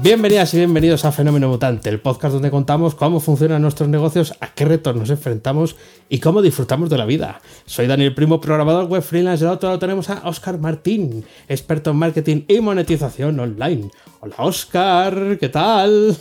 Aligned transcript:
Bienvenidas 0.00 0.54
y 0.54 0.58
bienvenidos 0.58 1.04
a 1.04 1.10
Fenómeno 1.10 1.48
Mutante, 1.48 1.88
el 1.88 1.98
podcast 1.98 2.32
donde 2.32 2.52
contamos 2.52 2.94
cómo 2.94 3.18
funcionan 3.18 3.60
nuestros 3.60 3.88
negocios, 3.88 4.32
a 4.40 4.54
qué 4.54 4.64
retos 4.64 4.94
nos 4.94 5.10
enfrentamos 5.10 5.74
y 6.08 6.20
cómo 6.20 6.40
disfrutamos 6.40 6.88
de 6.88 6.96
la 6.96 7.04
vida. 7.04 7.40
Soy 7.66 7.88
Daniel 7.88 8.14
Primo, 8.14 8.40
programador 8.40 8.86
web 8.86 9.02
freelance. 9.02 9.44
Del 9.44 9.52
otro 9.52 9.70
lado 9.70 9.80
tenemos 9.80 10.08
a 10.08 10.22
Oscar 10.28 10.58
Martín, 10.58 11.24
experto 11.48 11.90
en 11.90 11.96
marketing 11.96 12.42
y 12.46 12.60
monetización 12.60 13.40
online. 13.40 13.90
Hola 14.20 14.36
Oscar, 14.38 15.36
¿qué 15.40 15.48
tal? 15.48 16.16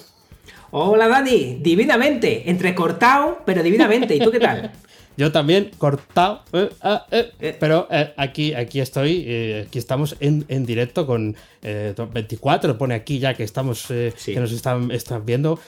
Hola 0.71 1.07
Dani, 1.07 1.59
divinamente, 1.61 2.49
entrecortado, 2.49 3.39
pero 3.45 3.61
divinamente. 3.61 4.15
¿Y 4.15 4.19
tú 4.19 4.31
qué 4.31 4.39
tal? 4.39 4.71
Yo 5.17 5.31
también, 5.31 5.71
cortado. 5.79 6.43
Eh, 6.53 6.69
ah, 6.81 7.07
eh, 7.09 7.31
eh, 7.39 7.57
pero 7.59 7.87
aquí, 8.17 8.53
aquí 8.53 8.79
estoy, 8.79 9.63
aquí 9.65 9.79
estamos 9.79 10.15
en, 10.19 10.45
directo 10.65 11.07
con 11.07 11.35
24, 11.61 12.77
pone 12.77 12.93
aquí 12.93 13.17
ya 13.17 13.33
que 13.33 13.43
estamos, 13.43 13.87
que 13.87 14.39
nos 14.39 14.51
están, 14.51 14.91
están 14.91 15.25
viendo, 15.25 15.59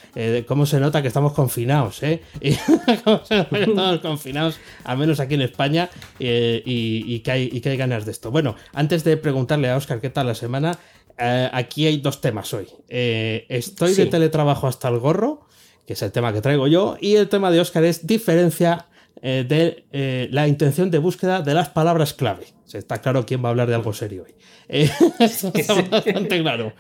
cómo 0.48 0.68
se 0.68 0.80
nota 0.80 1.02
que 1.02 1.08
estamos 1.08 1.34
confinados, 1.34 2.04
¿eh? 2.04 2.22
Y 2.42 2.56
cómo 3.04 3.26
se 3.26 3.38
nota 3.38 3.58
que 3.58 3.64
estamos 3.64 4.00
confinados, 4.02 4.60
al 4.84 4.98
menos 5.00 5.20
aquí 5.20 5.34
en 5.34 5.42
España, 5.42 5.90
y, 6.20 7.20
que 7.22 7.32
hay, 7.32 7.50
y 7.52 7.60
que 7.60 7.70
hay 7.70 7.78
ganas 7.78 8.06
de 8.06 8.12
esto. 8.12 8.30
Bueno, 8.30 8.56
antes 8.74 9.04
de 9.04 9.18
preguntarle 9.18 9.70
a 9.70 9.78
Oscar 9.78 10.00
qué 10.00 10.12
tal 10.12 10.28
la 10.28 10.36
semana, 10.36 10.78
aquí 11.18 11.88
hay 11.88 11.98
dos 11.98 12.22
temas 12.22 12.54
hoy. 12.54 12.68
estoy 12.88 13.96
de 13.96 14.06
teletrabajo 14.06 14.68
hasta 14.68 14.90
el 14.90 15.00
gorro, 15.00 15.48
que 15.88 15.94
es 15.94 16.02
el 16.04 16.12
tema 16.12 16.32
que 16.34 16.42
traigo 16.42 16.68
yo, 16.68 16.98
y 17.02 17.16
el 17.16 17.28
tema 17.30 17.50
de 17.50 17.60
Oscar 17.62 17.84
es 17.84 18.06
diferencia 18.06 18.86
eh, 19.22 19.46
de 19.48 19.84
eh, 19.92 20.30
la 20.32 20.48
intención 20.48 20.90
de 20.92 20.98
búsqueda 20.98 21.42
de 21.42 21.54
las 21.54 21.70
palabras 21.70 22.14
clave. 22.14 22.46
está 22.72 23.02
claro 23.02 23.26
quién 23.26 23.44
va 23.44 23.50
a 23.50 23.52
hablar 23.52 23.68
de 23.68 23.76
algo 23.76 23.92
serio 23.92 24.24
hoy. 24.24 24.34
Eh, 24.70 24.90
está 25.20 25.74
bastante 25.74 26.42
claro. 26.42 26.74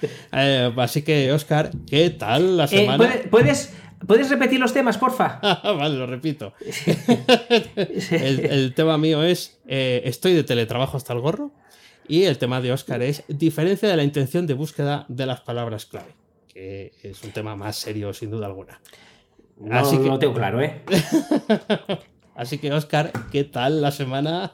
así 0.78 1.02
que, 1.02 1.34
Oscar, 1.34 1.72
¿qué 1.86 2.10
tal 2.12 2.56
la 2.56 2.68
semana? 2.68 3.04
¿puedes, 3.30 3.74
¿Puedes 4.08 4.30
repetir 4.30 4.58
los 4.58 4.72
temas, 4.72 4.98
porfa? 4.98 5.40
vale, 5.64 5.98
lo 5.98 6.06
repito. 6.06 6.54
el, 8.12 8.74
tema 8.74 8.98
mío 8.98 9.22
es 9.24 9.60
estoy 9.68 10.34
de 10.34 10.44
teletrabajo 10.44 10.96
hasta 10.96 11.14
el 11.14 11.20
gorro. 11.20 11.52
Y 12.08 12.24
el 12.24 12.40
tema 12.40 12.60
de 12.60 12.72
Oscar 12.72 13.04
es 13.04 13.24
diferencia 13.28 13.88
de 13.88 13.96
la 13.96 14.04
intención 14.04 14.48
de 14.48 14.56
búsqueda 14.56 15.06
de 15.10 15.26
las 15.28 15.42
palabras 15.42 15.86
clave. 15.86 16.16
Que 16.48 16.94
es 17.04 17.22
un 17.24 17.32
tema 17.32 17.56
más 17.56 17.76
serio, 17.76 18.14
sin 18.14 18.32
duda 18.32 18.48
alguna. 18.48 18.82
No, 19.60 19.78
Así 19.78 19.98
que... 19.98 20.04
no 20.04 20.14
lo 20.14 20.20
tengo 20.20 20.34
claro, 20.34 20.60
¿eh? 20.62 20.82
Así 22.40 22.58
que, 22.58 22.72
Oscar, 22.72 23.12
¿qué 23.34 23.44
tal 23.44 23.82
la 23.82 23.92
semana? 23.92 24.54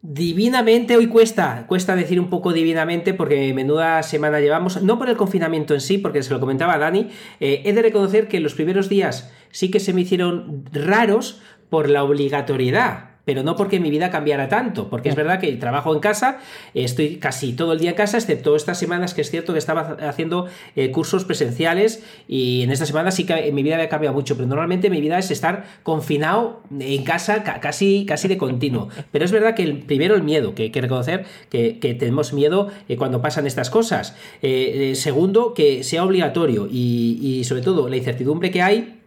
Divinamente 0.00 0.96
hoy 0.96 1.06
cuesta, 1.06 1.66
cuesta 1.66 1.94
decir 1.94 2.18
un 2.18 2.30
poco 2.30 2.54
divinamente 2.54 3.12
porque 3.12 3.52
menuda 3.52 4.02
semana 4.02 4.40
llevamos, 4.40 4.82
no 4.82 4.98
por 4.98 5.10
el 5.10 5.18
confinamiento 5.18 5.74
en 5.74 5.82
sí, 5.82 5.98
porque 5.98 6.22
se 6.22 6.32
lo 6.32 6.40
comentaba 6.40 6.78
Dani, 6.78 7.10
eh, 7.40 7.60
he 7.66 7.74
de 7.74 7.82
reconocer 7.82 8.26
que 8.26 8.40
los 8.40 8.54
primeros 8.54 8.88
días 8.88 9.30
sí 9.50 9.70
que 9.70 9.80
se 9.80 9.92
me 9.92 10.00
hicieron 10.00 10.64
raros 10.72 11.42
por 11.68 11.90
la 11.90 12.02
obligatoriedad 12.02 13.15
pero 13.26 13.42
no 13.42 13.56
porque 13.56 13.80
mi 13.80 13.90
vida 13.90 14.08
cambiara 14.08 14.48
tanto, 14.48 14.88
porque 14.88 15.08
es 15.08 15.16
verdad 15.16 15.40
que 15.40 15.52
trabajo 15.56 15.92
en 15.92 15.98
casa, 15.98 16.38
estoy 16.74 17.16
casi 17.16 17.52
todo 17.54 17.72
el 17.72 17.80
día 17.80 17.90
en 17.90 17.96
casa, 17.96 18.18
excepto 18.18 18.54
estas 18.54 18.78
semanas 18.78 19.14
que 19.14 19.20
es 19.20 19.30
cierto 19.32 19.52
que 19.52 19.58
estaba 19.58 19.96
haciendo 20.08 20.46
eh, 20.76 20.92
cursos 20.92 21.24
presenciales 21.24 22.04
y 22.28 22.62
en 22.62 22.70
esta 22.70 22.86
semana 22.86 23.10
sí 23.10 23.26
que 23.26 23.50
mi 23.50 23.64
vida 23.64 23.74
había 23.74 23.88
cambiado 23.88 24.14
mucho, 24.14 24.36
pero 24.36 24.46
normalmente 24.46 24.90
mi 24.90 25.00
vida 25.00 25.18
es 25.18 25.32
estar 25.32 25.64
confinado 25.82 26.62
en 26.78 27.02
casa 27.02 27.42
casi, 27.42 28.06
casi 28.06 28.28
de 28.28 28.38
continuo. 28.38 28.88
Pero 29.10 29.24
es 29.24 29.32
verdad 29.32 29.56
que 29.56 29.64
el, 29.64 29.80
primero 29.80 30.14
el 30.14 30.22
miedo, 30.22 30.54
que 30.54 30.64
hay 30.64 30.70
que 30.70 30.80
reconocer 30.80 31.26
que, 31.50 31.96
tenemos 31.98 32.32
miedo 32.32 32.70
eh, 32.88 32.96
cuando 32.96 33.20
pasan 33.20 33.46
estas 33.46 33.70
cosas. 33.70 34.14
Eh, 34.42 34.92
segundo, 34.94 35.52
que 35.52 35.82
sea 35.82 36.04
obligatorio 36.04 36.68
y, 36.70 37.18
y 37.20 37.44
sobre 37.44 37.62
todo 37.62 37.88
la 37.88 37.96
incertidumbre 37.96 38.52
que 38.52 38.62
hay 38.62 39.00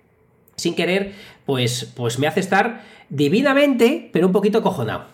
sin 0.60 0.76
querer, 0.76 1.14
pues, 1.46 1.92
pues 1.96 2.20
me 2.20 2.28
hace 2.28 2.42
estar 2.42 2.84
divinamente, 3.09 4.09
pero 4.12 4.28
un 4.28 4.34
poquito 4.34 4.62
cojonado. 4.62 5.06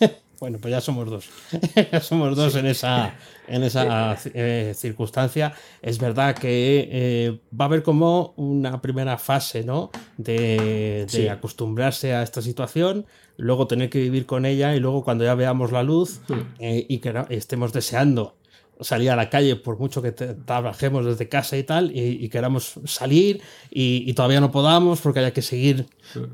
Bueno, 0.40 0.58
pues 0.60 0.72
ya 0.72 0.80
somos 0.80 1.08
dos. 1.08 1.30
ya 1.92 2.00
somos 2.00 2.36
dos 2.36 2.56
en 2.56 2.66
esa, 2.66 3.14
en 3.46 3.62
esa 3.62 4.18
eh, 4.34 4.74
circunstancia. 4.76 5.54
Es 5.80 5.98
verdad 5.98 6.36
que 6.36 6.88
eh, 6.90 7.40
va 7.58 7.64
a 7.64 7.68
haber 7.68 7.82
como 7.82 8.34
una 8.36 8.82
primera 8.82 9.16
fase, 9.16 9.64
¿no? 9.64 9.90
De, 10.18 11.06
acostumbrarse 11.30 12.14
a 12.14 12.22
esta 12.22 12.42
situación, 12.42 13.06
luego 13.38 13.68
tener 13.68 13.88
que 13.88 14.00
vivir 14.00 14.26
con 14.26 14.44
ella 14.44 14.74
y 14.74 14.80
luego 14.80 15.02
cuando 15.04 15.24
ya 15.24 15.34
veamos 15.34 15.72
la 15.72 15.82
luz 15.82 16.20
hmm. 16.28 16.34
eh, 16.58 16.86
y 16.88 16.98
que 16.98 17.14
estemos 17.30 17.72
deseando 17.72 18.34
salir 18.80 19.10
a 19.10 19.16
la 19.16 19.30
calle 19.30 19.56
por 19.56 19.78
mucho 19.78 20.02
que 20.02 20.12
trabajemos 20.12 21.04
desde 21.04 21.28
casa 21.28 21.56
y 21.56 21.62
tal 21.62 21.90
y, 21.94 22.28
queramos 22.28 22.74
salir 22.84 23.40
y, 23.70 24.12
todavía 24.14 24.40
no 24.40 24.50
podamos 24.50 25.00
porque 25.00 25.20
haya 25.20 25.32
que 25.32 25.42
seguir 25.42 25.86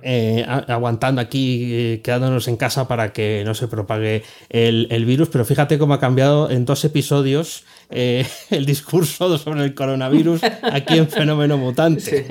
eh, 0.02 0.44
aguantando 0.46 1.20
aquí 1.20 1.70
eh, 1.72 2.00
quedándonos 2.02 2.48
en 2.48 2.56
casa 2.56 2.88
para 2.88 3.12
que 3.12 3.42
no 3.44 3.54
se 3.54 3.68
propague 3.68 4.22
el, 4.48 4.88
el, 4.90 5.04
virus. 5.04 5.28
Pero 5.28 5.44
fíjate 5.44 5.78
cómo 5.78 5.94
ha 5.94 6.00
cambiado 6.00 6.50
en 6.50 6.64
dos 6.64 6.84
episodios 6.84 7.64
eh, 7.90 8.24
el 8.50 8.66
discurso 8.66 9.36
sobre 9.36 9.64
el 9.64 9.74
coronavirus 9.74 10.42
aquí 10.62 10.98
en 10.98 11.08
Fenómeno 11.08 11.58
Mutante. 11.58 12.24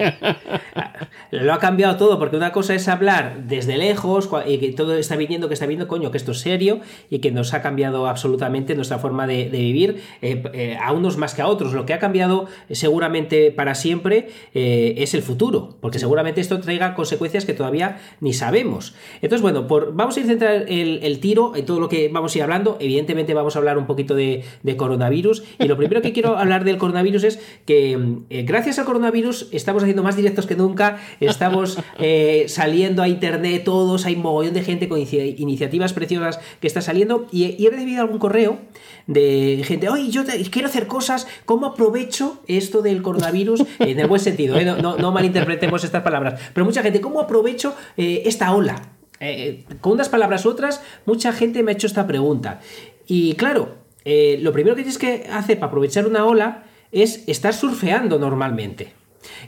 Lo 1.32 1.54
ha 1.54 1.60
cambiado 1.60 1.98
todo, 1.98 2.18
porque 2.18 2.38
una 2.38 2.52
cosa 2.52 2.74
es 2.74 2.88
hablar 2.88 3.44
desde 3.46 3.78
lejos 3.78 4.30
y 4.48 4.58
que 4.58 4.72
todo 4.72 4.96
está 4.96 5.16
viniendo, 5.16 5.48
que 5.48 5.54
está 5.54 5.66
viendo, 5.66 5.88
coño, 5.88 6.12
que 6.12 6.18
esto 6.18 6.32
es 6.32 6.40
serio 6.40 6.80
y 7.10 7.20
que 7.20 7.32
nos 7.32 7.54
ha 7.54 7.62
cambiado 7.62 8.08
absolutamente 8.08 8.74
nuestra 8.76 9.00
forma 9.00 9.28
de, 9.28 9.50
vivir, 9.50 10.02
eh, 10.22 10.44
eh, 10.54 10.78
a 10.82 10.94
unos 10.94 11.18
más 11.18 11.34
que 11.34 11.42
a 11.42 11.48
otros. 11.48 11.74
Lo 11.74 11.86
que 11.86 11.94
ha 11.94 12.00
cambiado 12.00 12.48
seguramente 12.72 13.52
para 13.52 13.76
siempre 13.76 14.30
es 14.54 15.14
el 15.14 15.22
futuro, 15.22 15.78
porque 15.82 16.00
seguramente 16.00 16.42
esto 16.42 16.60
traiga 16.60 16.96
consecuencias 16.96 17.46
que 17.46 17.54
todavía 17.54 18.00
ni 18.22 18.34
sabemos. 18.34 18.96
Entonces, 19.22 19.42
bueno, 19.42 19.68
por, 19.68 19.94
vamos 19.94 20.18
a 20.18 20.20
ir 20.22 20.26
centrar 20.26 20.66
el, 20.68 21.20
tiro 21.20 21.56
en 21.56 21.66
todo 21.66 21.80
lo 21.80 21.90
que 21.90 22.10
vamos 22.10 22.34
a 22.34 22.38
ir 22.38 22.44
hablando. 22.44 22.78
Evidentemente 22.80 23.34
vamos 23.34 23.56
a 23.56 23.60
hablar 23.60 23.78
un 23.78 23.86
poquito 23.86 24.16
de 24.16 24.44
coronavirus 24.78 25.44
y 25.58 25.68
lo 25.68 25.78
primero 25.78 26.02
que 26.02 26.14
quiero 26.14 26.38
hablar 26.38 26.64
del 26.64 26.78
coronavirus 26.78 27.24
es 27.24 27.40
que 27.66 27.98
eh, 28.30 28.44
gracias 28.44 28.80
al 28.80 28.86
coronavirus 28.86 29.48
estamos 29.52 29.84
haciendo 29.84 30.04
más 30.04 30.16
directos 30.16 30.46
que 30.46 30.56
nunca, 30.56 31.00
estamos 31.20 31.80
eh, 32.00 32.46
saliendo 32.48 33.02
a 33.02 33.08
internet 33.08 33.64
todos, 33.64 34.06
hay 34.06 34.16
un 34.16 34.22
mogollón 34.22 34.54
de 34.54 34.64
gente 34.64 34.88
con 34.88 35.00
iniciativas 35.00 35.94
preciosas 35.94 36.40
que 36.60 36.68
está 36.68 36.82
saliendo 36.82 37.28
y, 37.32 37.66
he 37.66 37.70
recibido 37.70 38.02
algún 38.02 38.20
correo 38.20 38.60
de 39.08 39.62
gente, 39.64 39.90
oye, 39.90 40.10
yo 40.10 40.24
quiero 40.52 40.68
hacer 40.68 40.88
cosas, 40.88 41.28
¿cómo 41.46 41.68
aprovecho 41.68 42.42
esto 42.48 42.82
del 42.82 43.02
coronavirus? 43.02 43.64
en 43.80 44.00
el 44.00 44.08
buen 44.08 44.22
sentido, 44.22 44.58
¿eh? 44.58 44.66
no, 44.66 45.12
malinterpretemos 45.12 45.84
estas 45.84 46.04
palabras, 46.04 46.40
pero 46.54 46.66
mucha 46.66 46.82
gente, 46.82 47.02
¿cómo 47.02 47.20
aprovecho 47.20 47.76
esta 47.98 48.54
ola? 48.54 48.94
con 49.82 49.94
unas 49.94 50.08
palabras 50.08 50.46
u 50.46 50.50
otras, 50.50 50.82
mucha 51.06 51.34
gente 51.34 51.62
me 51.62 51.72
ha 51.72 51.74
hecho 51.74 51.88
esta 51.88 52.08
pregunta. 52.08 52.62
Y 53.06 53.34
claro, 53.34 53.79
eh, 54.12 54.40
lo 54.42 54.52
primero 54.52 54.76
que 54.76 54.82
tienes 54.82 54.98
que 54.98 55.28
hacer 55.32 55.60
para 55.60 55.68
aprovechar 55.68 56.08
una 56.08 56.26
ola 56.26 56.64
es 56.92 57.24
estar 57.28 57.54
surfeando 57.54 58.18
normalmente. 58.18 58.94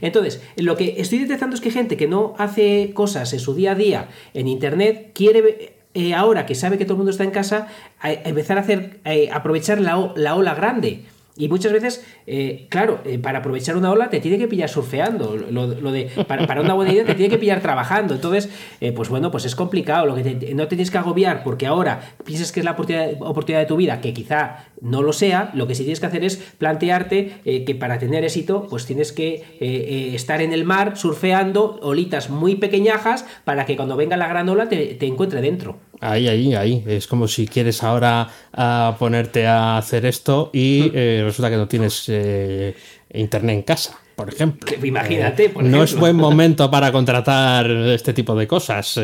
Entonces, 0.00 0.40
lo 0.54 0.76
que 0.76 0.94
estoy 0.98 1.18
detectando 1.18 1.56
es 1.56 1.60
que 1.60 1.72
gente 1.72 1.96
que 1.96 2.06
no 2.06 2.34
hace 2.38 2.92
cosas 2.94 3.32
en 3.32 3.40
su 3.40 3.56
día 3.56 3.72
a 3.72 3.74
día 3.74 4.08
en 4.34 4.46
Internet 4.46 5.10
quiere 5.14 5.74
eh, 5.94 6.14
ahora 6.14 6.46
que 6.46 6.54
sabe 6.54 6.78
que 6.78 6.84
todo 6.84 6.94
el 6.94 6.98
mundo 6.98 7.10
está 7.10 7.24
en 7.24 7.32
casa, 7.32 7.66
empezar 8.04 8.56
a 8.56 8.60
hacer, 8.60 9.00
eh, 9.04 9.30
aprovechar 9.32 9.80
la, 9.80 10.12
la, 10.14 10.36
ola 10.36 10.54
grande. 10.54 11.06
Y 11.34 11.48
muchas 11.48 11.72
veces, 11.72 12.04
eh, 12.26 12.66
claro, 12.68 13.00
eh, 13.06 13.18
para 13.18 13.38
aprovechar 13.38 13.76
una 13.76 13.90
ola 13.90 14.10
te 14.10 14.20
tiene 14.20 14.36
que 14.36 14.48
pillar 14.48 14.68
surfeando. 14.68 15.34
Lo, 15.36 15.66
de, 15.66 16.10
para, 16.28 16.60
una 16.60 16.74
buena 16.74 16.92
idea 16.92 17.06
te 17.06 17.14
tiene 17.14 17.30
que 17.30 17.38
pillar 17.38 17.60
trabajando. 17.60 18.14
Entonces, 18.14 18.50
eh, 18.82 18.92
pues 18.92 19.08
bueno, 19.08 19.30
pues 19.30 19.46
es 19.46 19.54
complicado. 19.54 20.04
Lo 20.04 20.14
que 20.14 20.22
no 20.54 20.64
te 20.64 20.76
tienes 20.76 20.90
que 20.90 20.98
agobiar 20.98 21.42
porque 21.42 21.66
ahora 21.66 22.00
piensas 22.24 22.52
que 22.52 22.60
es 22.60 22.64
la 22.64 22.72
oportunidad, 22.72 23.60
de 23.60 23.66
tu 23.66 23.76
vida, 23.76 24.00
que 24.02 24.12
quizá 24.12 24.66
no 24.82 25.02
lo 25.02 25.14
sea. 25.14 25.50
Lo 25.54 25.66
que 25.66 25.74
sí 25.74 25.84
tienes 25.84 26.00
que 26.00 26.06
hacer 26.06 26.22
es 26.22 26.36
plantearte 26.36 27.40
que 27.44 27.74
para 27.74 27.98
tener 27.98 28.24
éxito, 28.24 28.66
pues 28.68 28.84
tienes 28.84 29.12
que 29.12 30.12
estar 30.14 30.42
en 30.42 30.52
el 30.52 30.64
mar 30.64 30.98
surfeando 30.98 31.78
olitas 31.82 32.28
muy 32.28 32.56
pequeñajas 32.56 33.24
para 33.44 33.64
que 33.64 33.76
cuando 33.76 33.96
venga 33.96 34.16
la 34.16 34.28
gran 34.28 34.48
ola 34.48 34.68
te, 34.68 34.94
te 34.94 35.06
encuentre 35.06 35.40
dentro. 35.40 35.78
Ahí, 36.02 36.26
ahí, 36.26 36.54
ahí. 36.54 36.84
Es 36.86 37.06
como 37.06 37.28
si 37.28 37.46
quieres 37.46 37.82
ahora 37.84 38.28
a 38.52 38.96
ponerte 38.98 39.46
a 39.46 39.78
hacer 39.78 40.04
esto 40.04 40.50
y 40.52 40.90
mm. 40.92 40.96
eh, 40.96 41.22
resulta 41.24 41.48
que 41.48 41.56
no 41.56 41.68
tienes 41.68 42.04
eh, 42.08 42.74
internet 43.14 43.56
en 43.56 43.62
casa. 43.62 44.00
por 44.16 44.28
ejemplo. 44.28 44.68
Imagínate, 44.82 45.48
por 45.50 45.62
No 45.62 45.84
es 45.84 45.94
buen 45.94 46.16
momento 46.28 46.68
para 46.70 46.90
contratar 46.90 47.70
este 47.70 48.12
tipo 48.12 48.34
de 48.34 48.48
cosas, 48.48 49.00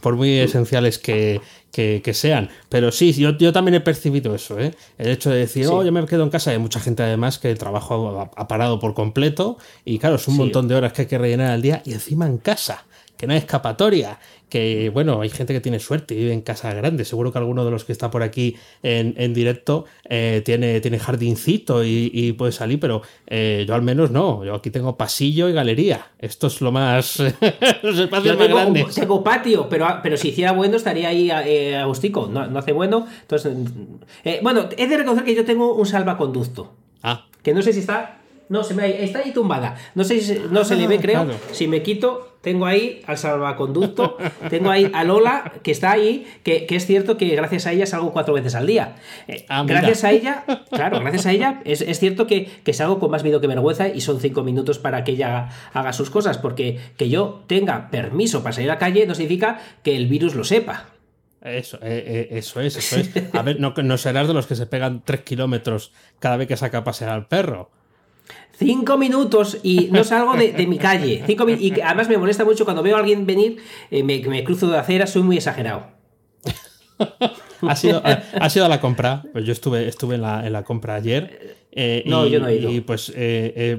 por 0.00 0.14
muy 0.14 0.40
esenciales 0.40 0.98
que, 0.98 1.40
que, 1.72 2.14
sean. 2.14 2.50
Pero 2.68 2.92
sí, 2.92 3.14
yo, 3.14 3.30
yo 3.38 3.50
también 3.50 3.76
he 3.76 3.80
percibido 3.80 4.34
eso, 4.34 4.60
¿eh? 4.60 4.74
El 4.98 5.08
hecho 5.08 5.30
de 5.30 5.38
decir, 5.38 5.66
oh, 5.68 5.82
yo 5.82 5.90
me 5.90 6.04
quedo 6.04 6.22
en 6.22 6.30
casa. 6.30 6.50
Hay 6.50 6.58
mucha 6.58 6.80
gente 6.80 7.02
además 7.02 7.38
que 7.38 7.50
el 7.50 7.56
trabajo 7.58 8.30
ha, 8.36 8.46
parado 8.48 8.78
por 8.78 8.92
completo 8.92 9.56
y 9.86 9.98
claro, 9.98 10.16
es 10.16 10.28
un 10.28 10.36
montón 10.36 10.68
de 10.68 10.74
horas 10.74 10.92
que 10.92 11.02
hay 11.02 11.08
que 11.08 11.18
rellenar 11.18 11.50
al 11.50 11.62
día 11.62 11.82
y 11.86 11.94
encima 11.94 12.26
en 12.26 12.36
casa 12.36 12.84
que 13.22 13.28
no 13.28 13.34
hay 13.34 13.38
escapatoria, 13.38 14.18
que 14.48 14.90
bueno, 14.92 15.20
hay 15.20 15.28
gente 15.28 15.52
que 15.52 15.60
tiene 15.60 15.78
suerte 15.78 16.12
y 16.12 16.16
vive 16.16 16.32
en 16.32 16.40
casa 16.40 16.74
grande. 16.74 17.04
Seguro 17.04 17.30
que 17.30 17.38
alguno 17.38 17.64
de 17.64 17.70
los 17.70 17.84
que 17.84 17.92
está 17.92 18.10
por 18.10 18.24
aquí 18.24 18.56
en, 18.82 19.32
directo 19.32 19.84
eh, 20.08 20.42
tiene, 20.44 20.80
tiene 20.80 20.98
jardincito 20.98 21.84
y, 21.84 22.34
puede 22.36 22.50
salir, 22.50 22.80
pero 22.80 23.02
eh, 23.28 23.64
yo 23.64 23.76
al 23.76 23.82
menos 23.82 24.10
no. 24.10 24.44
Yo 24.44 24.56
aquí 24.56 24.70
tengo 24.70 24.96
pasillo 24.96 25.48
y 25.48 25.52
galería. 25.52 26.08
Esto 26.18 26.48
es 26.48 26.60
lo 26.60 26.72
más. 26.72 27.20
los 27.82 27.96
espacios 27.96 28.36
más 28.36 28.48
grandes. 28.48 28.92
Tengo 28.92 29.22
patio, 29.22 29.68
pero, 29.68 29.86
pero 30.02 30.16
si 30.16 30.30
hiciera 30.30 30.50
bueno 30.50 30.76
estaría 30.76 31.10
ahí 31.10 31.30
eh, 31.30 31.76
agustico. 31.76 32.26
No, 32.26 32.48
no 32.48 32.58
hace 32.58 32.72
bueno. 32.72 33.06
Entonces, 33.20 33.56
bueno, 34.42 34.68
he 34.76 34.88
de 34.88 34.96
reconocer 34.96 35.24
que 35.24 35.36
yo 35.36 35.44
tengo 35.44 35.76
un 35.76 35.86
salvaconducto. 35.86 36.72
Ah. 37.04 37.26
Que 37.44 37.54
no 37.54 37.62
sé 37.62 37.72
si 37.72 37.78
está 37.78 38.21
no, 38.52 38.62
se 38.62 38.74
me, 38.74 39.02
está 39.02 39.20
ahí 39.20 39.32
tumbada. 39.32 39.76
No 39.94 40.04
sé 40.04 40.20
si 40.20 40.38
no 40.50 40.62
se 40.62 40.76
le 40.76 40.86
ve, 40.86 40.98
creo. 40.98 41.26
Si 41.52 41.66
me 41.66 41.82
quito, 41.82 42.36
tengo 42.42 42.66
ahí 42.66 43.00
al 43.06 43.16
salvaconducto, 43.16 44.18
tengo 44.50 44.70
ahí 44.70 44.90
a 44.92 45.04
Lola, 45.04 45.54
que 45.62 45.70
está 45.70 45.92
ahí, 45.92 46.26
que, 46.42 46.66
es 46.68 46.84
cierto 46.84 47.16
que 47.16 47.34
gracias 47.34 47.66
a 47.66 47.72
ella 47.72 47.86
salgo 47.86 48.12
cuatro 48.12 48.34
veces 48.34 48.54
al 48.54 48.66
día. 48.66 48.96
Eh, 49.26 49.46
ah, 49.48 49.64
gracias 49.66 50.04
a 50.04 50.10
ella, 50.10 50.44
claro, 50.70 51.00
gracias 51.00 51.24
a 51.24 51.32
ella, 51.32 51.62
es, 51.64 51.98
cierto 51.98 52.26
que, 52.26 52.44
que, 52.62 52.74
salgo 52.74 52.98
con 52.98 53.10
más 53.10 53.22
miedo 53.22 53.40
que 53.40 53.46
vergüenza 53.46 53.88
y 53.88 54.02
son 54.02 54.20
cinco 54.20 54.42
minutos 54.42 54.78
para 54.78 55.02
que 55.02 55.12
ella 55.12 55.48
haga 55.72 55.94
sus 55.94 56.10
cosas, 56.10 56.36
porque 56.36 56.78
que 56.98 57.08
yo 57.08 57.44
tenga 57.46 57.88
permiso 57.90 58.42
para 58.42 58.52
salir 58.52 58.70
a 58.70 58.74
la 58.74 58.78
calle 58.78 59.06
no 59.06 59.14
significa 59.14 59.60
que 59.82 59.96
el 59.96 60.08
virus 60.08 60.34
lo 60.34 60.44
sepa. 60.44 60.88
Eso, 61.40 61.78
eh, 61.78 62.04
eh, 62.06 62.28
eso 62.32 62.60
es, 62.60 62.76
eso 62.76 62.96
es. 62.96 63.34
A 63.34 63.40
ver, 63.40 63.58
no, 63.58 63.72
no 63.82 63.96
serás 63.96 64.28
de 64.28 64.34
los 64.34 64.46
que 64.46 64.56
se 64.56 64.66
pegan 64.66 65.00
tres 65.06 65.22
kilómetros 65.22 65.92
cada 66.18 66.36
vez 66.36 66.48
que 66.48 66.58
saca 66.58 66.78
a 66.78 66.84
pasear 66.84 67.08
al 67.08 67.28
perro. 67.28 67.70
Cinco 68.54 68.98
minutos 68.98 69.58
y 69.62 69.88
no 69.90 70.04
salgo 70.04 70.34
de, 70.34 70.66
mi 70.66 70.78
calle. 70.78 71.22
Cinco 71.26 71.48
y 71.48 71.80
además 71.80 72.08
me 72.08 72.18
molesta 72.18 72.44
mucho 72.44 72.64
cuando 72.64 72.82
veo 72.82 72.96
a 72.96 73.00
alguien 73.00 73.26
venir, 73.26 73.56
eh, 73.90 74.02
me, 74.02 74.20
me, 74.20 74.44
cruzo 74.44 74.68
de 74.68 74.78
acera, 74.78 75.06
soy 75.06 75.22
muy 75.22 75.36
exagerado. 75.36 75.86
ha, 77.62 77.74
sido, 77.74 78.02
ha, 78.04 78.50
sido 78.50 78.66
a 78.66 78.68
la 78.68 78.80
compra. 78.80 79.24
Pues 79.32 79.44
yo 79.44 79.52
estuve, 79.52 79.88
estuve 79.88 80.16
en, 80.16 80.22
la, 80.22 80.46
en 80.46 80.52
la 80.52 80.62
compra 80.62 80.94
ayer. 80.94 81.56
Eh, 81.72 82.04
no, 82.06 82.26
yo 82.26 82.38
no 82.38 82.48
he 82.48 82.56
ido. 82.56 82.70
Y 82.70 82.82
pues 82.82 83.12
eh, 83.16 83.78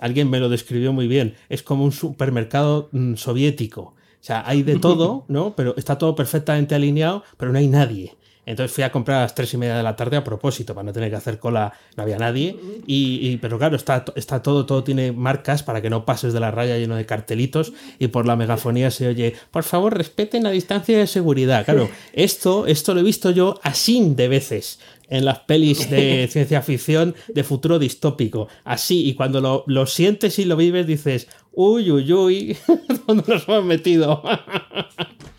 alguien 0.00 0.30
me 0.30 0.38
lo 0.38 0.48
describió 0.48 0.92
muy 0.92 1.08
bien. 1.08 1.34
Es 1.48 1.62
como 1.62 1.84
un 1.84 1.92
supermercado 1.92 2.88
mm, 2.92 3.16
soviético. 3.16 3.94
O 4.24 4.26
sea, 4.26 4.42
hay 4.46 4.62
de 4.62 4.78
todo, 4.78 5.26
¿no? 5.28 5.54
Pero 5.54 5.74
está 5.76 5.98
todo 5.98 6.14
perfectamente 6.14 6.74
alineado, 6.74 7.24
pero 7.36 7.52
no 7.52 7.58
hay 7.58 7.68
nadie. 7.68 8.16
Entonces 8.46 8.74
fui 8.74 8.84
a 8.84 8.92
comprar 8.92 9.18
a 9.18 9.22
las 9.22 9.34
tres 9.34 9.52
y 9.54 9.56
media 9.56 9.76
de 9.76 9.82
la 9.82 9.96
tarde 9.96 10.16
a 10.16 10.24
propósito, 10.24 10.74
para 10.74 10.84
no 10.84 10.92
tener 10.92 11.10
que 11.10 11.16
hacer 11.16 11.38
cola, 11.38 11.72
no 11.96 12.02
había 12.02 12.18
nadie. 12.18 12.56
Y, 12.86 13.36
pero 13.38 13.58
claro, 13.58 13.76
está, 13.76 14.04
está 14.16 14.42
todo, 14.42 14.66
todo 14.66 14.84
tiene 14.84 15.12
marcas 15.12 15.62
para 15.62 15.80
que 15.80 15.90
no 15.90 16.04
pases 16.04 16.32
de 16.32 16.40
la 16.40 16.50
raya 16.50 16.76
lleno 16.76 16.96
de 16.96 17.06
cartelitos 17.06 17.72
y 17.98 18.08
por 18.08 18.26
la 18.26 18.36
megafonía 18.36 18.90
se 18.90 19.08
oye, 19.08 19.34
por 19.50 19.64
favor, 19.64 19.96
respeten 19.96 20.42
la 20.42 20.50
distancia 20.50 20.98
de 20.98 21.06
seguridad. 21.06 21.64
Claro, 21.64 21.88
esto, 22.12 22.66
esto 22.66 22.94
lo 22.94 23.00
he 23.00 23.04
visto 23.04 23.30
yo 23.30 23.58
así 23.62 24.02
de 24.14 24.28
veces 24.28 24.78
en 25.08 25.24
las 25.24 25.40
pelis 25.40 25.90
de 25.90 26.28
ciencia 26.32 26.62
ficción 26.62 27.14
de 27.28 27.44
futuro 27.44 27.78
distópico. 27.78 28.48
Así, 28.64 29.06
y 29.08 29.14
cuando 29.14 29.40
lo, 29.40 29.64
lo 29.66 29.86
sientes 29.86 30.38
y 30.38 30.44
lo 30.44 30.56
vives, 30.56 30.86
dices, 30.86 31.28
uy, 31.52 31.90
uy, 31.90 32.12
uy, 32.12 32.56
¿dónde 33.06 33.24
nos 33.26 33.48
hemos 33.48 33.64
metido? 33.64 34.22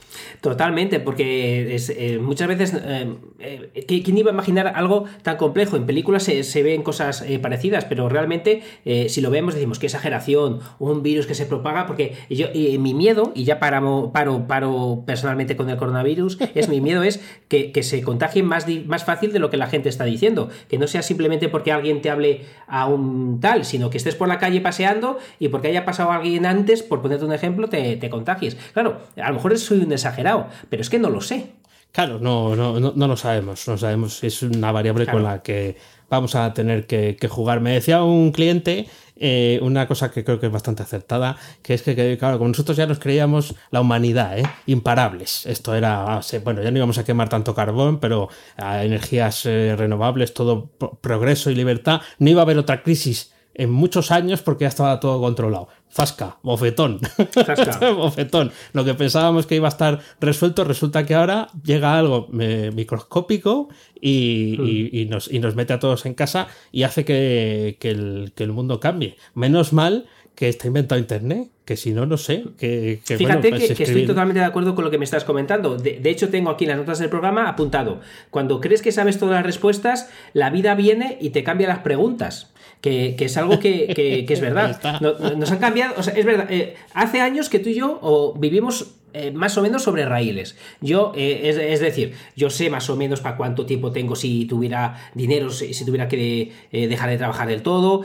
Totalmente, 0.46 1.00
porque 1.00 1.76
eh, 1.76 2.20
muchas 2.20 2.48
veces, 2.48 2.76
eh, 2.76 3.18
eh, 3.40 4.04
¿quién 4.04 4.16
iba 4.16 4.30
a 4.30 4.34
imaginar 4.36 4.74
algo 4.76 5.06
tan 5.24 5.38
complejo? 5.38 5.76
En 5.76 5.88
películas 5.88 6.22
se, 6.22 6.62
ven 6.62 6.84
cosas 6.84 7.26
parecidas, 7.42 7.86
pero 7.86 8.10
realmente 8.10 8.62
si 9.08 9.22
lo 9.22 9.32
vemos 9.32 9.56
decimos 9.56 9.80
que 9.80 9.88
exageración, 9.88 10.60
un 10.78 11.02
virus 11.02 11.26
que 11.26 11.34
se 11.34 11.48
propaga, 11.48 11.88
porque 11.88 12.14
yo, 12.30 12.50
mi 12.80 12.94
miedo, 12.94 13.32
y 13.34 13.44
ya 13.46 13.58
paro, 13.58 14.12
paro, 14.14 14.46
paro 14.46 15.02
personalmente 15.08 15.56
con 15.56 15.68
el 15.72 15.78
coronavirus, 15.78 16.38
es 16.54 16.70
mi 16.70 16.80
miedo 16.80 17.02
es 17.02 17.22
que, 17.48 17.74
se 17.82 18.04
contagie 18.04 18.44
más, 18.44 18.68
más 18.86 19.04
fácil 19.04 19.34
de 19.34 19.40
lo 19.40 19.50
que 19.50 19.58
la 19.58 19.66
gente 19.66 19.90
está 19.90 20.06
diciendo, 20.06 20.50
que 20.70 20.78
no 20.78 20.86
sea 20.86 21.02
simplemente 21.02 21.50
porque 21.50 21.72
alguien 21.72 22.04
te 22.04 22.12
hable 22.12 22.42
a 22.68 22.86
un 22.86 23.40
tal, 23.40 23.66
sino 23.66 23.90
que 23.90 23.98
estés 23.98 24.14
por 24.14 24.28
la 24.28 24.38
calle 24.38 24.62
paseando 24.62 25.18
y 25.40 25.48
porque 25.48 25.70
haya 25.70 25.86
pasado 25.86 26.12
alguien 26.12 26.46
antes, 26.46 26.84
por 26.84 27.02
ponerte 27.02 27.26
un 27.26 27.34
ejemplo, 27.34 27.68
te, 27.68 27.96
te 27.98 28.12
contagies. 28.12 28.58
Claro, 28.74 29.00
a 29.20 29.30
lo 29.30 29.34
mejor 29.34 29.58
soy 29.58 29.80
un 29.80 29.92
exagerado 29.92 30.35
pero 30.70 30.82
es 30.82 30.90
que 30.90 31.00
no 31.00 31.10
lo 31.10 31.22
sé. 31.22 31.54
Claro, 31.96 32.20
no, 32.20 32.58
no, 32.58 32.78
no, 32.78 33.08
lo 33.08 33.16
sabemos, 33.16 33.68
no 33.70 33.78
sabemos. 33.78 34.22
Es 34.22 34.42
una 34.42 34.70
variable 34.74 35.08
con 35.08 35.24
la 35.24 35.42
que 35.42 35.78
vamos 36.10 36.36
a 36.36 36.54
tener 36.54 36.88
que, 36.88 37.18
jugar. 37.30 37.62
Me 37.62 37.72
decía 37.72 38.04
un 38.04 38.34
cliente 38.34 38.88
eh, 39.16 39.60
una 39.62 39.88
cosa 39.88 40.12
que 40.12 40.26
creo 40.26 40.38
que 40.38 40.48
es 40.48 40.52
bastante 40.52 40.84
acertada, 40.84 41.38
que 41.62 41.74
es 41.74 41.84
que, 41.84 42.18
claro, 42.18 42.38
como 42.38 42.50
nosotros 42.50 42.76
ya 42.76 42.86
nos 42.86 43.00
creíamos 43.00 43.56
la 43.72 43.80
humanidad, 43.80 44.38
¿eh? 44.38 44.44
imparables. 44.66 45.46
Esto 45.46 45.74
era, 45.74 46.18
ah, 46.18 46.22
bueno, 46.44 46.62
ya 46.62 46.70
no 46.70 46.78
íbamos 46.78 46.98
a 46.98 47.06
quemar 47.06 47.30
tanto 47.30 47.56
carbón, 47.56 48.02
pero 48.02 48.28
a 48.58 48.84
energías 48.84 49.46
eh, 49.46 49.76
renovables, 49.78 50.34
todo 50.34 50.72
progreso 51.00 51.50
y 51.50 51.56
libertad, 51.56 52.02
no 52.20 52.30
iba 52.30 52.42
a 52.42 52.44
haber 52.44 52.58
otra 52.58 52.84
crisis 52.84 53.32
en 53.56 53.72
muchos 53.72 54.12
años 54.12 54.42
porque 54.42 54.64
ya 54.64 54.70
estaba 54.70 55.00
todo 55.00 55.20
controlado. 55.20 55.70
Zasca, 55.92 56.38
bofetón. 56.44 57.00
bofetón. 57.98 58.52
Lo 58.74 58.84
que 58.84 58.94
pensábamos 58.94 59.48
que 59.48 59.56
iba 59.56 59.68
a 59.68 59.70
estar 59.70 60.02
resuelto, 60.20 60.66
resulta 60.66 61.06
que 61.06 61.16
ahora 61.16 61.48
llega 61.64 61.98
algo 61.98 62.28
eh, 62.40 62.72
microscópico 62.76 63.70
y, 64.00 65.08
nos, 65.10 65.32
nos, 65.32 65.56
mete 65.56 65.74
a 65.74 65.80
todos 65.80 66.06
en 66.06 66.14
casa 66.14 66.48
y 66.72 66.84
hace 66.84 67.06
que, 67.06 67.78
el, 67.82 68.52
mundo 68.52 68.80
cambie. 68.80 69.16
Menos 69.34 69.72
mal 69.72 70.06
que 70.36 70.50
está 70.50 70.68
inventado 70.68 71.00
Internet, 71.00 71.48
que 71.64 71.78
si 71.78 71.94
no, 71.94 72.06
no 72.06 72.18
sé. 72.18 72.44
Que, 72.58 73.00
Fíjate 73.06 73.50
pues 73.50 73.72
que, 73.72 73.84
estoy 73.84 74.06
totalmente 74.06 74.42
de 74.42 74.46
acuerdo 74.46 74.76
con 74.76 74.84
lo 74.84 74.92
que 74.92 74.98
me 74.98 75.06
estás 75.06 75.24
comentando. 75.24 75.78
De, 75.78 75.98
de, 76.02 76.10
hecho, 76.10 76.28
tengo 76.28 76.50
aquí 76.50 76.66
las 76.66 76.76
notas 76.76 77.00
del 77.00 77.10
programa 77.10 77.48
apuntado. 77.48 78.02
Cuando 78.32 78.60
crees 78.60 78.82
que 78.82 78.92
sabes 78.92 79.18
todas 79.18 79.36
las 79.36 79.46
respuestas, 79.46 80.10
la 80.34 80.50
vida 80.50 80.76
viene 80.76 81.18
y 81.22 81.30
te 81.30 81.46
cambia 81.46 81.70
las 81.70 81.80
preguntas 81.80 82.52
que, 82.86 83.26
es 83.26 83.38
algo 83.38 83.60
que, 83.60 84.26
es 84.30 84.42
verdad. 84.42 84.80
Nos 85.02 85.52
han 85.52 85.58
cambiado, 85.58 85.96
o 85.98 86.04
sea, 86.04 86.14
es 86.14 86.26
verdad, 86.26 86.48
eh, 86.52 86.76
hace 86.94 87.20
años 87.20 87.50
que 87.50 87.60
tú 87.60 87.70
y 87.70 87.76
yo 87.76 88.34
vivimos 88.38 88.96
eh, 89.14 89.32
más 89.32 89.58
o 89.58 89.62
menos 89.62 89.84
sobre 89.84 90.06
raíles. 90.06 90.56
Yo, 90.82 91.12
eh, 91.16 91.50
es, 91.72 91.80
decir, 91.80 92.14
yo 92.36 92.50
sé 92.50 92.70
más 92.70 92.90
o 92.90 92.96
menos 92.96 93.22
para 93.22 93.38
cuánto 93.38 93.66
tiempo 93.66 93.92
tengo 93.92 94.16
si 94.16 94.46
tuviera 94.46 95.10
dinero, 95.16 95.50
si, 95.50 95.74
si 95.74 95.86
tuviera 95.86 96.08
que 96.08 96.52
dejar 96.72 97.10
de 97.10 97.18
trabajar 97.18 97.48
del 97.48 97.64
todo. 97.64 98.04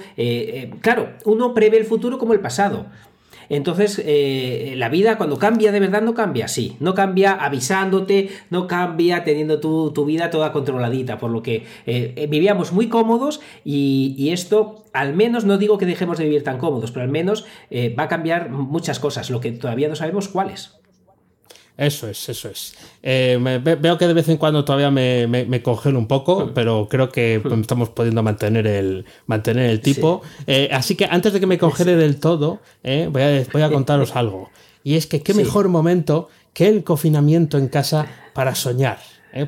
claro, 0.80 1.10
uno 1.24 1.52
prevé 1.52 1.76
el 1.76 1.84
futuro 1.84 2.18
como 2.18 2.32
el 2.32 2.40
pasado. 2.40 2.86
Entonces, 3.50 4.00
eh, 4.06 4.74
la 4.76 4.88
vida 4.88 5.18
cuando 5.18 5.36
cambia 5.36 5.72
de 5.72 5.80
verdad 5.80 6.02
no 6.02 6.14
cambia 6.14 6.44
así, 6.46 6.76
no 6.78 6.94
cambia 6.94 7.32
avisándote, 7.32 8.30
no 8.48 8.68
cambia 8.68 9.24
teniendo 9.24 9.60
tu, 9.60 10.04
vida 10.04 10.30
toda 10.30 10.52
controladita, 10.52 11.18
por 11.18 11.32
lo 11.32 11.42
que 11.42 11.64
eh, 11.84 12.14
eh, 12.16 12.26
vivíamos 12.28 12.72
muy 12.72 12.88
cómodos 12.88 13.40
y, 13.64 14.30
esto, 14.30 14.84
al 14.92 15.14
menos 15.14 15.44
no 15.44 15.58
digo 15.58 15.76
que 15.76 15.86
dejemos 15.86 16.16
de 16.16 16.24
vivir 16.24 16.44
tan 16.44 16.58
cómodos, 16.58 16.92
pero 16.92 17.02
al 17.02 17.10
menos 17.10 17.44
va 17.98 18.04
a 18.04 18.08
cambiar 18.08 18.50
muchas 18.50 19.00
cosas, 19.00 19.28
lo 19.30 19.40
que 19.40 19.50
todavía 19.50 19.88
no 19.88 19.96
sabemos 19.96 20.28
cuáles. 20.28 20.79
Eso 21.80 22.08
es, 22.08 22.28
eso 22.28 22.50
es. 22.50 22.74
Eh, 23.02 23.38
veo 23.40 23.96
que 23.96 24.06
de 24.06 24.12
vez 24.12 24.28
en 24.28 24.36
cuando 24.36 24.66
todavía 24.66 24.90
me, 24.90 25.62
congelo 25.62 25.98
un 25.98 26.06
poco, 26.06 26.52
pero 26.52 26.86
creo 26.90 27.08
que 27.08 27.42
estamos 27.58 27.88
pudiendo 27.88 28.22
mantener 28.22 28.66
el, 28.66 29.06
mantener 29.24 29.70
el 29.70 29.80
tipo. 29.80 30.20
Eh, 30.46 30.68
así 30.72 30.94
que 30.94 31.06
antes 31.06 31.32
de 31.32 31.40
que 31.40 31.46
me 31.46 31.56
congele 31.56 31.96
del 31.96 32.20
todo, 32.20 32.60
eh, 32.84 33.08
voy, 33.10 33.22
a, 33.22 33.46
voy, 33.50 33.62
a, 33.62 33.70
contaros 33.70 34.14
algo. 34.14 34.50
Y 34.84 34.96
es 34.96 35.06
que 35.06 35.22
qué 35.22 35.32
mejor 35.32 35.70
momento 35.70 36.28
que 36.52 36.68
el 36.68 36.84
confinamiento 36.84 37.56
en 37.56 37.68
casa 37.68 38.06
para 38.34 38.54
soñar. 38.54 38.98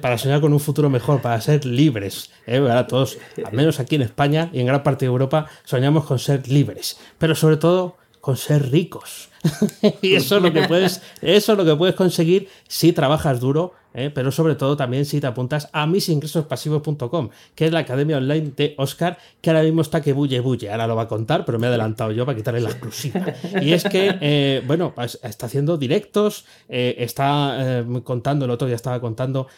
para 0.01 0.17
soñar 0.17 0.41
con 0.41 0.55
un 0.55 0.61
futuro 0.61 0.89
mejor, 0.89 1.21
para 1.21 1.39
ser 1.43 1.67
libres. 1.67 2.31
Ahora 2.49 2.87
todos, 2.87 3.19
al 3.45 3.53
menos 3.53 3.79
aquí 3.79 3.97
en 3.97 4.03
España 4.03 4.49
y 4.55 4.61
en 4.61 4.67
gran 4.69 4.83
parte 4.83 5.05
de 5.05 5.11
Europa, 5.11 5.49
soñamos 5.65 6.07
con 6.07 6.19
ser 6.19 6.49
libres, 6.49 6.99
pero 7.19 7.35
sobre 7.35 7.59
todo 7.59 7.99
con 8.23 8.39
ser 8.39 8.71
ricos 8.71 9.29
y 10.03 10.15
eso 10.15 10.37
es 10.37 10.43
lo 10.43 10.53
que 10.53 10.63
puedes, 10.63 11.03
eso 11.21 11.53
es 11.53 11.59
lo 11.59 11.65
que 11.65 11.77
puedes 11.77 11.95
conseguir 11.95 12.49
si 12.69 12.93
trabajas 12.93 13.41
duro 13.41 13.75
¿eh? 13.95 14.11
pero 14.11 14.31
sobre 14.31 14.55
todo 14.55 14.77
también 14.77 15.05
si 15.05 15.21
te 15.21 15.27
apuntas 15.27 15.69
a 15.73 15.87
misingresospasivos.com, 15.87 17.31
que 17.55 17.67
es 17.67 17.73
la 17.73 17.81
academia 17.81 18.17
online 18.19 18.53
de 18.57 18.75
Oscar, 18.79 19.19
que 19.41 19.51
ahora 19.51 19.63
mismo 19.63 19.83
está 19.83 20.01
que 20.01 20.13
bulle 20.13 20.41
bulle. 20.41 20.71
Ahora 20.71 20.87
lo 20.87 20.97
va 20.97 21.03
a 21.03 21.09
contar, 21.09 21.45
pero 21.45 21.59
me 21.59 21.67
he 21.67 21.69
adelantado 21.69 22.13
yo 22.13 22.27
para 22.27 22.37
quitarle 22.37 22.61
la 22.61 22.71
exclusiva. 22.71 23.27
Y 23.61 23.73
es 23.73 23.85
que, 23.85 24.17
eh, 24.21 24.63
bueno, 24.67 24.93
pues, 24.95 25.19
está 25.23 25.47
haciendo 25.47 25.77
directos, 25.77 26.45
eh, 26.69 26.97
está 26.99 27.85
contando, 28.05 28.45
el 28.45 28.51
otro 28.51 28.67
día 28.67 28.77
estaba 28.77 29.01
contando 29.01 29.49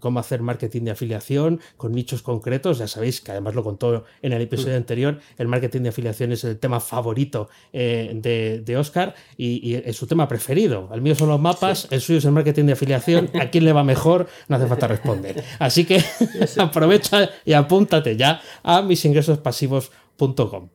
cómo 0.00 0.20
hacer 0.20 0.42
marketing 0.42 0.82
de 0.82 0.90
afiliación 0.92 1.60
con 1.76 1.92
nichos 1.92 2.22
concretos. 2.22 2.78
Ya 2.78 2.88
sabéis 2.88 3.20
que 3.20 3.32
además 3.32 3.54
lo 3.54 3.64
contó 3.64 4.04
en 4.22 4.32
el 4.32 4.42
episodio 4.42 4.76
anterior, 4.76 5.18
el 5.38 5.48
marketing 5.48 5.82
de 5.82 5.88
afiliación 5.90 6.32
es 6.32 6.44
el 6.44 6.58
tema 6.58 6.80
favorito 6.80 7.48
de, 7.72 8.76
Oscar 8.78 9.01
y, 9.36 9.74
es 9.74 9.96
su 9.96 10.06
tema 10.06 10.28
preferido. 10.28 10.88
El 10.92 11.02
mío 11.02 11.14
son 11.14 11.28
los 11.28 11.40
mapas, 11.40 11.88
el 11.90 12.00
suyo 12.00 12.18
es 12.18 12.24
el 12.24 12.32
marketing 12.32 12.64
de 12.64 12.72
afiliación 12.72 13.30
quién 13.50 13.64
le 13.64 13.72
va 13.72 13.84
mejor, 13.84 14.28
no 14.48 14.56
hace 14.56 14.66
falta 14.66 14.88
responder. 14.88 15.44
Así 15.58 15.84
que 15.84 16.02
aprovecha 16.58 17.30
y 17.44 17.52
apúntate 17.52 18.16
ya 18.16 18.40
a 18.62 18.82
misingresospasivos.com. 18.82 20.68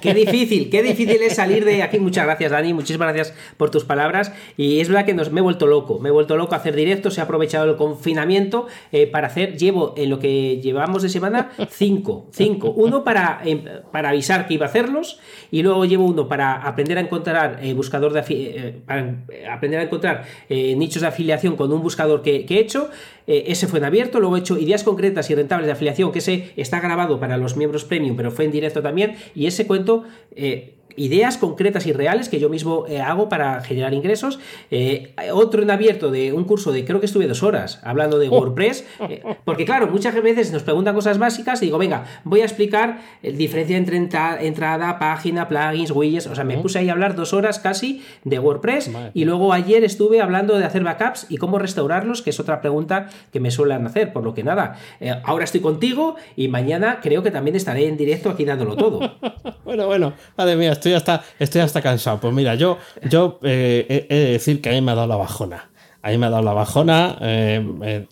Qué 0.00 0.14
difícil, 0.14 0.70
qué 0.70 0.82
difícil 0.82 1.20
es 1.22 1.34
salir 1.34 1.64
de 1.64 1.82
aquí. 1.82 1.98
Muchas 1.98 2.24
gracias, 2.24 2.50
Dani. 2.50 2.72
Muchísimas 2.72 3.12
gracias 3.12 3.36
por 3.58 3.70
tus 3.70 3.84
palabras. 3.84 4.32
Y 4.56 4.80
es 4.80 4.88
verdad 4.88 5.04
que 5.04 5.12
nos, 5.12 5.30
me 5.30 5.40
he 5.40 5.42
vuelto 5.42 5.66
loco. 5.66 5.98
Me 5.98 6.08
he 6.08 6.12
vuelto 6.12 6.36
loco 6.36 6.54
a 6.54 6.58
hacer 6.58 6.74
directos. 6.74 7.18
He 7.18 7.20
aprovechado 7.20 7.70
el 7.70 7.76
confinamiento 7.76 8.66
eh, 8.90 9.06
para 9.06 9.26
hacer. 9.26 9.58
Llevo 9.58 9.94
en 9.96 10.08
lo 10.08 10.18
que 10.18 10.60
llevamos 10.62 11.02
de 11.02 11.10
semana 11.10 11.50
cinco. 11.70 12.28
Cinco. 12.32 12.70
Uno 12.70 13.04
para, 13.04 13.42
em, 13.44 13.62
para 13.90 14.08
avisar 14.08 14.46
que 14.46 14.54
iba 14.54 14.66
a 14.66 14.68
hacerlos. 14.70 15.20
Y 15.50 15.62
luego 15.62 15.84
llevo 15.84 16.06
uno 16.06 16.26
para 16.26 16.54
aprender 16.54 16.96
a 16.96 17.02
encontrar 17.02 17.60
eh, 17.62 17.74
buscador 17.74 18.12
de 18.12 18.22
eh, 18.30 18.80
para 18.86 19.24
aprender 19.52 19.80
a 19.80 19.82
encontrar 19.82 20.24
nichos 20.48 21.02
de 21.02 21.08
afiliación 21.08 21.56
con 21.56 21.72
un 21.72 21.82
buscador 21.82 22.22
que, 22.22 22.46
que 22.46 22.56
he 22.56 22.60
hecho. 22.60 22.88
Ese 23.26 23.66
fue 23.66 23.78
en 23.78 23.84
abierto. 23.84 24.20
Luego 24.20 24.36
he 24.36 24.40
hecho 24.40 24.58
ideas 24.58 24.84
concretas 24.84 25.30
y 25.30 25.34
rentables 25.34 25.66
de 25.66 25.72
afiliación, 25.72 26.12
que 26.12 26.18
ese 26.18 26.52
está 26.56 26.80
grabado 26.80 27.20
para 27.20 27.36
los 27.36 27.56
miembros 27.56 27.84
premium, 27.84 28.16
pero 28.16 28.30
fue 28.30 28.44
en 28.44 28.52
directo 28.52 28.82
también 28.82 29.16
y 29.34 29.46
ese 29.46 29.66
cuento 29.66 30.04
eh, 30.34 30.74
ideas 30.96 31.38
concretas 31.38 31.86
y 31.86 31.92
reales 31.92 32.28
que 32.28 32.38
yo 32.38 32.48
mismo 32.48 32.84
eh, 32.88 33.00
hago 33.00 33.28
para 33.28 33.60
generar 33.62 33.94
ingresos. 33.94 34.38
Eh, 34.70 35.14
otro 35.32 35.62
en 35.62 35.70
abierto 35.70 36.10
de 36.10 36.32
un 36.32 36.44
curso 36.44 36.72
de 36.72 36.84
creo 36.84 37.00
que 37.00 37.06
estuve 37.06 37.26
dos 37.26 37.42
horas 37.42 37.80
hablando 37.82 38.18
de 38.18 38.28
oh. 38.28 38.32
WordPress, 38.32 38.84
eh, 39.08 39.22
porque 39.44 39.64
claro, 39.64 39.88
muchas 39.88 40.14
veces 40.22 40.52
nos 40.52 40.62
preguntan 40.62 40.94
cosas 40.94 41.18
básicas 41.18 41.62
y 41.62 41.66
digo, 41.66 41.78
venga, 41.78 42.04
voy 42.24 42.40
a 42.40 42.44
explicar 42.44 43.00
la 43.22 43.30
diferencia 43.30 43.76
entre 43.76 43.96
entrada, 43.96 44.98
página, 44.98 45.48
plugins, 45.48 45.90
widgets, 45.90 46.26
o 46.26 46.34
sea, 46.34 46.44
me 46.44 46.58
puse 46.58 46.78
ahí 46.78 46.88
a 46.88 46.92
hablar 46.92 47.14
dos 47.14 47.32
horas 47.32 47.58
casi 47.58 48.02
de 48.24 48.38
WordPress 48.38 48.90
y 49.14 49.24
luego 49.24 49.52
ayer 49.52 49.84
estuve 49.84 50.20
hablando 50.20 50.58
de 50.58 50.64
hacer 50.64 50.84
backups 50.84 51.26
y 51.28 51.36
cómo 51.36 51.58
restaurarlos, 51.58 52.22
que 52.22 52.30
es 52.30 52.40
otra 52.40 52.60
pregunta 52.60 53.08
que 53.32 53.40
me 53.40 53.50
suelen 53.50 53.86
hacer, 53.86 54.12
por 54.12 54.24
lo 54.24 54.34
que 54.34 54.44
nada, 54.44 54.76
ahora 55.24 55.44
estoy 55.44 55.60
contigo 55.60 56.16
y 56.36 56.48
mañana 56.48 57.00
creo 57.02 57.22
que 57.22 57.30
también 57.30 57.56
estaré 57.56 57.86
en 57.86 57.96
directo 57.96 58.30
aquí 58.30 58.44
dándolo 58.44 58.76
todo. 58.76 59.00
bueno, 59.64 59.86
bueno, 59.86 60.12
madre 60.36 60.56
mía, 60.56 60.72
estoy 60.82 60.94
hasta, 60.94 61.24
estoy 61.38 61.60
hasta 61.60 61.80
cansado. 61.80 62.18
Pues 62.20 62.34
mira, 62.34 62.56
yo, 62.56 62.78
yo 63.08 63.38
eh, 63.42 64.06
he 64.10 64.14
de 64.14 64.32
decir 64.32 64.60
que 64.60 64.70
a 64.70 64.72
mí 64.72 64.80
me 64.80 64.92
ha 64.92 64.94
dado 64.96 65.06
la 65.06 65.16
bajona. 65.16 65.70
A 66.04 66.10
mí 66.10 66.18
me 66.18 66.26
ha 66.26 66.30
dado 66.30 66.42
la 66.42 66.52
bajona, 66.52 67.16
eh, 67.20 67.64
eh, 67.82 68.06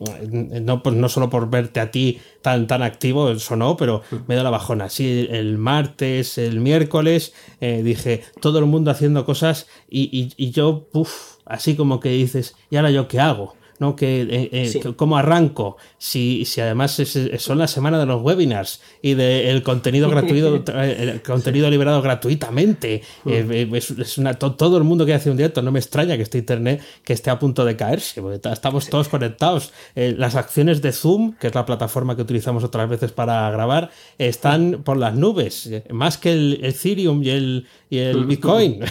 no, 0.62 0.80
pues 0.80 0.94
no 0.94 1.08
solo 1.08 1.28
por 1.28 1.50
verte 1.50 1.80
a 1.80 1.90
ti 1.90 2.20
tan, 2.40 2.68
tan 2.68 2.84
activo, 2.84 3.30
eso 3.32 3.56
no, 3.56 3.76
pero 3.76 4.02
me 4.28 4.36
dado 4.36 4.44
la 4.44 4.50
bajona. 4.50 4.88
Sí, 4.88 5.26
el 5.28 5.58
martes, 5.58 6.38
el 6.38 6.60
miércoles, 6.60 7.34
dije, 7.60 8.22
todo 8.40 8.60
el 8.60 8.66
mundo 8.66 8.92
haciendo 8.92 9.24
cosas 9.24 9.66
y, 9.88 10.32
y, 10.36 10.50
yo, 10.52 10.86
puff, 10.92 11.38
así 11.46 11.74
como 11.74 11.98
que 11.98 12.10
dices, 12.10 12.54
¿y 12.70 12.76
ahora 12.76 12.92
yo 12.92 13.08
qué 13.08 13.18
hago? 13.18 13.56
¿No? 13.80 13.96
Que, 13.96 14.22
eh, 14.22 14.48
eh, 14.52 14.92
¿Cómo 14.94 15.16
arranco? 15.16 15.78
Si, 15.98 16.44
si 16.44 16.60
además 16.60 17.02
son 17.38 17.58
la 17.58 17.66
semana 17.66 17.98
de 17.98 18.06
los 18.06 18.22
webinars 18.22 18.80
y 19.02 19.14
del 19.14 19.62
contenido 19.62 20.08
gratuito, 20.08 20.56
eh, 20.74 21.12
el 21.14 21.22
contenido 21.22 21.68
liberado 21.68 22.00
gratuitamente. 22.02 23.02
Mm. 23.24 23.74
es, 23.74 24.18
una, 24.18 24.34
todo 24.34 24.76
el 24.76 24.84
mundo 24.84 25.06
que 25.06 25.14
hace 25.14 25.30
un 25.30 25.36
directo. 25.36 25.62
No 25.62 25.72
me 25.72 25.80
extraña 25.80 26.16
que 26.16 26.22
este 26.22 26.38
internet 26.38 26.82
que 27.02 27.14
esté 27.14 27.30
a 27.30 27.38
punto 27.38 27.64
de 27.64 27.74
caerse, 27.74 28.20
porque 28.20 28.48
estamos 28.50 28.88
todos 28.88 29.08
conectados. 29.08 29.72
las 29.94 30.36
acciones 30.36 30.82
de 30.82 30.92
Zoom, 30.92 31.32
que 31.32 31.46
es 31.46 31.54
la 31.54 31.64
plataforma 31.64 32.14
que 32.14 32.22
utilizamos 32.22 32.62
otras 32.62 32.88
veces 32.88 33.12
para 33.12 33.50
grabar, 33.50 33.90
están 34.18 34.82
por 34.84 34.98
las 34.98 35.14
nubes, 35.14 35.70
más 35.90 36.18
que 36.18 36.32
el 36.32 36.60
Ethereum 36.62 37.22
y 37.22 37.30
el, 37.30 37.66
y 37.90 37.98
el 37.98 38.24
Bitcoin. 38.24 38.80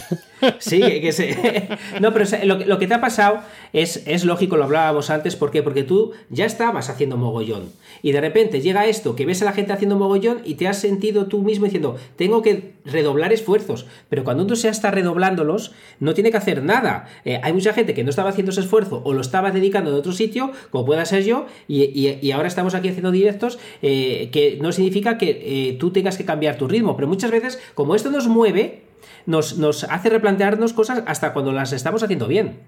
Sí, 0.59 0.79
que 0.79 1.11
se... 1.11 1.67
No, 1.99 2.13
pero 2.13 2.25
lo, 2.45 2.79
que 2.79 2.87
te 2.87 2.93
ha 2.93 3.01
pasado 3.01 3.41
es, 3.73 4.03
es 4.07 4.23
lógico, 4.23 4.55
lo 4.55 4.63
hablábamos 4.63 5.09
antes, 5.09 5.35
¿por 5.35 5.51
qué? 5.51 5.63
Porque 5.63 5.83
tú 5.83 6.13
ya 6.29 6.45
estabas 6.45 6.89
haciendo 6.89 7.17
mogollón. 7.17 7.63
Y 8.01 8.13
de 8.13 8.21
repente 8.21 8.61
llega 8.61 8.85
esto, 8.85 9.17
que 9.17 9.25
ves 9.25 9.41
a 9.41 9.45
la 9.45 9.51
gente 9.51 9.73
haciendo 9.73 9.97
mogollón 9.97 10.41
y 10.45 10.55
te 10.55 10.67
has 10.69 10.79
sentido 10.79 11.25
tú 11.25 11.41
mismo 11.41 11.65
diciendo, 11.65 11.97
tengo 12.15 12.41
que 12.41 12.71
redoblar 12.85 13.33
esfuerzos. 13.33 13.85
Pero 14.07 14.23
cuando 14.23 14.45
uno 14.45 14.55
se 14.55 14.69
está 14.69 14.91
redoblándolos, 14.91 15.73
no 15.99 16.13
tiene 16.13 16.31
que 16.31 16.37
hacer 16.37 16.63
nada. 16.63 17.07
Eh, 17.25 17.39
hay 17.43 17.51
mucha 17.51 17.73
gente 17.73 17.93
que 17.93 18.05
no 18.05 18.09
estaba 18.09 18.29
haciendo 18.29 18.51
ese 18.51 18.61
esfuerzo 18.61 19.01
o 19.03 19.13
lo 19.13 19.21
estaba 19.21 19.51
dedicando 19.51 19.89
en 19.89 19.97
otro 19.97 20.13
sitio, 20.13 20.51
como 20.69 20.85
pueda 20.85 21.03
ser 21.05 21.25
yo, 21.25 21.47
y, 21.67 22.31
ahora 22.31 22.47
estamos 22.47 22.75
aquí 22.75 22.87
haciendo 22.87 23.11
directos, 23.11 23.59
eh, 23.81 24.29
que 24.31 24.57
no 24.61 24.71
significa 24.71 25.17
que 25.17 25.41
eh, 25.43 25.77
tú 25.77 25.91
tengas 25.91 26.17
que 26.17 26.23
cambiar 26.23 26.57
tu 26.57 26.67
ritmo. 26.69 26.95
Pero 26.95 27.09
muchas 27.09 27.31
veces, 27.31 27.59
como 27.73 27.95
esto 27.95 28.09
nos 28.09 28.27
mueve, 28.27 28.88
nos, 29.29 29.83
hace 29.83 30.09
replantearnos 30.09 30.73
cosas 30.73 31.03
hasta 31.05 31.33
cuando 31.33 31.51
las 31.51 31.71
estamos 31.71 32.03
haciendo 32.03 32.27
bien. 32.27 32.59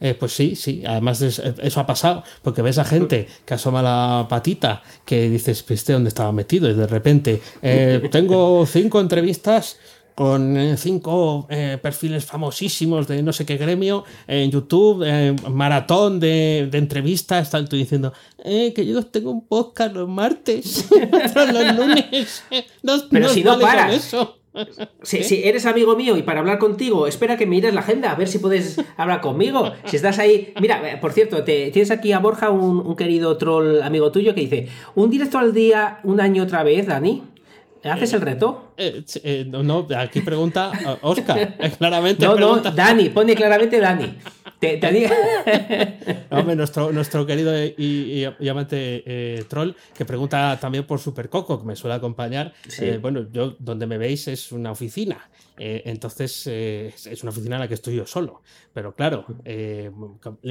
Eh, 0.00 0.14
pues 0.14 0.32
sí, 0.32 0.56
sí, 0.56 0.82
además 0.86 1.20
eso 1.20 1.80
ha 1.80 1.86
pasado, 1.86 2.24
porque 2.42 2.62
ves 2.62 2.78
a 2.78 2.84
gente 2.84 3.28
que 3.44 3.54
asoma 3.54 3.82
la 3.82 4.26
patita, 4.28 4.82
que 5.04 5.28
dices, 5.28 5.64
este 5.68 5.92
dónde 5.92 6.08
estaba 6.08 6.32
metido, 6.32 6.70
y 6.70 6.74
de 6.74 6.86
repente 6.86 7.40
eh, 7.60 8.08
tengo 8.10 8.64
cinco 8.66 9.00
entrevistas 9.00 9.78
con 10.14 10.56
eh, 10.56 10.76
cinco 10.76 11.46
perfiles 11.82 12.24
famosísimos 12.24 13.08
de 13.08 13.22
no 13.22 13.32
sé 13.32 13.46
qué 13.46 13.56
gremio 13.56 14.04
en 14.26 14.50
YouTube, 14.50 15.04
maratón 15.50 16.18
de, 16.18 16.68
entrevistas, 16.72 17.44
están 17.44 17.68
tú 17.68 17.76
diciendo 17.76 18.12
que 18.42 18.86
yo 18.86 19.02
tengo 19.04 19.30
un 19.30 19.46
podcast 19.46 19.94
los 19.94 20.08
martes, 20.08 20.88
los 21.52 21.76
lunes. 21.76 22.42
Pero 23.10 23.28
si 23.28 23.44
no 23.44 23.58
paras. 23.58 23.94
Eso. 23.94 24.39
Si, 25.02 25.42
eres 25.44 25.66
amigo 25.66 25.96
mío 25.96 26.16
y 26.16 26.22
para 26.22 26.40
hablar 26.40 26.58
contigo, 26.58 27.06
espera 27.06 27.36
que 27.36 27.46
mires 27.46 27.72
la 27.72 27.80
agenda, 27.80 28.10
a 28.10 28.16
ver 28.16 28.28
si 28.28 28.38
puedes 28.38 28.80
hablar 28.96 29.20
conmigo. 29.20 29.72
Si 29.84 29.96
estás 29.96 30.18
ahí. 30.18 30.52
Mira, 30.60 30.92
eh, 30.92 30.96
por 30.96 31.12
cierto, 31.12 31.44
te, 31.44 31.70
tienes 31.70 31.90
aquí 31.90 32.12
a 32.12 32.18
Borja, 32.18 32.50
un, 32.50 32.96
querido 32.96 33.36
troll 33.36 33.82
amigo 33.82 34.10
tuyo, 34.10 34.34
que 34.34 34.40
dice: 34.40 34.68
Un 34.94 35.10
directo 35.10 35.38
al 35.38 35.54
día, 35.54 36.00
un 36.02 36.20
año 36.20 36.42
otra 36.42 36.62
vez, 36.62 36.86
Dani. 36.86 37.22
¿Haces 37.84 38.12
el 38.12 38.20
reto? 38.20 38.72
Eh, 38.76 39.04
eh, 39.22 39.44
no, 39.46 39.86
aquí 39.96 40.20
pregunta 40.20 40.72
Oscar. 41.02 41.56
claramente. 41.78 42.24
No, 42.26 42.36
no, 42.36 42.58
Dani, 42.58 43.08
pone 43.08 43.34
claramente 43.34 43.80
Dani. 43.80 44.16
Te, 44.60 44.78
Hombre, 46.30 46.54
nuestro, 46.54 46.92
nuestro 46.92 47.24
querido 47.24 47.50
y, 47.58 48.26
amante 48.46 49.02
eh, 49.06 49.44
troll 49.48 49.70
que 49.96 50.04
pregunta 50.04 50.58
también 50.60 50.84
por 50.84 50.98
Supercoco, 50.98 51.58
que 51.58 51.66
me 51.66 51.74
suele 51.74 51.94
acompañar. 51.94 52.52
Eh, 52.78 52.98
bueno, 53.00 53.26
yo 53.32 53.56
donde 53.58 53.86
me 53.86 53.96
veis 53.96 54.28
es 54.28 54.52
una 54.52 54.70
oficina. 54.70 55.30
Eh, 55.62 55.82
entonces 55.84 56.46
es 56.46 57.22
una 57.22 57.30
oficina 57.30 57.56
en 57.56 57.60
la 57.60 57.68
que 57.68 57.74
estoy 57.74 57.96
yo 57.96 58.06
solo. 58.06 58.42
Pero 58.72 58.94
claro, 58.94 59.26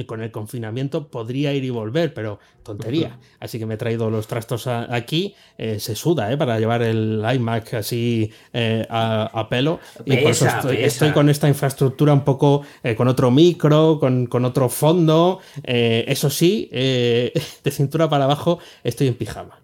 con 0.06 0.22
el 0.22 0.30
confinamiento 0.30 1.08
podría 1.08 1.52
ir 1.52 1.64
y 1.64 1.70
volver, 1.70 2.14
pero 2.14 2.38
tontería. 2.62 3.18
Así 3.40 3.58
que 3.58 3.66
me 3.66 3.74
he 3.74 3.76
traído 3.76 4.08
los 4.10 4.26
trastos 4.26 4.66
aquí. 4.66 5.34
se 5.56 5.94
suda, 5.94 6.36
Para 6.38 6.58
llevar 6.60 6.82
el 6.82 7.24
iMac 7.34 7.74
así 7.74 8.30
a, 8.52 9.46
pelo. 9.50 9.80
Y 10.04 10.16
por 10.18 10.30
eso 10.30 10.46
estoy, 10.70 11.10
con 11.12 11.28
esta 11.28 11.48
infraestructura 11.48 12.12
un 12.12 12.24
poco 12.24 12.62
con 12.96 13.08
otro 13.08 13.30
micro, 13.30 13.98
con, 13.98 14.44
otro 14.44 14.68
fondo. 14.68 15.40
Eh, 15.64 16.04
eso 16.08 16.30
sí, 16.30 16.68
eh, 16.72 17.32
de 17.64 17.70
cintura 17.70 18.08
para 18.08 18.24
abajo 18.24 18.58
estoy 18.84 19.08
en 19.08 19.14
pijama. 19.14 19.60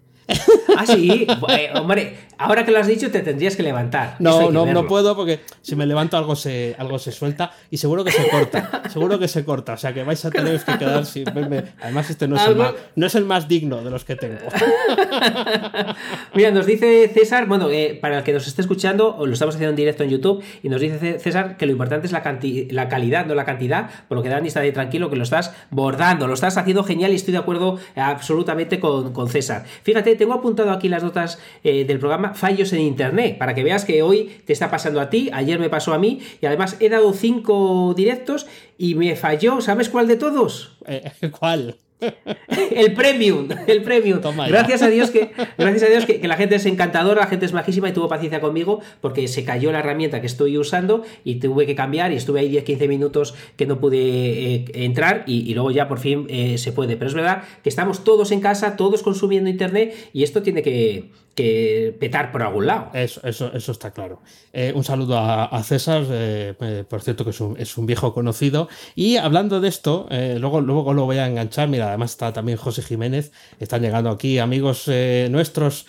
Ah, 0.77 0.85
sí, 0.85 1.25
eh, 1.49 1.71
hombre, 1.73 2.17
ahora 2.37 2.65
que 2.65 2.71
lo 2.71 2.79
has 2.79 2.87
dicho 2.87 3.09
te 3.09 3.21
tendrías 3.21 3.55
que 3.55 3.63
levantar. 3.63 4.15
No, 4.19 4.51
no, 4.51 4.65
no 4.65 4.87
puedo 4.87 5.15
porque 5.15 5.39
si 5.61 5.75
me 5.75 5.85
levanto 5.85 6.17
algo 6.17 6.35
se, 6.35 6.75
algo 6.77 6.99
se 6.99 7.11
suelta 7.11 7.51
y 7.71 7.77
seguro 7.77 8.03
que 8.03 8.11
se 8.11 8.29
corta. 8.29 8.83
seguro 8.89 9.17
que 9.17 9.27
se 9.27 9.45
corta, 9.45 9.73
o 9.73 9.77
sea 9.77 9.93
que 9.93 10.03
vais 10.03 10.23
a 10.25 10.29
tener 10.29 10.59
que 10.59 10.77
quedar 10.77 11.05
sin 11.05 11.25
verme. 11.25 11.63
Además 11.81 12.09
este 12.09 12.27
no 12.27 12.35
es, 12.35 12.45
el 12.45 12.55
más, 12.55 12.73
no 12.95 13.05
es 13.05 13.15
el 13.15 13.25
más 13.25 13.47
digno 13.47 13.83
de 13.83 13.89
los 13.89 14.03
que 14.03 14.15
tengo. 14.15 14.37
Mira, 16.33 16.51
nos 16.51 16.65
dice 16.65 17.09
César, 17.13 17.47
bueno, 17.47 17.69
eh, 17.69 17.97
para 17.99 18.19
el 18.19 18.23
que 18.23 18.33
nos 18.33 18.47
esté 18.47 18.61
escuchando, 18.61 19.17
lo 19.25 19.33
estamos 19.33 19.55
haciendo 19.55 19.71
en 19.71 19.77
directo 19.77 20.03
en 20.03 20.09
YouTube, 20.09 20.43
y 20.61 20.69
nos 20.69 20.81
dice 20.81 21.19
César 21.19 21.57
que 21.57 21.65
lo 21.65 21.71
importante 21.71 22.07
es 22.07 22.11
la, 22.11 22.21
la 22.69 22.89
calidad, 22.89 23.25
no 23.25 23.35
la 23.35 23.45
cantidad, 23.45 23.89
por 24.07 24.17
lo 24.17 24.23
que 24.23 24.29
Dani 24.29 24.49
está 24.49 24.59
ahí 24.59 24.71
tranquilo, 24.71 25.09
que 25.09 25.15
lo 25.15 25.23
estás 25.23 25.53
bordando, 25.69 26.27
lo 26.27 26.33
estás 26.33 26.57
haciendo 26.57 26.83
genial 26.83 27.11
y 27.13 27.15
estoy 27.15 27.31
de 27.31 27.39
acuerdo 27.39 27.79
absolutamente 27.95 28.79
con, 28.79 29.13
con 29.13 29.29
César. 29.29 29.65
Fíjate, 29.83 30.16
tengo 30.17 30.33
apuntado 30.33 30.71
aquí 30.71 30.89
las 30.89 31.03
notas 31.03 31.39
eh, 31.63 31.85
del 31.85 31.99
programa 31.99 32.33
fallos 32.33 32.73
en 32.73 32.81
internet, 32.81 33.37
para 33.37 33.55
que 33.55 33.63
veas 33.63 33.85
que 33.85 34.01
hoy 34.01 34.41
te 34.45 34.53
está 34.53 34.69
pasando 34.69 34.99
a 34.99 35.09
ti, 35.09 35.29
ayer 35.31 35.59
me 35.59 35.69
pasó 35.69 35.93
a 35.93 35.99
mí, 35.99 36.19
y 36.41 36.45
además 36.45 36.77
he 36.79 36.89
dado 36.89 37.13
cinco 37.13 37.93
directos 37.95 38.47
y 38.77 38.95
me 38.95 39.15
falló, 39.15 39.61
¿sabes 39.61 39.89
cuál 39.89 40.07
de 40.07 40.17
todos? 40.17 40.77
Eh, 40.85 41.11
¿Cuál? 41.39 41.77
el 42.75 42.93
premium, 42.93 43.47
el 43.65 43.81
premium. 43.81 44.19
gracias 44.47 44.83
a 44.83 44.87
Dios 44.87 45.09
que, 45.09 45.31
gracias 45.57 45.83
a 45.83 45.87
Dios 45.87 46.05
que, 46.05 46.27
la 46.27 46.35
gente 46.35 46.55
es 46.55 46.65
encantadora, 46.67 47.21
la 47.21 47.27
gente 47.27 47.45
es 47.45 47.53
majísima 47.53 47.89
y 47.89 47.93
tuvo 47.93 48.07
paciencia 48.07 48.39
conmigo 48.39 48.81
porque 49.01 49.27
se 49.27 49.43
cayó 49.43 49.71
la 49.71 49.79
herramienta 49.79 50.21
que 50.21 50.27
estoy 50.27 50.57
usando 50.57 51.03
y 51.23 51.35
tuve 51.35 51.65
que 51.65 51.73
cambiar 51.73 52.11
y 52.11 52.15
estuve 52.15 52.41
ahí 52.41 52.51
10-15 52.51 52.87
minutos 52.87 53.35
que 53.55 53.65
no 53.65 53.79
pude 53.79 53.97
eh, 53.97 54.65
entrar 54.73 55.23
y, 55.25 55.53
luego 55.55 55.71
ya 55.71 55.87
por 55.87 55.99
fin 55.99 56.27
eh, 56.29 56.57
se 56.57 56.71
puede. 56.71 56.97
Pero 56.97 57.07
es 57.07 57.15
verdad 57.15 57.43
que 57.63 57.69
estamos 57.69 58.03
todos 58.03 58.31
en 58.31 58.41
casa, 58.41 58.75
todos 58.75 59.01
consumiendo 59.01 59.49
internet 59.49 59.95
y 60.13 60.21
esto 60.23 60.43
tiene 60.43 60.61
que, 60.61 61.09
que 61.37 61.95
petar 61.99 62.31
por 62.31 62.41
algún 62.41 62.65
lado. 62.65 62.89
Eso, 62.93 63.21
eso, 63.23 63.51
eso 63.53 63.71
está 63.71 63.91
claro. 63.91 64.19
Eh, 64.51 64.73
un 64.75 64.83
saludo 64.83 65.19
a, 65.19 65.63
César, 65.63 66.03
eh, 66.09 66.55
eh, 66.59 66.83
por 66.89 67.03
cierto 67.03 67.23
que 67.23 67.29
es 67.29 67.77
un, 67.77 67.85
viejo 67.85 68.11
conocido. 68.11 68.67
Y 68.95 69.17
hablando 69.17 69.61
de 69.61 69.69
esto, 69.69 70.07
luego, 70.09 70.61
luego 70.61 70.93
lo 70.93 71.05
voy 71.05 71.17
a 71.17 71.27
enganchar. 71.27 71.69
Mira, 71.69 71.89
además 71.89 72.11
está 72.11 72.33
también 72.33 72.57
José 72.57 72.81
Jiménez. 72.81 73.31
Están 73.59 73.83
llegando 73.83 74.09
aquí 74.09 74.39
amigos 74.39 74.89
nuestros. 75.29 75.85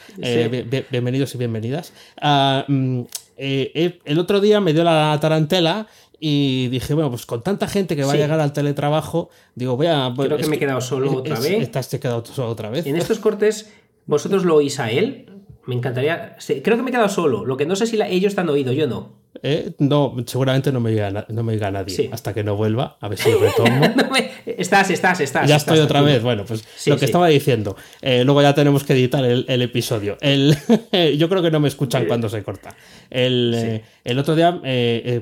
bienvenidos 0.91 1.35
y 1.35 1.39
bienvenidas. 1.39 1.95
Ah, 2.21 2.67
mm, 2.69 3.01
el 3.39 4.19
otro 4.19 4.41
día 4.41 4.61
me 4.61 4.75
dio 4.75 4.85
la 4.85 5.17
tarantela 5.19 5.87
y 6.21 6.69
dije, 6.69 6.93
bueno, 6.93 7.09
pues 7.09 7.25
con 7.25 7.43
tanta 7.43 7.69
gente 7.69 7.97
que 7.97 8.05
va 8.05 8.13
a 8.13 8.17
llegar 8.17 8.39
al 8.39 8.53
teletrabajo, 8.53 9.31
digo, 9.55 9.77
voy 9.77 9.87
a. 9.87 10.13
Creo 10.15 10.37
que 10.37 10.47
me 10.47 10.57
he 10.57 10.59
quedado 10.59 10.83
solo 10.83 11.11
otra 11.11 11.41
vez. 11.41 11.63
Estás 11.63 11.89
quedado 11.89 12.23
solo 12.27 12.51
otra 12.51 12.69
vez. 12.69 12.85
En 12.87 12.97
estos 12.97 13.19
cortes, 13.19 13.71
¿vosotros 14.09 14.45
lo 14.45 14.57
oís 14.57 14.81
a 14.81 14.91
él? 14.91 15.27
Me 15.67 15.75
encantaría. 15.75 16.37
Creo 16.65 16.77
que 16.77 16.83
me 16.83 16.89
he 16.89 16.93
quedado 16.93 17.11
solo. 17.11 17.45
Lo 17.45 17.57
que 17.59 17.67
no 17.67 17.77
sé 17.77 17.87
si 17.87 18.01
ellos 18.01 18.31
están 18.31 18.49
oído, 18.49 18.73
yo 18.73 18.89
no. 18.89 19.19
Eh, 19.43 19.73
no, 19.79 20.17
seguramente 20.27 20.73
no 20.73 20.81
me 20.81 20.91
diga, 20.91 21.27
no 21.29 21.43
me 21.43 21.53
diga 21.53 21.71
nadie 21.71 22.09
hasta 22.11 22.33
que 22.33 22.43
no 22.43 22.57
vuelva. 22.57 22.97
A 23.01 23.09
ver 23.09 23.19
si 23.19 23.31
retomo. 23.33 23.83
Estás, 24.47 24.91
estás, 24.91 25.21
estás. 25.21 25.49
Ya 25.49 25.57
estoy 25.57 25.79
otra 25.79 26.01
vez. 26.01 26.23
Bueno, 26.23 26.45
pues 26.47 26.65
lo 26.87 26.97
que 26.97 27.05
estaba 27.05 27.29
diciendo. 27.29 27.77
Eh, 28.01 28.25
luego 28.25 28.41
ya 28.41 28.55
tenemos 28.55 28.83
que 28.83 28.95
editar 28.95 29.23
el, 29.25 29.63
episodio. 29.63 30.17
El, 30.21 30.57
yo 31.19 31.29
creo 31.29 31.43
que 31.43 31.51
no 31.51 31.61
me 31.61 31.69
escuchan 31.69 32.07
cuando 32.07 32.29
se 32.31 32.43
corta. 32.43 32.75
El, 33.11 33.53
eh, 33.55 33.85
el 34.05 34.19
otro 34.19 34.35
día, 34.35 34.61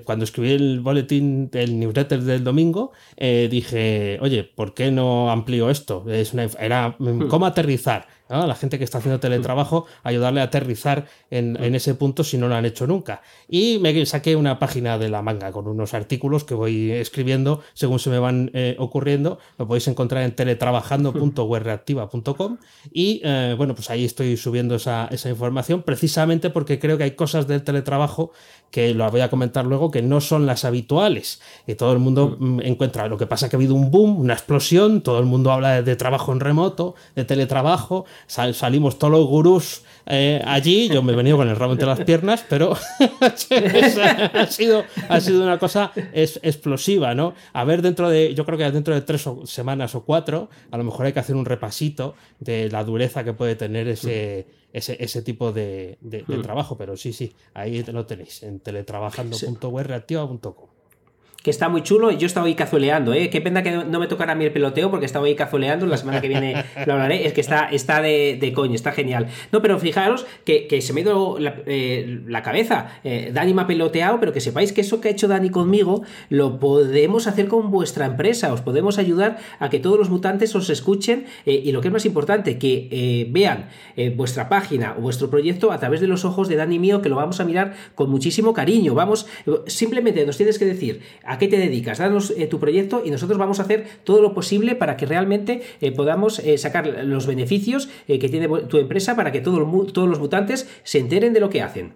cuando 0.04 0.24
escribí 0.24 0.52
el 0.52 0.80
boletín, 0.80 1.50
el 1.52 1.78
newsletter 1.78 2.22
del 2.22 2.44
domingo, 2.44 2.92
dije, 3.18 4.18
oye, 4.22 4.44
¿por 4.44 4.72
qué 4.74 4.92
no 4.92 5.30
amplío 5.30 5.68
esto? 5.68 6.06
Es 6.08 6.32
una, 6.32 6.44
era 6.58 6.94
mm, 6.98 7.08
hmm. 7.08 7.28
cómo 7.28 7.46
aterrizar 7.46 8.06
la 8.28 8.54
gente 8.54 8.78
que 8.78 8.84
está 8.84 8.98
haciendo 8.98 9.18
teletrabajo, 9.20 9.86
ayudarle 10.02 10.40
a 10.40 10.44
aterrizar 10.44 11.06
en, 11.30 11.56
ese 11.74 11.94
punto 11.94 12.24
si 12.24 12.38
no 12.38 12.48
lo 12.48 12.54
han 12.54 12.64
hecho 12.64 12.86
nunca. 12.86 13.20
Y 13.48 13.78
me 13.80 14.06
saqué 14.06 14.36
una 14.36 14.58
página 14.58 14.96
de 14.98 15.08
la 15.08 15.22
manga 15.22 15.50
con 15.52 15.68
unos 15.68 15.94
artículos 15.94 16.44
que 16.44 16.54
voy 16.54 16.92
escribiendo 16.92 17.62
según 17.74 17.98
se 17.98 18.10
me 18.10 18.18
van 18.18 18.50
eh, 18.54 18.76
ocurriendo. 18.78 19.38
Lo 19.58 19.66
podéis 19.66 19.88
encontrar 19.88 20.22
en 20.24 20.34
teletrabajando.webreactiva.com 20.34 22.58
y 22.92 23.20
eh, 23.22 23.54
bueno, 23.56 23.74
pues 23.74 23.90
ahí 23.90 24.04
estoy 24.04 24.36
subiendo 24.36 24.74
esa, 24.76 25.08
esa 25.10 25.28
información 25.28 25.82
precisamente 25.82 26.50
porque 26.50 26.78
creo 26.78 26.98
que 26.98 27.04
hay 27.04 27.12
cosas 27.12 27.46
del 27.46 27.62
teletrabajo 27.62 28.32
que 28.70 28.92
lo 28.94 29.08
voy 29.10 29.20
a 29.20 29.30
comentar 29.30 29.64
luego, 29.64 29.90
que 29.90 30.02
no 30.02 30.20
son 30.20 30.46
las 30.46 30.64
habituales. 30.64 31.40
Y 31.66 31.74
todo 31.76 31.92
el 31.92 31.98
mundo 31.98 32.36
mm. 32.38 32.46
Mm, 32.46 32.60
encuentra. 32.62 33.08
Lo 33.08 33.18
que 33.18 33.26
pasa 33.26 33.48
que 33.48 33.56
ha 33.56 33.58
habido 33.58 33.74
un 33.74 33.90
boom, 33.90 34.20
una 34.20 34.34
explosión, 34.34 35.02
todo 35.02 35.18
el 35.18 35.26
mundo 35.26 35.50
habla 35.52 35.82
de, 35.82 35.96
trabajo 35.96 36.32
en 36.32 36.40
remoto, 36.40 36.94
de 37.14 37.24
teletrabajo, 37.24 38.04
salimos 38.26 38.98
todos 38.98 39.12
los 39.12 39.26
gurús 39.26 39.82
eh, 40.08 40.40
allí, 40.44 40.88
yo 40.88 41.02
me 41.02 41.12
he 41.12 41.16
venido 41.16 41.36
con 41.36 41.48
el 41.48 41.56
rabo 41.56 41.72
entre 41.72 41.88
las 41.88 42.02
piernas, 42.02 42.44
pero 42.48 42.74
ha, 43.20 43.36
sido, 44.46 44.84
ha 45.08 45.20
sido 45.20 45.42
una 45.42 45.58
cosa 45.58 45.90
es, 46.12 46.38
explosiva, 46.44 47.16
¿no? 47.16 47.34
A 47.52 47.64
ver, 47.64 47.82
dentro 47.82 48.08
de, 48.08 48.32
yo 48.32 48.46
creo 48.46 48.56
que 48.56 48.70
dentro 48.70 48.94
de 48.94 49.00
tres 49.00 49.28
semanas 49.44 49.96
o 49.96 50.04
cuatro, 50.04 50.48
a 50.70 50.78
lo 50.78 50.84
mejor 50.84 51.06
hay 51.06 51.12
que 51.12 51.18
hacer 51.18 51.34
un 51.34 51.44
repasito 51.44 52.14
de 52.38 52.70
la 52.70 52.84
dureza 52.84 53.24
que 53.24 53.32
puede 53.32 53.56
tener 53.56 53.88
ese 53.88 54.46
ese, 54.72 55.22
tipo 55.22 55.50
de, 55.52 55.98
hmm. 56.02 56.42
trabajo, 56.42 56.76
pero 56.76 56.96
sí, 56.98 57.14
sí, 57.14 57.32
ahí 57.54 57.82
lo 57.84 58.04
tenéis, 58.04 58.42
en 58.42 58.60
teletrabajando.webreactiva.com 58.60 60.75
que 61.46 61.50
está 61.52 61.68
muy 61.68 61.84
chulo. 61.84 62.10
Yo 62.10 62.26
estaba 62.26 62.48
ahí 62.48 62.56
cazuleando, 62.56 63.14
¿eh? 63.14 63.30
Qué 63.30 63.40
pena 63.40 63.62
que 63.62 63.70
no 63.70 64.00
me 64.00 64.08
tocara 64.08 64.32
a 64.32 64.34
mí 64.34 64.44
el 64.44 64.50
peloteo 64.50 64.90
porque 64.90 65.06
estaba 65.06 65.26
ahí 65.26 65.36
cazuleando. 65.36 65.86
La 65.86 65.96
semana 65.96 66.20
que 66.20 66.26
viene 66.26 66.64
lo 66.86 66.94
hablaré. 66.94 67.24
Es 67.24 67.34
que 67.34 67.40
está, 67.40 67.68
está 67.70 68.02
de, 68.02 68.36
de 68.40 68.52
coño, 68.52 68.74
está 68.74 68.90
genial. 68.90 69.28
No, 69.52 69.62
pero 69.62 69.78
fijaros 69.78 70.26
que, 70.44 70.66
se 70.82 70.92
me 70.92 71.02
ha 71.02 71.04
ido 71.04 71.38
la, 71.38 71.54
eh, 71.66 72.18
cabeza. 72.42 72.98
Eh, 73.04 73.30
Dani 73.32 73.54
me 73.54 73.62
ha 73.62 73.68
peloteado, 73.68 74.18
pero 74.18 74.32
que 74.32 74.40
sepáis 74.40 74.72
que 74.72 74.80
eso 74.80 75.00
que 75.00 75.06
ha 75.06 75.10
hecho 75.12 75.28
Dani 75.28 75.50
conmigo 75.50 76.02
lo 76.30 76.58
podemos 76.58 77.28
hacer 77.28 77.46
con 77.46 77.70
vuestra 77.70 78.06
empresa. 78.06 78.52
Os 78.52 78.60
podemos 78.60 78.98
ayudar 78.98 79.38
a 79.60 79.70
que 79.70 79.78
todos 79.78 80.00
los 80.00 80.10
mutantes 80.10 80.52
os 80.56 80.68
escuchen 80.68 81.26
eh, 81.44 81.62
y 81.64 81.70
lo 81.70 81.80
que 81.80 81.86
es 81.86 81.92
más 81.92 82.06
importante, 82.06 82.58
que 82.58 83.28
vean 83.30 83.68
vuestra 84.16 84.48
página 84.48 84.96
o 84.98 85.00
vuestro 85.00 85.30
proyecto 85.30 85.70
a 85.70 85.78
través 85.78 86.00
de 86.00 86.08
los 86.08 86.24
ojos 86.24 86.48
de 86.48 86.56
Dani 86.56 86.80
mío, 86.80 87.02
que 87.02 87.08
lo 87.08 87.14
vamos 87.14 87.38
a 87.38 87.44
mirar 87.44 87.74
con 87.94 88.10
muchísimo 88.10 88.52
cariño. 88.52 88.94
Vamos, 88.94 89.28
simplemente 89.66 90.26
nos 90.26 90.36
tienes 90.36 90.58
que 90.58 90.64
decir 90.64 91.02
¿A 91.35 91.35
qué 91.38 91.48
te 91.48 91.58
dedicas? 91.58 91.98
Danos 91.98 92.32
eh, 92.36 92.46
tu 92.46 92.58
proyecto 92.58 93.02
y 93.04 93.10
nosotros 93.10 93.38
vamos 93.38 93.60
a 93.60 93.62
hacer 93.62 93.86
todo 94.04 94.22
lo 94.22 94.34
posible 94.34 94.74
para 94.74 94.96
que 94.96 95.06
realmente 95.06 95.62
eh, 95.80 95.92
podamos 95.92 96.38
eh, 96.38 96.58
sacar 96.58 96.86
los 97.04 97.26
beneficios 97.26 97.88
que 98.06 98.28
tiene 98.28 98.48
tu 98.68 98.78
empresa 98.78 99.16
para 99.16 99.32
que 99.32 99.40
todos 99.40 99.58
los 100.08 100.18
mutantes 100.18 100.68
se 100.84 100.98
enteren 100.98 101.32
de 101.32 101.40
lo 101.40 101.50
que 101.50 101.62
hacen. 101.62 101.92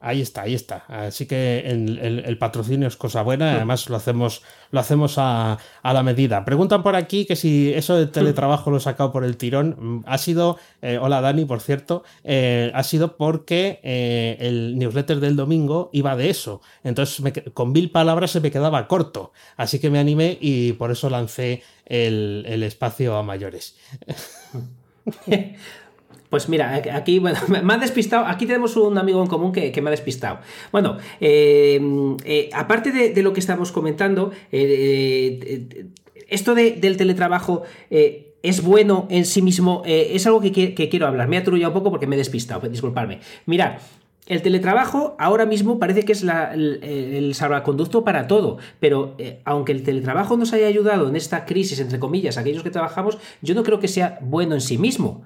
Ahí 0.00 0.20
está, 0.20 0.42
ahí 0.42 0.54
está. 0.54 0.84
Así 0.88 1.26
que 1.26 1.60
el, 1.66 2.38
patrocinio 2.38 2.86
es 2.86 2.96
cosa 2.96 3.22
buena, 3.22 3.54
además 3.54 3.88
lo 3.88 3.96
hacemos, 3.96 4.42
lo 4.70 4.80
hacemos 4.80 5.14
a, 5.16 5.58
la 5.82 6.02
medida. 6.02 6.44
Preguntan 6.44 6.82
por 6.82 6.96
aquí 6.96 7.24
que 7.24 7.34
si 7.34 7.72
eso 7.72 7.96
de 7.96 8.06
teletrabajo 8.06 8.70
lo 8.70 8.76
he 8.76 8.80
sacado 8.80 9.10
por 9.10 9.24
el 9.24 9.36
tirón. 9.36 9.76
Mm, 9.78 10.04
ha 10.06 10.18
sido, 10.18 10.58
eh, 10.82 10.98
hola 11.00 11.20
Dani, 11.20 11.44
por 11.46 11.60
cierto, 11.60 12.04
eh, 12.24 12.70
ha 12.74 12.82
sido 12.82 13.16
porque 13.16 13.80
eh, 13.82 14.36
el 14.40 14.78
newsletter 14.78 15.18
del 15.18 15.34
domingo 15.34 15.88
iba 15.92 16.14
de 16.14 16.28
eso. 16.28 16.60
Entonces 16.84 17.22
con 17.54 17.72
mil 17.72 17.90
palabras 17.90 18.30
se 18.30 18.40
me 18.40 18.50
quedaba 18.50 18.86
corto. 18.88 19.32
Así 19.56 19.78
que 19.78 19.88
me 19.88 19.98
animé 19.98 20.36
y 20.40 20.74
por 20.74 20.90
eso 20.90 21.08
lancé 21.08 21.62
el 21.86 22.62
espacio 22.62 23.16
a 23.16 23.22
mayores. 23.22 23.76
Pues 26.30 26.48
mira, 26.48 26.82
aquí, 26.92 27.18
bueno, 27.18 27.38
me 27.62 27.74
ha 27.74 27.78
despistado. 27.78 28.26
Aquí 28.26 28.46
tenemos 28.46 28.76
un 28.76 28.98
amigo 28.98 29.20
en 29.22 29.28
común 29.28 29.52
que, 29.52 29.80
me 29.80 29.88
ha 29.88 29.90
despistado. 29.90 30.38
Bueno, 30.72 30.98
eh, 31.20 31.80
eh, 32.24 32.50
aparte 32.52 32.92
de, 32.92 33.22
lo 33.22 33.32
que 33.32 33.40
estamos 33.40 33.72
comentando, 33.72 34.32
eh, 34.52 35.86
esto 36.28 36.54
del 36.54 36.96
teletrabajo 36.96 37.62
es 37.90 38.62
bueno 38.62 39.06
en 39.10 39.24
sí 39.24 39.42
mismo, 39.42 39.82
es 39.84 40.26
algo 40.26 40.40
que, 40.40 40.74
quiero 40.74 41.06
hablar. 41.06 41.28
Me 41.28 41.36
ha 41.36 41.44
trullado 41.44 41.70
un 41.70 41.78
poco 41.78 41.90
porque 41.90 42.06
me 42.06 42.16
he 42.16 42.18
despistado, 42.18 42.68
disculparme. 42.68 43.20
Mirad. 43.46 43.78
El 44.26 44.42
teletrabajo 44.42 45.14
ahora 45.20 45.46
mismo 45.46 45.78
parece 45.78 46.02
que 46.02 46.10
es 46.10 46.24
el, 46.24 47.30
salvaconducto 47.36 48.02
para 48.02 48.26
todo, 48.26 48.58
pero 48.80 49.16
aunque 49.44 49.70
el 49.70 49.84
teletrabajo 49.84 50.36
nos 50.36 50.52
haya 50.52 50.66
ayudado 50.66 51.08
en 51.08 51.14
esta 51.14 51.44
crisis, 51.44 51.78
entre 51.78 52.00
comillas, 52.00 52.36
aquellos 52.36 52.64
que 52.64 52.70
trabajamos, 52.70 53.18
yo 53.40 53.54
no 53.54 53.62
creo 53.62 53.78
que 53.78 53.86
sea 53.86 54.18
bueno 54.20 54.56
en 54.56 54.60
sí 54.60 54.78
mismo. 54.78 55.22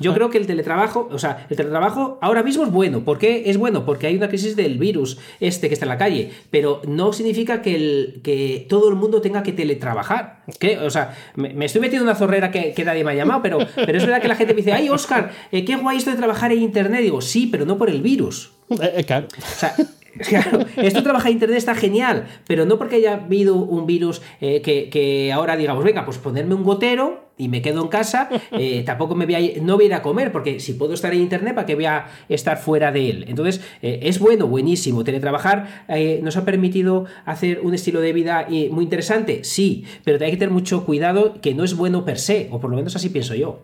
Yo 0.00 0.14
creo 0.14 0.30
que 0.30 0.38
el 0.38 0.46
teletrabajo, 0.46 1.08
o 1.10 1.18
sea, 1.18 1.46
el 1.50 1.56
teletrabajo 1.56 2.18
ahora 2.20 2.42
mismo 2.42 2.64
es 2.64 2.70
bueno. 2.70 3.04
¿Por 3.04 3.18
qué 3.18 3.44
es 3.46 3.56
bueno? 3.56 3.84
Porque 3.84 4.06
hay 4.06 4.16
una 4.16 4.28
crisis 4.28 4.56
del 4.56 4.78
virus 4.78 5.18
este 5.40 5.68
que 5.68 5.74
está 5.74 5.86
en 5.86 5.90
la 5.90 5.98
calle, 5.98 6.30
pero 6.50 6.82
no 6.86 7.12
significa 7.12 7.62
que, 7.62 7.74
el, 7.74 8.20
que 8.22 8.66
todo 8.68 8.88
el 8.88 8.96
mundo 8.96 9.20
tenga 9.20 9.42
que 9.42 9.52
teletrabajar. 9.52 10.42
¿Qué? 10.58 10.78
O 10.78 10.90
sea, 10.90 11.14
me, 11.36 11.64
estoy 11.64 11.80
metiendo 11.80 12.04
en 12.04 12.10
una 12.10 12.18
zorrera 12.18 12.50
que, 12.50 12.74
nadie 12.84 13.04
me 13.04 13.12
ha 13.12 13.14
llamado, 13.14 13.42
pero, 13.42 13.58
pero 13.74 13.98
es 13.98 14.04
verdad 14.04 14.22
que 14.22 14.28
la 14.28 14.36
gente 14.36 14.54
me 14.54 14.58
dice, 14.58 14.72
ay, 14.72 14.88
Oscar, 14.88 15.32
eh, 15.52 15.64
qué 15.64 15.76
guay 15.76 15.98
esto 15.98 16.10
de 16.10 16.16
trabajar 16.16 16.52
en 16.52 16.62
Internet. 16.62 17.02
Digo, 17.02 17.20
sí, 17.20 17.46
pero 17.46 17.64
no 17.64 17.76
por 17.76 17.90
el 17.90 18.00
virus. 18.00 18.52
Eh, 18.70 18.94
eh, 18.96 19.04
claro. 19.04 19.28
O 19.36 19.58
sea, 19.58 19.74
Claro, 20.28 20.66
esto 20.76 21.02
trabaja 21.02 21.30
Internet 21.30 21.58
está 21.58 21.74
genial, 21.74 22.26
pero 22.46 22.66
no 22.66 22.78
porque 22.78 22.96
haya 22.96 23.14
habido 23.14 23.56
un 23.56 23.86
virus 23.86 24.20
que, 24.40 25.30
ahora 25.32 25.56
digamos, 25.56 25.84
venga, 25.84 26.04
pues 26.04 26.18
ponerme 26.18 26.54
un 26.54 26.64
gotero 26.64 27.28
y 27.38 27.48
me 27.48 27.62
quedo 27.62 27.82
en 27.82 27.88
casa, 27.88 28.28
eh, 28.52 28.82
tampoco 28.84 29.14
me 29.14 29.24
voy 29.24 29.34
a, 29.34 29.62
no 29.62 29.76
voy 29.76 29.84
a 29.84 29.86
ir 29.86 29.94
a 29.94 30.02
comer, 30.02 30.32
porque 30.32 30.60
si 30.60 30.74
puedo 30.74 30.92
estar 30.92 31.14
en 31.14 31.20
internet, 31.20 31.54
¿para 31.54 31.66
qué 31.66 31.74
voy 31.74 31.86
a 31.86 32.06
estar 32.28 32.58
fuera 32.58 32.92
de 32.92 33.08
él? 33.08 33.24
Entonces, 33.28 33.62
eh, 33.80 34.00
es 34.02 34.18
bueno, 34.18 34.46
buenísimo. 34.48 35.04
Teletrabajar 35.04 35.84
eh, 35.88 36.20
nos 36.22 36.36
ha 36.36 36.44
permitido 36.44 37.06
hacer 37.24 37.60
un 37.62 37.74
estilo 37.74 38.00
de 38.00 38.12
vida 38.12 38.46
muy 38.70 38.84
interesante, 38.84 39.44
sí, 39.44 39.84
pero 40.04 40.22
hay 40.22 40.32
que 40.32 40.36
tener 40.36 40.52
mucho 40.52 40.84
cuidado 40.84 41.40
que 41.40 41.54
no 41.54 41.64
es 41.64 41.76
bueno 41.76 42.04
per 42.04 42.18
se, 42.18 42.48
o 42.50 42.60
por 42.60 42.70
lo 42.70 42.76
menos 42.76 42.96
así 42.96 43.08
pienso 43.08 43.34
yo. 43.34 43.60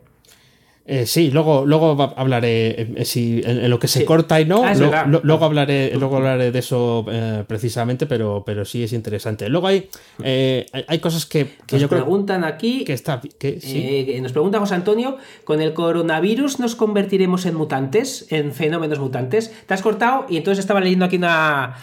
Eh, 0.87 1.07
sí, 1.07 1.31
luego, 1.31 1.65
luego 1.65 2.13
hablaré 2.15 2.93
eh, 2.97 3.05
si, 3.07 3.41
en, 3.43 3.71
lo 3.71 3.79
que 3.79 3.89
se 3.89 4.05
corta 4.05 4.39
y 4.39 4.45
no. 4.45 4.63
Ah, 4.65 4.75
luego, 5.07 5.47
hablaré, 5.47 5.93
luego 5.97 6.17
hablaré 6.17 6.53
de 6.53 6.59
eso 6.59 7.07
eh, 7.11 7.43
precisamente, 7.47 8.05
pero, 8.05 8.43
pero 8.45 8.67
sí 8.67 8.83
es 8.83 8.93
interesante. 8.93 9.49
Luego 9.49 9.69
hay, 9.69 9.89
hay 10.23 10.99
cosas 10.99 11.25
que, 11.25 11.57
que 11.67 11.79
nos 11.79 11.89
preguntan 11.89 12.45
aquí. 12.45 12.85
Que 12.85 12.93
está, 12.93 13.23
que, 13.39 14.19
nos 14.21 14.33
pregunta 14.33 14.59
José 14.59 14.75
Antonio: 14.75 15.17
¿con 15.45 15.63
el 15.63 15.73
coronavirus 15.73 16.61
nos 16.61 16.77
convertiremos 16.77 17.47
en 17.47 17.55
mutantes, 17.55 18.27
en 18.29 18.53
fenómenos 18.53 18.99
mutantes? 18.99 19.53
Te 19.67 19.73
has 19.73 19.81
cortado 19.81 20.27
y 20.29 20.37
entonces 20.37 20.63
estaba 20.63 20.81
leyendo 20.81 21.07
aquí 21.07 21.17
una, 21.17 21.77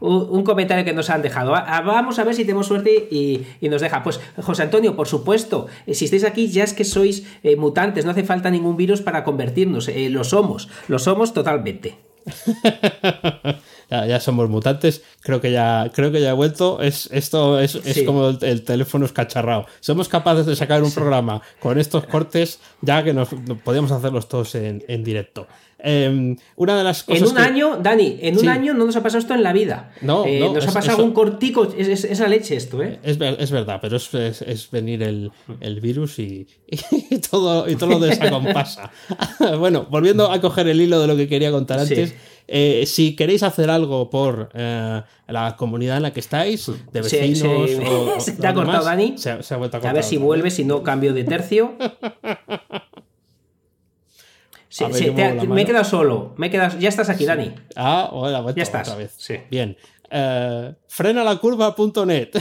un, 0.00 0.44
comentario 0.44 0.84
que 0.84 0.92
nos 0.92 1.10
han 1.10 1.22
dejado. 1.22 1.52
Vamos 1.52 2.18
a 2.18 2.24
ver 2.24 2.34
si 2.34 2.44
tenemos 2.44 2.66
suerte 2.66 3.08
y, 3.10 3.46
y 3.60 3.68
nos 3.68 3.80
deja. 3.80 4.02
Pues 4.02 4.20
José 4.40 4.62
Antonio, 4.62 4.96
por 4.96 5.06
supuesto, 5.08 5.66
si 5.90 6.04
estáis 6.04 6.24
aquí 6.24 6.48
ya 6.48 6.64
es 6.64 6.72
que 6.72 6.84
sois 6.84 7.24
eh, 7.42 7.56
mutantes, 7.56 8.04
no 8.04 8.10
hace 8.10 8.24
falta 8.24 8.50
ningún 8.50 8.76
virus 8.76 9.02
para 9.02 9.24
convertirnos, 9.24 9.88
eh, 9.88 10.08
lo 10.08 10.24
somos, 10.24 10.68
lo 10.88 10.98
somos 10.98 11.32
totalmente. 11.34 11.96
ya, 13.90 14.20
somos 14.20 14.48
mutantes, 14.48 15.02
creo 15.22 15.40
que 15.40 15.50
ya, 15.50 15.90
creo 15.92 16.12
que 16.12 16.20
ya 16.20 16.30
he 16.30 16.34
vuelto. 16.34 16.80
Es, 16.80 17.08
esto 17.12 17.58
es, 17.58 17.80
como 18.06 18.28
el, 18.28 18.62
teléfono 18.62 19.04
escacharrado. 19.04 19.66
Somos 19.80 20.08
capaces 20.08 20.46
de 20.46 20.56
sacar 20.56 20.82
un 20.82 20.92
programa 20.92 21.42
con 21.60 21.78
estos 21.78 22.06
cortes, 22.06 22.60
ya 22.80 23.02
que 23.02 23.12
nos, 23.12 23.28
podíamos 23.64 23.90
hacerlos 23.90 24.28
todos 24.28 24.54
en, 24.54 24.84
en 24.88 25.02
directo. 25.02 25.48
Em, 25.84 26.36
una 26.54 26.78
de 26.78 26.84
las 26.84 27.02
cosas. 27.02 27.22
En 27.22 27.28
un 27.28 27.38
año, 27.38 27.76
Dani, 27.82 28.18
en 28.20 28.38
un 28.38 28.48
año 28.48 28.72
no 28.72 28.86
nos 28.86 28.94
ha 28.94 29.02
pasado 29.02 29.18
esto 29.18 29.34
en 29.34 29.42
la 29.42 29.52
vida. 29.52 29.90
No, 30.00 30.24
eh, 30.24 30.38
nos 30.38 30.68
ha 30.68 30.72
pasado 30.72 31.04
un 31.04 31.10
cortico, 31.12 31.64
es, 31.76 32.04
esa 32.04 32.28
leche 32.28 32.54
esto, 32.54 32.80
¿eh? 32.84 33.00
Es, 33.02 33.18
verdad, 33.18 33.80
pero 33.82 33.96
es, 33.96 34.68
venir 34.70 35.02
el, 35.02 35.80
virus 35.80 36.20
y, 36.20 36.46
todo, 37.30 37.68
y 37.68 37.74
todo 37.74 37.90
lo 37.90 37.98
desacompasa. 37.98 38.92
bueno, 39.58 39.88
volviendo 39.90 40.30
a 40.30 40.40
coger 40.40 40.68
el 40.68 40.80
hilo 40.80 41.00
de 41.00 41.08
lo 41.08 41.16
que 41.16 41.26
quería 41.26 41.50
contar 41.50 41.80
antes. 41.80 42.14
Eh, 42.46 42.84
si 42.86 43.16
queréis 43.16 43.42
hacer 43.42 43.70
algo 43.70 44.10
por 44.10 44.50
eh, 44.54 45.02
la 45.26 45.56
comunidad 45.56 45.96
en 45.96 46.02
la 46.04 46.12
que 46.12 46.20
estáis, 46.20 46.70
de 46.92 47.00
vecinos. 47.00 47.70
Se, 48.24 48.32
te 48.32 48.46
ha 48.46 48.54
cortado, 48.54 48.84
Dani. 48.84 49.14
Se, 49.16 49.30
ha 49.30 49.36
vuelto 49.56 49.78
a 49.78 49.80
cortar. 49.80 49.90
A 49.90 49.92
ver 49.94 50.04
si 50.04 50.16
vuelve, 50.16 50.50
si 50.50 50.64
no 50.64 50.82
cambio 50.82 51.12
de 51.12 51.24
tercio. 51.24 51.74
me 54.80 55.62
he 55.62 55.66
quedado 55.66 55.84
solo. 55.84 56.34
Me 56.36 56.46
he 56.46 56.50
quedado, 56.50 56.78
ya 56.78 56.88
estás 56.88 57.08
aquí, 57.08 57.24
Dani. 57.24 57.54
Ah, 57.76 58.08
hola, 58.12 58.52
ya 58.54 58.62
estás. 58.62 58.88
Otra 58.88 58.98
vez. 58.98 59.16
Bien. 59.50 59.76
Uh, 60.12 60.74
frenalacurva.net 60.88 62.32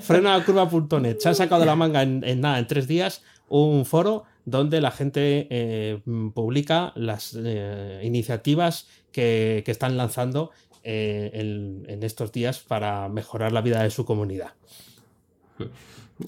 frenalacurva.net 0.00 1.18
se 1.18 1.28
han 1.30 1.34
sacado 1.34 1.62
de 1.62 1.66
la 1.66 1.74
manga 1.74 2.02
en, 2.02 2.20
nada, 2.42 2.58
en 2.58 2.66
tres 2.66 2.86
días 2.86 3.22
un 3.48 3.86
foro 3.86 4.24
donde 4.44 4.82
la 4.82 4.90
gente 4.90 5.46
eh, 5.48 6.02
publica 6.34 6.92
las 6.96 7.34
eh, 7.34 8.02
iniciativas 8.04 8.88
que, 9.10 9.64
están 9.66 9.96
lanzando 9.96 10.50
en, 10.82 11.86
en, 11.88 12.02
estos 12.02 12.30
días 12.30 12.58
para 12.58 13.08
mejorar 13.08 13.52
la 13.52 13.62
vida 13.62 13.82
de 13.82 13.90
su 13.90 14.04
comunidad. 14.04 14.52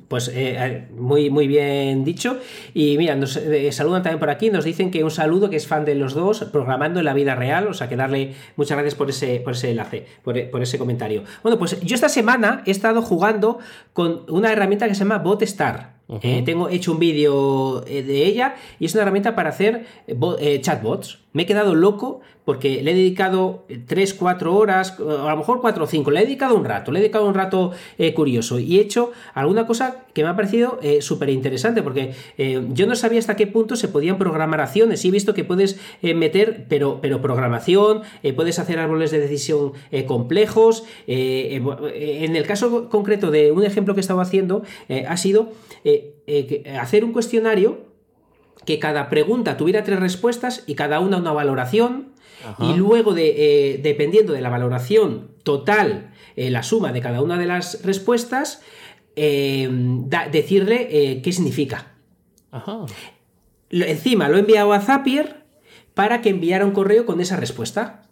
Pues 0.09 0.31
eh, 0.33 0.89
muy, 0.97 1.31
muy 1.31 1.47
bien 1.47 2.05
dicho. 2.05 2.39
Y 2.75 2.97
mira, 2.99 3.15
nos 3.15 3.37
eh, 3.37 3.71
saludan 3.73 4.03
también 4.03 4.19
por 4.19 4.31
aquí, 4.31 4.51
nos 4.51 4.65
dicen 4.65 4.91
que 4.91 5.05
un 5.05 5.11
saludo, 5.11 5.51
que 5.51 5.57
es 5.57 5.67
fan 5.67 5.85
de 5.85 5.95
los 5.95 6.15
dos, 6.15 6.45
programando 6.45 7.01
en 7.01 7.07
la 7.07 7.15
vida 7.15 7.35
real. 7.35 7.67
O 7.69 7.75
sea, 7.75 7.89
que 7.89 7.97
darle 7.97 8.35
muchas 8.57 8.77
gracias 8.77 8.95
por 8.95 9.11
ese, 9.11 9.41
por 9.41 9.55
ese 9.55 9.71
enlace, 9.71 10.07
por, 10.23 10.37
ese 10.37 10.79
comentario. 10.79 11.25
Bueno, 11.43 11.59
pues 11.59 11.81
yo 11.81 11.95
esta 11.95 12.09
semana 12.09 12.63
he 12.67 12.71
estado 12.71 13.03
jugando 13.03 13.59
con 13.93 14.23
una 14.29 14.53
herramienta 14.53 14.89
que 14.89 14.95
se 14.95 15.01
llama 15.01 15.19
BotStar. 15.19 16.02
Tengo 16.21 16.69
hecho 16.69 16.93
un 16.93 16.99
vídeo 16.99 17.81
de 17.81 18.27
ella 18.27 18.57
y 18.79 18.87
es 18.87 18.95
una 18.95 19.03
herramienta 19.03 19.35
para 19.35 19.51
hacer 19.51 19.87
chatbots. 20.61 21.19
Me 21.33 21.45
he 21.45 21.47
quedado 21.47 21.75
loco 21.75 22.21
porque 22.45 22.83
le 22.83 22.91
he 22.91 22.95
dedicado 22.95 23.65
3, 23.87 24.15
4 24.15 24.55
horas, 24.55 24.97
a 24.99 25.31
lo 25.31 25.37
mejor 25.37 25.61
4 25.61 25.85
o 25.85 25.87
5, 25.87 26.11
le 26.11 26.21
he 26.21 26.25
dedicado 26.25 26.57
un 26.57 26.65
rato, 26.65 26.91
le 26.91 26.99
he 26.99 27.03
dedicado 27.03 27.27
un 27.27 27.35
rato 27.35 27.71
eh, 27.99 28.15
curioso 28.15 28.59
y 28.59 28.79
he 28.79 28.81
hecho 28.81 29.13
alguna 29.35 29.67
cosa 29.67 30.05
que 30.13 30.25
me 30.25 30.29
ha 30.29 30.37
parecido 30.37 30.79
eh, 30.83 31.01
súper 31.03 31.31
interesante 31.31 31.83
porque 31.83 32.15
eh, 32.39 32.63
yo 32.73 32.87
no 32.87 32.97
sabía 32.97 33.21
hasta 33.21 33.37
qué 33.37 33.47
punto 33.47 33.77
se 33.77 33.89
podían 33.89 34.19
programar 34.19 34.61
acciones 34.61 35.05
y 35.05 35.09
he 35.09 35.11
visto 35.11 35.35
que 35.35 35.45
puedes 35.45 35.79
meter, 36.03 36.67
pero, 36.69 36.99
pero 37.01 37.23
programación, 37.23 38.03
puedes 38.37 38.59
hacer 38.59 38.79
árboles 38.79 39.11
de 39.11 39.21
decisión 39.21 39.73
complejos. 40.07 40.85
en 41.07 42.37
el 42.37 42.47
caso 42.47 42.89
concreto 42.89 43.31
de 43.31 43.53
un 43.53 43.65
ejemplo 43.65 43.95
que 43.95 44.01
he 44.01 44.03
estado 44.03 44.21
haciendo 44.21 44.63
ha 45.09 45.17
sido 45.17 45.51
hacer 46.79 47.05
un 47.05 47.13
cuestionario 47.13 47.93
que 48.65 48.79
cada 48.79 49.09
pregunta 49.09 49.57
tuviera 49.57 49.85
tres 49.85 50.01
respuestas 50.01 50.65
y 50.67 50.75
cada 50.75 51.01
una 51.01 51.17
una 51.17 51.33
valoración. 51.33 52.13
Y 52.59 52.75
luego, 52.75 53.15
de, 53.15 53.35
eh, 53.75 53.79
dependiendo 53.79 54.33
de 54.33 54.41
la 54.41 54.49
valoración 54.49 55.31
total, 55.45 56.13
eh, 56.35 56.51
la 56.51 56.65
suma 56.65 56.93
de 56.93 57.01
cada 57.01 57.23
una 57.23 57.39
de 57.39 57.47
las 57.47 57.85
respuestas, 57.85 58.63
eh, 59.15 59.69
decirle 60.33 61.21
qué 61.23 61.33
significa. 61.33 61.93
Encima 63.71 64.29
lo 64.29 64.37
he 64.37 64.41
enviado 64.41 64.73
a 64.73 64.81
Zapier 64.81 65.45
para 65.95 66.21
que 66.21 66.31
enviara 66.31 66.67
un 66.67 66.73
correo 66.73 67.07
con 67.07 67.21
esa 67.21 67.37
respuesta. 67.37 68.09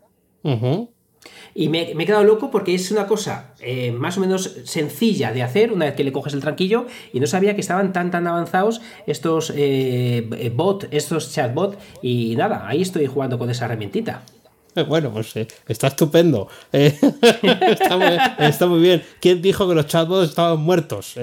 Y 1.54 1.68
me, 1.68 1.92
he 1.92 2.06
quedado 2.06 2.24
loco 2.24 2.50
porque 2.50 2.74
es 2.74 2.90
una 2.90 3.06
cosa 3.06 3.54
eh, 3.60 3.92
más 3.92 4.16
o 4.18 4.20
menos 4.20 4.56
sencilla 4.64 5.32
de 5.32 5.42
hacer 5.42 5.72
una 5.72 5.86
vez 5.86 5.94
que 5.94 6.04
le 6.04 6.12
coges 6.12 6.34
el 6.34 6.40
tranquillo 6.40 6.86
y 7.12 7.20
no 7.20 7.26
sabía 7.26 7.54
que 7.54 7.60
estaban 7.60 7.92
tan 7.92 8.10
tan 8.10 8.26
avanzados 8.26 8.80
estos 9.06 9.50
eh, 9.50 10.28
eh 10.38 10.52
bot, 10.54 10.88
estos 10.90 11.32
chatbot 11.32 11.78
y 12.02 12.36
nada, 12.36 12.66
ahí 12.66 12.82
estoy 12.82 13.06
jugando 13.06 13.38
con 13.38 13.50
esa 13.50 13.64
herramientita. 13.66 14.22
Bueno, 14.86 15.10
pues 15.12 15.34
está 15.66 15.88
estupendo. 15.88 16.48
está, 16.72 18.66
muy, 18.66 18.80
bien. 18.80 19.02
¿Quién 19.20 19.42
dijo 19.42 19.68
que 19.68 19.74
los 19.74 19.86
chatbots 19.86 20.30
estaban 20.30 20.60
muertos? 20.60 21.16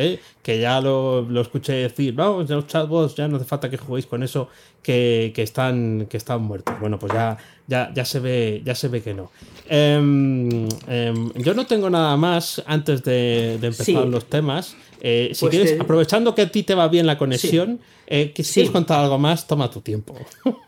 Que 0.47 0.59
ya 0.59 0.79
lo, 0.79 1.23
lo, 1.23 1.41
escuché 1.41 1.73
decir, 1.73 2.15
no, 2.15 2.41
los 2.41 2.67
chatbots 2.67 3.15
ya 3.15 3.27
no 3.27 3.35
hace 3.35 3.43
falta 3.43 3.69
que 3.69 3.75
juguéis 3.75 4.05
con 4.05 4.23
eso, 4.23 4.47
que, 4.81 5.33
están, 5.35 6.07
que 6.09 6.15
están 6.15 6.41
muertos. 6.41 6.73
Bueno, 6.79 6.97
pues 6.97 7.11
ya, 7.11 7.37
ya, 7.67 7.91
ya, 7.93 8.05
se, 8.05 8.21
ve, 8.21 8.61
ya 8.63 8.73
se 8.73 8.87
ve 8.87 9.01
que 9.01 9.13
no. 9.13 9.29
Em, 9.67 10.69
em, 10.87 11.33
yo 11.33 11.53
no 11.53 11.65
tengo 11.67 11.89
nada 11.89 12.15
más 12.15 12.63
antes 12.65 13.03
de, 13.03 13.55
empezar 13.55 14.07
los 14.07 14.23
temas. 14.29 14.77
Eh, 15.01 15.31
si 15.33 15.41
pues 15.41 15.51
quieres, 15.51 15.81
aprovechando 15.81 16.33
que 16.33 16.43
a 16.43 16.49
ti 16.49 16.63
te 16.63 16.75
va 16.75 16.87
bien 16.87 17.07
la 17.07 17.17
conexión, 17.17 17.81
eh, 18.07 18.31
que 18.33 18.41
si 18.45 18.53
quieres 18.53 18.71
contar 18.71 19.03
algo 19.03 19.17
más, 19.17 19.47
toma 19.47 19.69
tu 19.69 19.81
tiempo. 19.81 20.15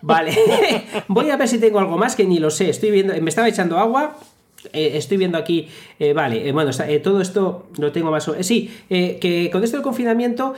Vale, 0.02 0.36
voy 1.08 1.30
a 1.30 1.38
ver 1.38 1.48
si 1.48 1.58
tengo 1.58 1.80
algo 1.80 1.98
más 1.98 2.18
que 2.18 2.26
ni 2.26 2.38
lo 2.38 2.52
sé. 2.52 2.70
Estoy 2.70 2.92
viendo, 2.92 3.14
me 3.22 3.30
estaba 3.30 3.48
echando 3.48 3.80
agua 3.80 4.20
eh, 4.74 4.92
estoy 4.96 5.18
viendo 5.18 5.38
aquí, 5.38 5.68
eh, 6.00 6.14
vale, 6.14 6.48
eh, 6.48 6.52
bueno, 6.52 6.72
todo 7.04 7.22
esto 7.22 7.68
lo 7.78 7.92
tengo 7.92 8.12
más. 8.12 8.30
sí, 8.42 8.70
que 8.90 9.50
con 9.52 9.64
esto 9.64 9.78
del 9.78 9.84
confinamiento, 9.84 10.54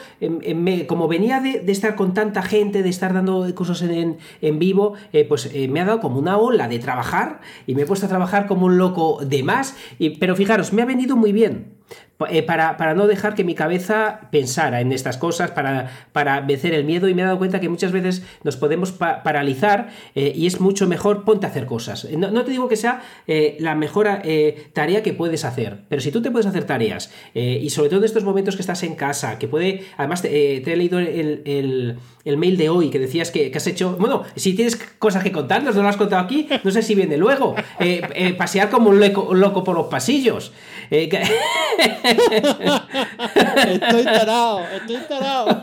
como 0.88 1.08
venía 1.08 1.40
de, 1.40 1.64
estar 1.72 1.96
con 1.96 2.14
tanta 2.14 2.42
gente, 2.42 2.84
de 2.84 2.90
estar 2.90 3.14
dando 3.14 3.54
cursos 3.56 3.82
en, 3.84 4.18
en 4.42 4.60
vivo, 4.60 4.94
pues 5.28 5.52
me 5.70 5.82
ha 5.82 5.86
dado 5.86 6.00
como 6.00 6.20
una 6.20 6.38
ola 6.38 6.68
de 6.68 6.80
trabajar 6.80 7.42
y 7.68 7.76
me 7.76 7.84
he 7.84 7.86
puesto 7.86 8.06
a 8.06 8.10
trabajar 8.10 8.48
como 8.48 8.66
un 8.66 8.78
loco 8.78 9.20
de 9.24 9.44
más. 9.44 9.76
Y, 10.00 10.12
pero 10.12 10.36
fijaros, 10.36 10.74
me 10.74 10.82
ha 10.82 10.86
venido 10.86 11.16
muy 11.16 11.32
bien. 11.32 11.82
Eh, 12.30 12.44
para, 12.44 12.78
para, 12.78 12.94
no 12.94 13.08
dejar 13.08 13.36
que 13.36 13.44
mi 13.44 13.56
cabeza 13.56 14.22
pensara 14.32 14.82
en 14.82 14.92
estas 14.92 15.18
cosas, 15.18 15.52
para, 15.52 15.92
para 16.12 16.42
vencer 16.42 16.74
el 16.74 16.84
miedo 16.84 17.08
y 17.08 17.14
me 17.14 17.22
he 17.22 17.26
dado 17.26 17.38
cuenta 17.38 17.60
que 17.60 17.70
muchas 17.70 17.92
veces 17.92 18.24
nos 18.44 18.58
podemos 18.58 18.92
paralizar 18.92 19.90
eh, 20.16 20.34
y 20.36 20.48
es 20.48 20.60
mucho 20.60 20.88
mejor 20.88 21.24
ponte 21.24 21.46
a 21.46 21.50
hacer 21.50 21.66
cosas. 21.66 22.08
No, 22.12 22.44
te 22.44 22.52
digo 22.52 22.68
que 22.68 22.76
sea 22.76 23.02
eh, 23.28 23.58
la 23.60 23.76
mejor 23.76 24.08
tarea 24.74 25.04
que 25.04 25.14
puedes 25.14 25.46
hacer, 25.46 25.80
pero 25.88 26.02
si 26.02 26.12
tú 26.12 26.22
te 26.22 26.32
puedes 26.32 26.48
hacer 26.48 26.66
tareas 26.66 27.12
y 27.34 27.70
sobre 27.70 27.90
todo 27.90 28.00
en 28.00 28.06
estos 28.06 28.24
momentos 28.24 28.56
que 28.56 28.62
estás 28.62 28.84
en 28.84 28.96
casa, 28.96 29.38
que 29.38 29.48
puede, 29.48 29.84
además 29.98 30.22
te, 30.22 30.58
he 30.58 30.76
leído 30.76 31.00
el, 31.00 31.98
el, 32.24 32.38
mail 32.38 32.58
de 32.58 32.70
hoy 32.70 32.90
que 32.90 33.00
decías 33.00 33.32
que, 33.32 33.52
has 33.54 33.68
hecho, 33.68 33.96
bueno, 34.00 34.24
si 34.36 34.54
tienes 34.54 34.76
cosas 34.76 35.24
que 35.24 35.32
contarnos, 35.32 35.76
no 35.76 35.84
lo 35.84 35.90
has 35.90 35.98
contado 35.98 36.24
aquí, 36.24 36.48
no 36.64 36.72
sé 36.72 36.82
si 36.82 36.96
viene 36.96 37.18
luego, 37.18 37.56
pasear 38.38 38.70
como 38.70 38.90
un 38.90 39.00
loco, 39.00 39.64
por 39.64 39.76
los 39.76 39.88
pasillos. 39.88 40.52
estoy 43.68 44.04
tarado, 44.04 44.62
estoy 44.76 44.98
tarado. 45.08 45.62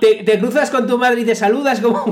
Te, 0.00 0.38
cruzas 0.38 0.70
con 0.70 0.86
tu 0.86 0.98
madre 0.98 1.22
y 1.22 1.24
te 1.24 1.34
saludas 1.34 1.80
como... 1.80 2.04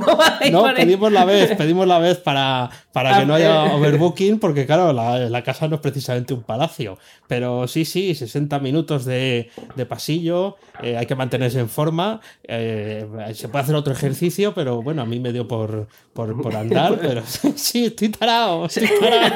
no, 0.51 0.75
pedimos 0.75 1.13
la 1.13 1.25
vez, 1.25 1.57
pedimos 1.57 1.87
la 1.87 1.99
vez 1.99 2.19
para, 2.19 2.71
para 2.93 3.19
que 3.19 3.27
no 3.27 3.35
haya 3.35 3.63
ah, 3.63 3.75
overbooking, 3.77 4.39
porque 4.39 4.67
claro, 4.67 4.93
la, 4.93 5.43
casa 5.43 5.69
no 5.69 5.77
es 5.77 5.81
precisamente 5.81 6.35
un 6.35 6.43
palacio. 6.43 6.99
Pero 7.29 7.69
sí, 7.69 7.85
sí, 7.85 8.15
60 8.15 8.59
minutos 8.59 9.05
de, 9.05 9.51
pasillo, 9.89 10.57
eh, 10.83 10.97
hay 10.97 11.07
que 11.07 11.15
mantenerse 11.15 11.61
en 11.61 11.69
forma, 11.69 12.21
eh, 12.45 13.07
se 13.35 13.49
puede 13.49 13.65
hacer 13.65 13.75
otro 13.75 13.93
ejercicio, 13.93 14.55
pero 14.55 14.83
bueno, 14.83 15.03
a 15.03 15.07
mí 15.07 15.21
me 15.21 15.33
dio 15.33 15.47
por, 15.47 15.89
por, 16.13 16.57
andar, 16.57 16.99
pero 17.01 17.23
sí, 17.27 17.87
estoy 17.87 18.09
tarado, 18.09 18.67
estoy 18.67 18.89
tarado. 19.01 19.35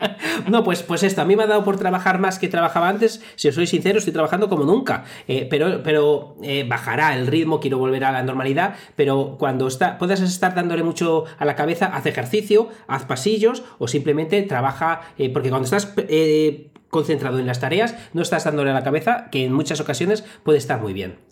No, 0.46 0.64
pues, 0.64 0.82
pues 0.82 1.02
esto, 1.02 1.22
a 1.22 1.24
mí 1.24 1.36
me 1.36 1.44
ha 1.44 1.46
dado 1.46 1.64
por 1.64 1.78
trabajar 1.78 2.18
más 2.18 2.38
que 2.38 2.48
trabajar 2.48 2.79
antes, 2.84 3.22
si 3.36 3.48
os 3.48 3.54
soy 3.54 3.66
sincero, 3.66 3.98
estoy 3.98 4.12
trabajando 4.12 4.48
como 4.48 4.64
nunca, 4.64 5.04
eh, 5.28 5.46
pero, 5.48 5.82
pero 5.82 6.36
eh, 6.42 6.64
bajará 6.68 7.16
el 7.16 7.26
ritmo, 7.26 7.60
quiero 7.60 7.78
volver 7.78 8.04
a 8.04 8.12
la 8.12 8.22
normalidad, 8.22 8.74
pero 8.96 9.36
cuando 9.38 9.66
está, 9.66 9.98
puedas 9.98 10.20
estar 10.20 10.54
dándole 10.54 10.82
mucho 10.82 11.24
a 11.38 11.44
la 11.44 11.56
cabeza, 11.56 11.86
haz 11.86 12.06
ejercicio, 12.06 12.68
haz 12.86 13.04
pasillos 13.04 13.62
o 13.78 13.88
simplemente 13.88 14.42
trabaja, 14.42 15.02
eh, 15.18 15.30
porque 15.30 15.50
cuando 15.50 15.64
estás 15.64 15.94
concentrado 16.88 17.38
en 17.38 17.46
las 17.46 17.60
tareas, 17.60 17.94
no 18.12 18.22
estás 18.22 18.44
dándole 18.44 18.70
a 18.70 18.74
la 18.74 18.82
cabeza, 18.82 19.28
que 19.30 19.44
en 19.44 19.52
muchas 19.52 19.80
ocasiones 19.80 20.24
puede 20.42 20.58
estar 20.58 20.80
muy 20.80 20.92
bien. 20.92 21.29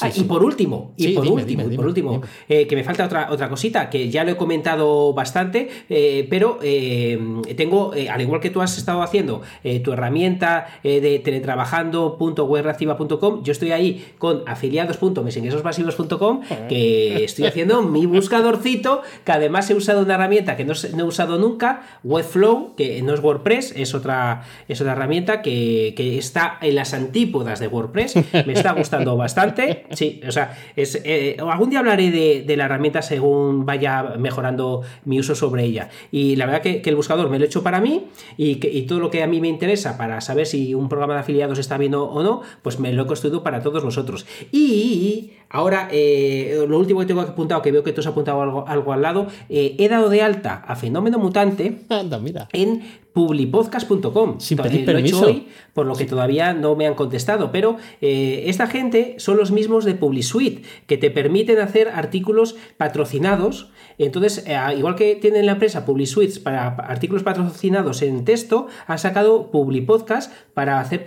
Ah, 0.00 0.10
y 0.14 0.24
por 0.24 0.44
último, 0.44 0.92
y 0.96 1.14
por 1.14 1.26
último, 1.26 1.64
por 1.74 1.86
último, 1.86 2.20
eh, 2.48 2.66
que 2.66 2.76
me 2.76 2.84
falta 2.84 3.06
otra, 3.06 3.28
otra 3.30 3.48
cosita, 3.48 3.88
que 3.88 4.10
ya 4.10 4.22
lo 4.22 4.32
he 4.32 4.36
comentado 4.36 5.14
bastante, 5.14 5.70
eh, 5.88 6.26
pero 6.28 6.58
eh, 6.62 7.18
tengo, 7.56 7.92
al 7.92 8.20
igual 8.20 8.38
que 8.40 8.50
tú 8.50 8.60
has 8.60 8.76
estado 8.76 9.00
haciendo 9.02 9.40
tu 9.82 9.92
herramienta 9.92 10.66
de 10.82 11.20
teletrabajando.webreactiva.com, 11.24 13.42
yo 13.42 13.52
estoy 13.52 13.72
ahí 13.72 14.04
con 14.18 14.42
afiliados.mesingresospasivos.com, 14.46 16.42
que 16.68 17.24
estoy 17.24 17.46
haciendo 17.46 17.80
mi 17.82 18.04
buscadorcito, 18.12 19.00
que 19.24 19.32
además 19.32 19.70
he 19.70 19.74
usado 19.74 20.02
una 20.02 20.14
herramienta 20.14 20.56
que 20.56 20.64
no, 20.64 20.74
he 20.74 21.02
usado 21.02 21.38
nunca, 21.38 21.82
Webflow, 22.04 22.76
que 22.76 23.02
no 23.02 23.14
es 23.14 23.20
WordPress, 23.20 23.72
es 23.74 23.94
otra, 23.94 24.44
es 24.68 24.80
otra 24.80 24.92
herramienta 24.92 25.42
que, 25.42 25.94
que 25.96 26.18
está 26.18 26.58
en 26.60 26.74
las 26.74 26.92
antípodas 26.94 27.58
de 27.58 27.66
WordPress, 27.68 28.16
me 28.46 28.52
está 28.52 28.72
gustando 28.72 29.16
bastante. 29.16 29.61
Sí, 29.92 30.20
o 30.26 30.32
sea, 30.32 30.56
es, 30.76 31.00
eh, 31.04 31.36
algún 31.38 31.70
día 31.70 31.80
hablaré 31.80 32.10
de, 32.10 32.56
la 32.56 32.64
herramienta 32.64 33.02
según 33.02 33.66
vaya 33.66 34.14
mejorando 34.18 34.82
mi 35.04 35.18
uso 35.18 35.34
sobre 35.34 35.64
ella. 35.64 35.88
Y 36.10 36.36
la 36.36 36.46
verdad 36.46 36.62
que, 36.62 36.82
el 36.84 36.96
buscador 36.96 37.30
me 37.30 37.38
lo 37.38 37.44
he 37.44 37.46
hecho 37.46 37.62
para 37.62 37.80
mí 37.80 38.06
y, 38.36 38.56
que, 38.56 38.82
todo 38.82 39.00
lo 39.00 39.10
que 39.10 39.22
a 39.22 39.26
mí 39.26 39.40
me 39.40 39.48
interesa 39.48 39.96
para 39.96 40.20
saber 40.20 40.46
si 40.46 40.74
un 40.74 40.88
programa 40.88 41.14
de 41.14 41.20
afiliados 41.20 41.58
está 41.58 41.78
bien 41.78 41.94
o 41.94 42.22
no, 42.22 42.42
pues 42.62 42.78
me 42.78 42.92
lo 42.92 43.04
he 43.04 43.06
construido 43.06 43.42
para 43.42 43.62
todos 43.62 43.84
nosotros. 43.84 44.26
Y 44.50 45.32
ahora, 45.48 45.88
eh, 45.90 46.64
lo 46.66 46.78
último 46.78 47.00
que 47.00 47.06
tengo 47.06 47.20
apuntado, 47.20 47.62
que 47.62 47.72
veo 47.72 47.82
que 47.82 47.92
tú 47.92 48.00
has 48.00 48.06
apuntado 48.06 48.42
algo, 48.42 48.64
algo 48.66 48.92
al 48.92 49.02
lado, 49.02 49.26
eh, 49.48 49.76
he 49.78 49.88
dado 49.88 50.08
de 50.08 50.22
alta 50.22 50.62
a 50.66 50.76
Fenómeno 50.76 51.18
Mutante 51.18 51.82
Anda, 51.88 52.18
mira. 52.18 52.48
en 52.52 52.82
publipodcast.com. 53.12 54.40
Sin 54.40 54.58
pedir 54.58 54.84
permiso. 54.84 55.20
Lo 55.20 55.26
he 55.26 55.30
hecho 55.30 55.40
hoy, 55.40 55.48
por 55.74 55.86
lo 55.86 55.94
que 55.94 56.06
todavía 56.06 56.54
no 56.54 56.76
me 56.76 56.86
han 56.86 56.94
contestado. 56.94 57.52
Pero 57.52 57.76
eh, 58.00 58.44
esta 58.46 58.66
gente 58.66 59.16
son 59.18 59.36
los 59.36 59.50
mismos 59.50 59.84
de 59.84 59.94
PubliSuite, 59.94 60.62
que 60.86 60.96
te 60.96 61.10
permiten 61.10 61.58
hacer 61.58 61.88
artículos 61.88 62.56
patrocinados. 62.76 63.70
Entonces, 63.98 64.44
eh, 64.46 64.58
igual 64.76 64.96
que 64.96 65.16
tienen 65.16 65.46
la 65.46 65.52
empresa 65.52 65.84
PubliSuite 65.84 66.40
para 66.40 66.68
artículos 66.68 67.22
patrocinados 67.22 68.02
en 68.02 68.24
texto, 68.24 68.68
han 68.86 68.98
sacado 68.98 69.50
PubliPodcast 69.50 70.32
para 70.54 70.80
hacer 70.80 71.04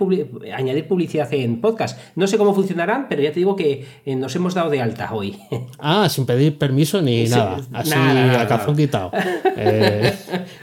añadir 0.55 0.87
publicidad 0.87 1.33
en 1.33 1.61
podcast. 1.61 1.99
No 2.15 2.27
sé 2.27 2.37
cómo 2.37 2.53
funcionarán, 2.53 3.07
pero 3.09 3.21
ya 3.21 3.29
te 3.31 3.39
digo 3.39 3.55
que 3.55 3.85
eh, 4.05 4.15
nos 4.15 4.35
hemos 4.35 4.53
dado 4.53 4.69
de 4.69 4.81
alta 4.81 5.13
hoy. 5.13 5.37
Ah, 5.77 6.09
sin 6.09 6.25
pedir 6.25 6.57
permiso 6.57 7.01
ni 7.01 7.27
nada. 7.27 7.61
Así 7.73 7.93
a 7.93 8.47
cajón 8.47 8.75
quitado. 8.75 9.11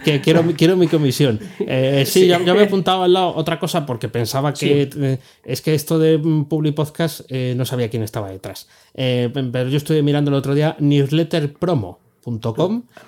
que 0.04 0.20
quiero, 0.20 0.42
quiero 0.56 0.76
mi 0.76 0.88
comisión. 0.88 1.31
Eh, 1.60 2.04
sí, 2.06 2.26
Ya, 2.26 2.38
me 2.38 2.50
he 2.50 2.64
apuntado 2.64 3.02
al 3.02 3.12
lado 3.12 3.34
otra 3.34 3.58
cosa 3.58 3.86
porque 3.86 4.08
pensaba 4.08 4.52
que 4.52 4.88
eh, 4.94 5.18
es 5.44 5.62
que 5.62 5.74
esto 5.74 5.98
de 5.98 6.18
Public 6.18 6.74
Podcast 6.74 7.22
eh, 7.28 7.54
no 7.56 7.64
sabía 7.64 7.88
quién 7.88 8.02
estaba 8.02 8.30
detrás. 8.30 8.68
pero 8.94 9.68
yo 9.68 9.76
estuve 9.76 10.02
mirando 10.02 10.30
el 10.30 10.36
otro 10.36 10.54
día 10.54 10.76
newsletter 10.78 11.52
promo. 11.52 12.00
.com, 12.24 12.84
ah, 12.94 13.04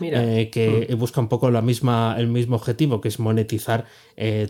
que 0.50 0.88
mm. 0.90 0.98
busca 0.98 1.20
un 1.20 1.28
poco 1.28 1.48
la 1.48 1.62
misma, 1.62 2.16
el 2.18 2.26
mismo 2.26 2.56
objetivo, 2.56 3.00
que 3.00 3.06
es 3.06 3.20
monetizar 3.20 3.86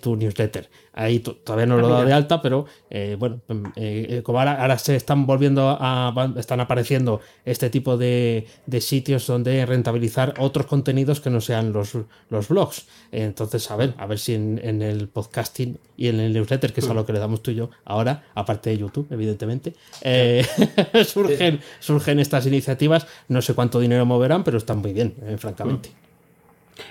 tu 0.01 0.17
newsletter. 0.17 0.71
Ahí 0.97 1.19
todavía 1.19 1.67
no 1.67 1.77
lo 1.77 1.89
he 1.89 1.91
dado 1.91 2.05
de 2.05 2.13
alta, 2.13 2.41
pero 2.41 2.67
eh, 2.89 3.17
bueno, 3.19 3.41
em, 3.49 3.65
eh, 3.75 4.21
como 4.23 4.39
ahora, 4.39 4.79
se 4.79 4.95
están 4.95 5.27
volviendo 5.27 5.77
a. 5.81 6.33
están 6.37 6.61
apareciendo 6.61 7.21
este 7.45 7.69
tipo 7.69 7.97
de, 7.97 8.47
sitios 8.79 9.27
donde 9.27 9.67
rentabilizar 9.67 10.35
otros 10.39 10.67
contenidos 10.67 11.21
que 11.21 11.31
no 11.31 11.41
sean 11.41 11.73
los, 11.73 11.99
los 12.31 12.49
blogs. 12.49 12.87
Entonces, 13.11 13.69
a 13.73 13.77
ver, 13.77 13.95
a 13.99 14.07
ver 14.07 14.21
si 14.21 14.35
en, 14.35 14.83
el 14.83 15.09
podcasting 15.09 15.79
y 15.97 16.09
en 16.09 16.21
el 16.21 16.33
newsletter, 16.33 16.73
que 16.73 16.81
es 16.81 16.89
a 16.89 16.95
lo 16.95 17.05
que 17.05 17.13
le 17.13 17.19
damos 17.19 17.43
tú 17.43 17.51
y 17.51 17.57
yo 17.57 17.71
ahora, 17.85 18.25
aparte 18.35 18.71
de 18.71 18.79
YouTube, 18.79 19.09
evidentemente, 19.11 19.75
eh, 20.03 20.47
surgen, 21.05 21.59
surgen 21.81 22.21
estas 22.21 22.47
iniciativas. 22.47 23.07
No 23.27 23.43
sé 23.43 23.55
cuánto 23.55 23.81
dinero 23.81 24.07
moverán, 24.07 24.45
pero 24.45 24.59
están 24.59 24.79
muy 24.79 24.93
bien, 24.93 25.15
francamente. 25.39 25.91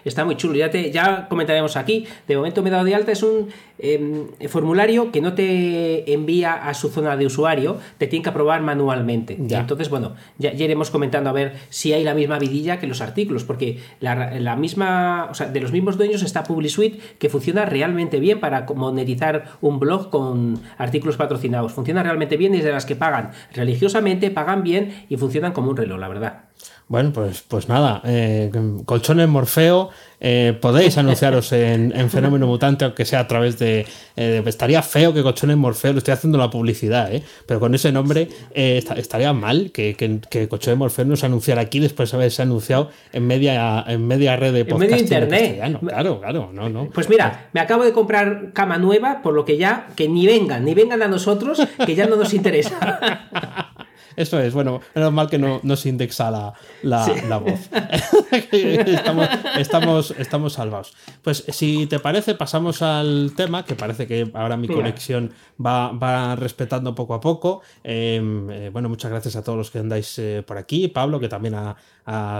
Está 0.06 0.26
muy 0.26 0.38
chulo, 0.38 0.56
ya, 0.56 0.70
te, 0.70 0.92
ya 0.92 1.28
comentaremos 1.28 1.76
aquí. 1.78 2.06
De 2.28 2.36
momento 2.36 2.62
me 2.62 2.70
he 2.70 2.72
dado 2.72 2.86
de 2.86 2.96
alta, 2.96 3.12
es 3.12 3.24
un 3.24 3.50
em, 3.80 4.28
formulario 4.48 5.12
que 5.12 5.22
no 5.22 5.34
te 5.34 6.12
envía 6.14 6.54
a 6.54 6.74
su 6.74 6.90
zona 6.90 7.18
de 7.18 7.26
usuario, 7.26 7.78
te 7.98 8.08
tiene 8.08 8.24
que 8.24 8.30
aprobar 8.30 8.62
manualmente. 8.62 9.38
Entonces, 9.40 9.90
bueno, 9.90 10.16
ya, 10.38 10.52
iremos 10.54 10.90
comentando 10.90 11.30
a 11.30 11.34
ver 11.34 11.54
si 11.70 11.94
hay 11.94 12.04
la 12.04 12.14
misma 12.14 12.40
vidilla 12.40 12.80
que 12.80 12.88
los 12.88 13.02
artículos, 13.02 13.44
porque 13.44 13.80
la, 14.00 14.56
misma, 14.56 15.28
o 15.30 15.34
sea, 15.34 15.48
de 15.48 15.60
los 15.60 15.72
mismos 15.72 15.98
dueños 15.98 16.24
está 16.24 16.44
PubliSuite, 16.44 17.00
que 17.20 17.30
funciona 17.30 17.66
realmente 17.66 18.20
bien 18.20 18.40
para 18.40 18.66
monetizar 18.76 19.58
un 19.62 19.80
blog 19.80 20.10
con 20.10 20.62
artículos 20.78 21.18
patrocinados. 21.18 21.74
Funciona 21.74 22.04
realmente 22.04 22.38
bien 22.38 22.56
y 22.56 22.60
es 22.60 22.64
de 22.64 22.72
las 22.72 22.86
que 22.86 22.96
pagan 22.96 23.32
religiosamente, 23.54 24.32
pagan 24.32 24.64
bien 24.64 25.06
y 25.10 25.18
funcionan 25.18 25.52
como 25.54 25.70
un 25.70 25.78
reloj, 25.78 26.00
la 26.00 26.08
verdad. 26.08 26.44
Bueno, 26.88 27.12
pues, 27.14 27.44
pues 27.48 27.70
nada, 27.70 28.02
eh, 28.04 28.52
Colchones 28.86 29.28
Morfeo, 29.28 29.90
eh, 30.20 30.58
podéis 30.60 30.98
anunciaros 30.98 31.52
en, 31.54 32.10
Fenómeno 32.10 32.46
Mutante, 32.46 32.86
aunque 32.86 33.06
sea 33.06 33.22
a 33.22 33.28
través 33.28 33.58
de, 33.58 33.86
eh, 34.16 34.44
Estaría 34.46 34.82
feo 34.82 35.14
que 35.14 35.24
Colchones 35.24 35.58
Morfeo, 35.58 35.94
lo 35.94 36.00
estoy 36.00 36.14
haciendo 36.14 36.38
la 36.38 36.50
publicidad, 36.50 37.10
pero 37.46 37.60
con 37.60 37.74
ese 37.74 37.92
nombre 37.92 38.28
estaría 38.54 39.34
mal 39.34 39.72
que, 39.72 39.96
que, 39.96 40.48
Colchones 40.48 40.78
Morfeo 40.78 41.06
nos 41.06 41.24
anunciara 41.24 41.62
aquí 41.62 41.80
después 41.80 42.12
de 42.12 42.18
haberse 42.18 42.42
anunciado 42.42 42.92
en 43.14 43.28
media, 43.28 43.84
en 43.88 44.06
media 44.06 44.36
red 44.36 44.54
de 44.54 44.66
podcast. 44.66 44.84
En 44.84 44.92
medio 44.92 45.04
internet. 45.04 45.80
Claro, 45.88 46.20
claro, 46.20 46.52
no, 46.54 46.70
no. 46.70 46.90
Pues 46.90 47.10
mira, 47.10 47.48
me 47.54 47.62
acabo 47.62 47.86
de 47.86 47.94
comprar 47.94 48.52
cama 48.54 48.78
nueva, 48.78 49.22
por 49.22 49.34
lo 49.34 49.46
que 49.46 49.58
ya, 49.58 49.88
que 49.96 50.08
ni 50.10 50.28
vengan, 50.28 50.66
ni 50.66 50.74
vengan 50.74 51.02
a 51.02 51.08
nosotros, 51.08 51.62
que 51.86 51.96
ya 51.96 52.08
no 52.08 52.18
nos 52.18 52.34
interesa. 52.34 53.70
Eso 54.16 54.40
es, 54.40 54.54
bueno, 54.54 54.82
menos 54.96 55.14
mal 55.14 55.30
que 55.30 55.38
no, 55.38 55.76
se 55.76 55.90
indexa 55.90 56.32
la, 56.32 56.54
la, 56.84 57.38
voz. 57.38 57.70
estamos, 58.52 59.28
estamos, 59.58 60.12
estamos 60.18 60.54
salvados. 60.54 60.94
Pues 61.22 61.46
si 61.50 61.88
te 61.88 62.00
parece, 62.00 62.36
pasamos 62.36 62.82
al 62.82 63.34
tema, 63.36 63.66
que 63.66 63.76
parece 63.76 64.08
que 64.08 64.30
ahora 64.34 64.58
mi 64.58 64.68
conexión 64.68 65.32
va, 65.64 65.92
va 65.92 66.36
respetando 66.36 66.96
poco 66.96 67.14
a 67.14 67.22
poco. 67.22 67.62
Em, 67.84 68.50
eh, 68.50 68.70
bueno, 68.70 68.90
muchas 68.90 69.12
gracias 69.12 69.36
a 69.36 69.44
todos 69.44 69.58
los 69.58 69.72
que 69.72 69.80
andáis 69.80 70.18
eh, 70.20 70.44
por 70.46 70.58
aquí. 70.58 70.88
Pablo, 70.88 71.20
que 71.20 71.30
también 71.30 71.56
ha, 71.56 71.76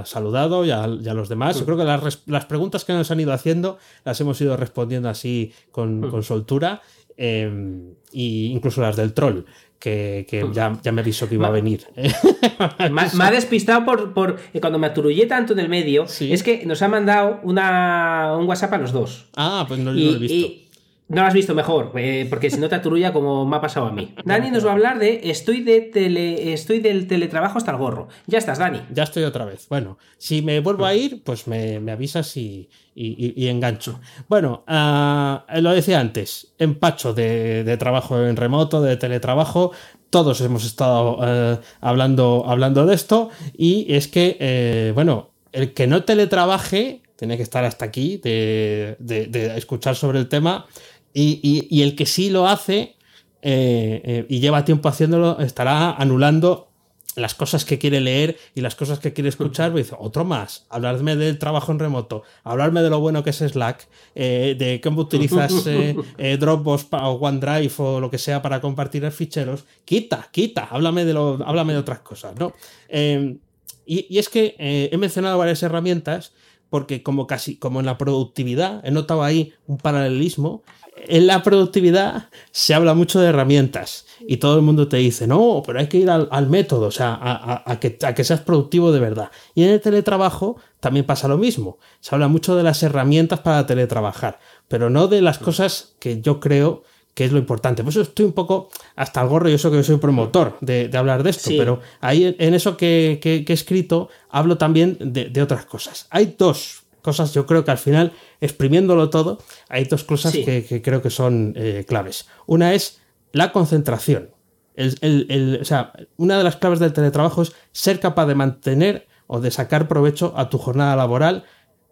saludado, 0.06 0.66
y 0.66 0.72
a, 0.72 0.88
los 0.88 1.30
demás. 1.30 1.58
Yo 1.60 1.66
creo 1.66 1.78
que 1.78 1.86
las, 1.86 2.46
preguntas 2.46 2.84
que 2.86 2.94
nos 2.94 3.10
han 3.12 3.20
ido 3.20 3.34
haciendo 3.34 3.78
las 4.04 4.20
hemos 4.20 4.40
ido 4.42 4.58
respondiendo 4.58 5.10
así 5.10 5.54
con, 5.72 6.10
con 6.10 6.24
soltura. 6.24 6.82
e 7.16 7.94
incluso 8.12 8.82
las 8.82 8.96
del 8.96 9.14
troll 9.14 9.46
que, 9.84 10.48
ya, 10.54 10.80
ya, 10.82 10.92
me 10.94 11.02
avisó 11.02 11.28
que 11.28 11.36
iba 11.36 11.48
a 11.48 11.52
venir. 11.52 11.86
me, 12.92 13.24
ha 13.24 13.32
despistado 13.32 13.84
por, 13.84 14.14
por 14.14 14.38
eh, 14.54 14.62
cuando 14.62 14.80
me 14.80 14.88
aturullé 14.88 15.26
tanto 15.26 15.52
en 15.52 15.60
el 15.60 15.68
medio. 15.68 16.06
Es 16.06 16.42
que 16.42 16.66
nos 16.66 16.82
ha 16.82 16.88
mandado 16.88 17.42
una, 17.44 18.34
un 18.38 18.48
WhatsApp 18.48 18.74
a 18.74 18.78
los 18.78 18.94
dos. 18.94 19.26
Ah, 19.36 19.66
pues 19.68 19.82
no, 19.82 19.92
lo 19.92 20.00
he 20.00 20.18
visto. 20.18 20.63
No 21.10 21.22
lo 21.22 21.28
has 21.28 21.34
visto 21.34 21.54
mejor, 21.54 21.92
eh, 21.96 22.26
porque 22.30 22.50
si 22.50 22.60
no 22.60 22.70
te 22.70 22.76
aturulla 22.76 23.12
como 23.12 23.46
me 23.46 23.58
ha 23.58 23.62
pasado 23.62 23.88
a 23.88 23.92
mí. 23.92 24.16
Dani 24.26 24.50
nos 24.50 24.66
va 24.66 24.70
a 24.70 24.74
hablar 24.74 25.00
de 25.00 25.22
estoy 25.26 25.62
de 25.62 25.82
tele, 25.82 26.54
estoy 26.54 26.80
del 26.80 27.08
teletrabajo 27.08 27.58
hasta 27.58 27.72
el 27.72 27.78
gorro. 27.78 28.08
Ya 28.26 28.38
estás, 28.38 28.58
Dani. 28.58 28.82
Ya 28.92 29.04
estoy 29.04 29.24
otra 29.24 29.46
vez. 29.46 29.68
Bueno, 29.70 29.98
si 30.18 30.42
me 30.42 30.60
vuelvo 30.62 30.86
a 30.86 30.96
ir, 30.96 31.22
pues 31.24 31.48
me, 31.48 31.80
avisas 31.92 32.38
y, 32.38 32.70
y, 32.96 33.48
engancho. 33.48 34.00
Bueno, 34.30 34.64
ah, 34.68 35.46
lo 35.58 35.72
decía 35.72 36.00
antes, 36.00 36.54
empacho 36.58 37.14
de, 37.14 37.64
de, 37.64 37.78
trabajo 37.78 38.24
en 38.26 38.38
remoto, 38.38 38.82
de 38.82 38.96
teletrabajo. 38.96 39.72
Todos 40.10 40.40
hemos 40.42 40.64
estado 40.64 41.20
eh, 41.22 41.60
hablando, 41.82 42.46
hablando 42.48 42.86
de 42.86 42.96
esto 42.96 43.30
y 43.58 43.94
es 43.94 44.08
que, 44.08 44.38
eh, 44.40 44.92
bueno, 44.96 45.32
el 45.52 45.74
que 45.74 45.86
no 45.86 46.04
teletrabaje 46.04 47.02
tiene 47.16 47.38
que 47.38 47.44
estar 47.44 47.64
hasta 47.64 47.86
aquí 47.86 48.18
de, 48.18 48.96
de 49.00 49.58
escuchar 49.58 49.96
sobre 49.96 50.20
el 50.20 50.28
tema 50.28 50.66
y, 51.14 51.82
el 51.82 51.96
que 51.96 52.06
sí 52.06 52.30
lo 52.30 52.48
hace 52.48 52.96
eh, 53.42 54.02
eh, 54.04 54.26
y 54.30 54.40
lleva 54.40 54.66
tiempo 54.66 54.90
haciéndolo 54.90 55.40
estará 55.40 55.92
anulando 55.92 56.70
las 57.16 57.36
cosas 57.36 57.64
que 57.64 57.78
quiere 57.78 58.02
leer 58.02 58.38
y 58.56 58.62
las 58.62 58.74
cosas 58.74 58.98
que 58.98 59.14
quiere 59.14 59.30
escuchar, 59.30 59.72
pues 59.72 59.86
dice, 59.86 59.96
otro 60.00 60.26
más, 60.26 60.66
hablarme 60.70 61.16
del 61.16 61.38
trabajo 61.38 61.72
en 61.72 61.78
remoto, 61.78 62.24
hablarme 62.44 62.82
de 62.82 62.90
lo 62.90 63.00
bueno 63.00 63.24
que 63.24 63.30
es 63.30 63.38
Slack, 63.38 63.88
eh, 64.16 64.56
de 64.58 64.82
cómo 64.82 65.02
utilizas 65.02 65.54
Dropbox 66.40 66.88
o 66.92 67.12
OneDrive 67.12 67.72
o 67.78 68.00
lo 68.00 68.10
que 68.10 68.18
sea 68.18 68.42
para 68.42 68.60
compartir 68.62 69.10
ficheros, 69.12 69.66
quita, 69.86 70.30
quita, 70.32 70.68
háblame 70.72 71.06
de, 71.06 71.14
lo, 71.14 71.38
háblame 71.46 71.74
de 71.74 71.80
otras 71.80 72.00
cosas, 72.00 72.34
¿no? 72.40 72.54
y, 72.90 73.38
y, 73.86 74.18
es 74.18 74.30
que 74.30 74.56
he 74.58 74.98
mencionado 74.98 75.38
varias 75.38 75.62
herramientas 75.62 76.34
porque 76.74 77.04
como 77.04 77.28
casi 77.28 77.56
como 77.58 77.82
en 77.82 77.86
la 77.86 78.00
productividad 78.00 78.84
he 78.84 78.90
notado 78.90 79.22
ahí 79.22 79.54
un 79.68 79.78
paralelismo 79.78 80.64
en 81.08 81.28
la 81.28 81.44
productividad 81.44 82.30
se 82.52 82.74
habla 82.74 82.94
mucho 82.94 83.20
de 83.20 83.30
herramientas 83.30 84.06
y 84.28 84.38
todo 84.38 84.56
el 84.56 84.62
mundo 84.62 84.88
te 84.88 84.98
dice, 84.98 85.28
no, 85.28 85.64
pero 85.66 85.80
hay 85.80 85.88
que 85.88 85.98
ir 85.98 86.10
al, 86.10 86.50
método, 86.50 86.88
o 86.88 86.92
sea, 86.92 87.18
a, 87.66 87.80
que, 87.80 87.98
a, 88.04 88.14
que, 88.14 88.24
seas 88.24 88.42
productivo 88.42 88.92
de 88.92 89.00
verdad. 89.00 89.32
Y 89.56 89.64
en 89.64 89.70
el 89.70 89.82
teletrabajo 89.82 90.58
también 90.80 91.06
pasa 91.06 91.28
lo 91.28 91.38
mismo. 91.38 91.78
Se 92.00 92.16
habla 92.16 92.28
mucho 92.28 92.56
de 92.56 92.64
las 92.64 92.84
herramientas 92.84 93.40
para 93.40 93.66
teletrabajar, 93.66 94.40
pero 94.68 94.90
no 94.90 95.08
de 95.08 95.22
las 95.22 95.40
cosas 95.40 95.96
que 96.00 96.22
yo 96.22 96.40
creo 96.40 96.84
que 97.14 97.26
es 97.26 97.32
lo 97.32 97.38
importante. 97.38 97.84
Por 97.84 97.92
eso 97.92 98.02
estoy 98.02 98.26
un 98.26 98.34
poco 98.34 98.70
hasta 98.96 99.22
el 99.22 99.28
gorro 99.28 99.50
y 99.50 99.54
eso 99.54 99.70
que 99.70 99.78
yo 99.78 99.84
soy 99.84 99.98
promotor 99.98 100.58
de, 100.62 100.90
hablar 100.94 101.24
de 101.24 101.30
esto, 101.30 101.52
pero 101.58 101.80
ahí 102.02 102.36
en 102.40 102.54
eso 102.54 102.76
que, 102.76 103.20
he 103.24 103.54
escrito 103.54 104.10
hablo 104.30 104.58
también 104.58 104.98
de, 105.00 105.42
otras 105.42 105.66
cosas. 105.66 106.08
Hay 106.10 106.36
dos 106.38 106.83
cosas, 107.04 107.34
yo 107.34 107.46
creo 107.46 107.64
que 107.64 107.70
al 107.70 107.78
final, 107.78 108.14
exprimiéndolo 108.42 109.12
todo, 109.12 109.38
hay 109.70 109.84
dos 109.84 110.04
cosas 110.04 110.34
que, 110.34 110.82
creo 110.84 111.04
que 111.04 111.12
son 111.12 111.54
eh, 111.56 111.86
claves. 111.88 112.28
Una 112.48 112.74
es 112.74 113.02
la 113.32 113.52
concentración. 113.52 114.32
o 114.76 115.66
sea, 115.66 115.94
una 116.18 116.38
de 116.40 116.44
las 116.44 116.56
claves 116.56 116.80
del 116.80 116.94
teletrabajo 116.94 117.44
es 117.44 117.54
ser 117.72 118.00
capaz 118.00 118.26
de 118.26 118.36
mantener 118.36 119.08
o 119.28 119.40
de 119.40 119.52
sacar 119.52 119.88
provecho 119.88 120.34
a 120.36 120.50
tu 120.50 120.58
jornada 120.58 120.96
laboral 120.96 121.44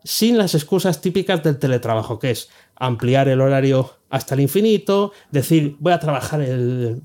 sin 0.04 0.38
las 0.38 0.56
excusas 0.56 1.02
típicas 1.02 1.44
del 1.44 1.60
teletrabajo, 1.60 2.18
que 2.18 2.32
es 2.32 2.50
ampliar 2.76 3.28
el 3.28 3.42
horario 3.42 3.92
hasta 4.10 4.34
el 4.34 4.42
infinito, 4.42 5.12
decir 5.30 5.76
voy 5.80 5.94
a 5.94 6.00
trabajar 6.00 6.42
el, 6.42 7.04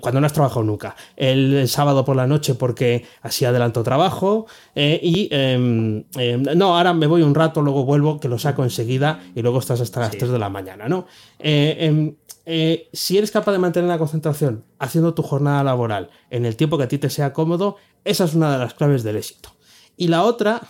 cuando 0.00 0.20
no 0.20 0.26
has 0.26 0.32
trabajado 0.32 0.62
nunca, 0.62 0.96
el, 1.16 1.68
sábado 1.68 2.04
por 2.04 2.16
la 2.16 2.26
noche 2.26 2.54
porque 2.54 3.04
así 3.22 3.44
adelanto 3.44 3.82
trabajo 3.82 4.46
eh, 4.74 5.00
y 5.02 5.28
em, 5.30 6.04
em, 6.16 6.42
no, 6.56 6.76
ahora 6.76 6.92
me 6.92 7.06
voy 7.06 7.22
un 7.22 7.34
rato, 7.34 7.62
luego 7.62 7.84
vuelvo, 7.84 8.20
que 8.20 8.28
lo 8.28 8.38
saco 8.38 8.64
enseguida 8.64 9.20
y 9.34 9.42
luego 9.42 9.58
estás 9.58 9.80
hasta 9.80 10.00
las 10.00 10.12
3 10.12 10.30
de 10.30 10.38
la 10.38 10.48
mañana, 10.48 10.88
¿no? 10.88 11.06
Eh, 11.38 11.76
em, 11.80 12.14
eh, 12.44 12.88
si 12.92 13.18
eres 13.18 13.30
capaz 13.30 13.52
de 13.52 13.58
mantener 13.58 13.88
la 13.88 13.98
concentración 13.98 14.64
haciendo 14.78 15.14
tu 15.14 15.22
jornada 15.22 15.62
laboral 15.62 16.10
en 16.30 16.44
el 16.44 16.56
tiempo 16.56 16.76
que 16.76 16.84
a 16.84 16.88
ti 16.88 16.98
te 16.98 17.10
sea 17.10 17.32
cómodo, 17.32 17.76
esa 18.04 18.24
es 18.24 18.34
una 18.34 18.52
de 18.52 18.58
las 18.58 18.74
claves 18.74 19.02
del 19.02 19.16
éxito. 19.16 19.50
Y 19.96 20.08
la 20.08 20.24
otra, 20.24 20.62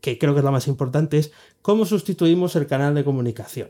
que 0.00 0.18
creo 0.18 0.32
que 0.32 0.38
es 0.38 0.44
la 0.44 0.50
más 0.50 0.66
importante, 0.66 1.18
es 1.18 1.32
cómo 1.60 1.84
sustituimos 1.84 2.56
el 2.56 2.66
canal 2.66 2.94
de 2.94 3.04
comunicación. 3.04 3.68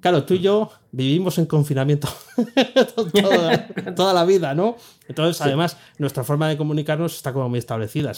Claro, 0.00 0.24
tú 0.24 0.34
y 0.34 0.40
yo 0.40 0.70
vivimos 0.92 1.38
en 1.38 1.46
confinamiento 1.46 2.08
toda, 3.96 4.14
la 4.14 4.24
vida, 4.24 4.54
¿no? 4.54 4.76
Entonces, 5.08 5.40
además, 5.42 5.76
nuestra 5.98 6.24
forma 6.24 6.48
de 6.48 6.56
comunicarnos 6.56 7.16
está 7.16 7.32
como 7.32 7.48
muy 7.48 7.58
establecida, 7.58 8.12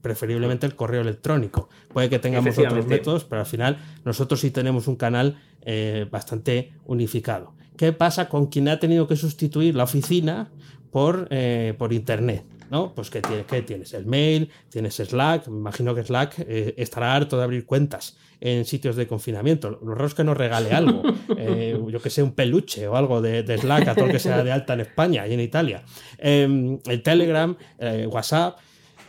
preferiblemente 0.00 0.66
el 0.66 0.76
correo 0.76 1.00
electrónico. 1.00 1.68
Puede 1.92 2.08
que 2.10 2.18
tengamos 2.18 2.56
otros 2.56 2.86
métodos, 2.86 3.24
pero 3.24 3.40
al 3.40 3.46
final 3.46 3.78
nosotros 4.04 4.40
sí 4.40 4.50
tenemos 4.50 4.88
un 4.88 4.96
canal 4.96 5.38
eh, 5.62 6.06
bastante 6.10 6.72
unificado. 6.84 7.54
¿Qué 7.76 7.92
pasa 7.92 8.28
con 8.28 8.46
quien 8.46 8.68
ha 8.68 8.78
tenido 8.78 9.06
que 9.06 9.16
sustituir 9.16 9.74
la 9.74 9.84
oficina 9.84 10.50
por, 10.90 11.28
eh, 11.30 11.74
por 11.78 11.92
Internet? 11.92 12.44
¿no? 12.70 12.94
Pues 12.94 13.10
que 13.10 13.20
tienes, 13.20 13.44
¿qué 13.44 13.60
tienes? 13.60 13.92
El 13.92 14.06
mail, 14.06 14.50
tienes 14.70 14.94
Slack, 14.94 15.46
me 15.48 15.58
imagino 15.58 15.94
que 15.94 16.04
Slack 16.04 16.38
eh, 16.38 16.74
estará 16.78 17.14
harto 17.14 17.36
de 17.36 17.44
abrir 17.44 17.66
cuentas 17.66 18.16
en 18.44 18.64
sitios 18.64 18.96
de 18.96 19.06
confinamiento. 19.06 19.70
Lo 19.70 19.94
raro 19.94 20.06
es 20.06 20.14
que 20.14 20.24
nos 20.24 20.36
regale 20.36 20.72
algo, 20.72 21.02
eh, 21.38 21.80
yo 21.88 22.02
que 22.02 22.10
sé, 22.10 22.24
un 22.24 22.32
peluche 22.32 22.88
o 22.88 22.96
algo 22.96 23.22
de, 23.22 23.56
Slack 23.56 23.88
a 23.88 23.94
todo 23.94 24.08
que 24.08 24.18
sea 24.18 24.42
de 24.42 24.50
alta 24.50 24.74
en 24.74 24.80
España 24.80 25.26
y 25.28 25.34
en 25.34 25.40
Italia. 25.40 25.84
Em, 26.18 26.78
el 26.86 27.02
Telegram, 27.02 27.56
eh, 27.78 28.06
WhatsApp. 28.10 28.58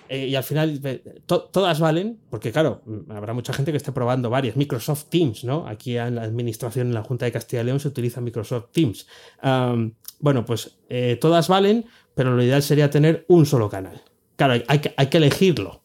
y 0.09 0.35
al 0.35 0.43
final 0.43 0.79
todas 1.25 1.79
valen, 1.79 2.19
porque 2.29 2.51
claro, 2.51 2.83
habrá 3.09 3.33
mucha 3.33 3.51
gente 3.53 3.71
que 3.71 3.77
esté 3.77 3.91
probando 3.91 4.29
varias. 4.29 4.55
Microsoft 4.55 5.05
Teams, 5.09 5.43
¿no? 5.43 5.67
Aquí 5.67 5.97
en 5.97 6.15
la 6.15 6.21
administración, 6.23 6.87
en 6.87 6.93
la 6.93 7.01
Junta 7.01 7.25
de 7.25 7.31
Castilla 7.31 7.63
y 7.63 7.65
León, 7.65 7.79
se 7.79 7.87
utiliza 7.87 8.21
Microsoft 8.21 8.65
Teams. 8.71 9.07
bueno, 10.19 10.45
pues 10.45 10.77
todas 11.19 11.47
valen, 11.47 11.85
pero 12.13 12.35
lo 12.35 12.43
ideal 12.43 12.61
sería 12.61 12.91
tener 12.91 13.25
un 13.27 13.47
solo 13.47 13.69
canal. 13.69 14.03
Claro, 14.35 14.61
hay, 14.67 14.79
que, 14.79 14.93
hay 14.95 15.07
que 15.07 15.17
elegirlo. 15.17 15.82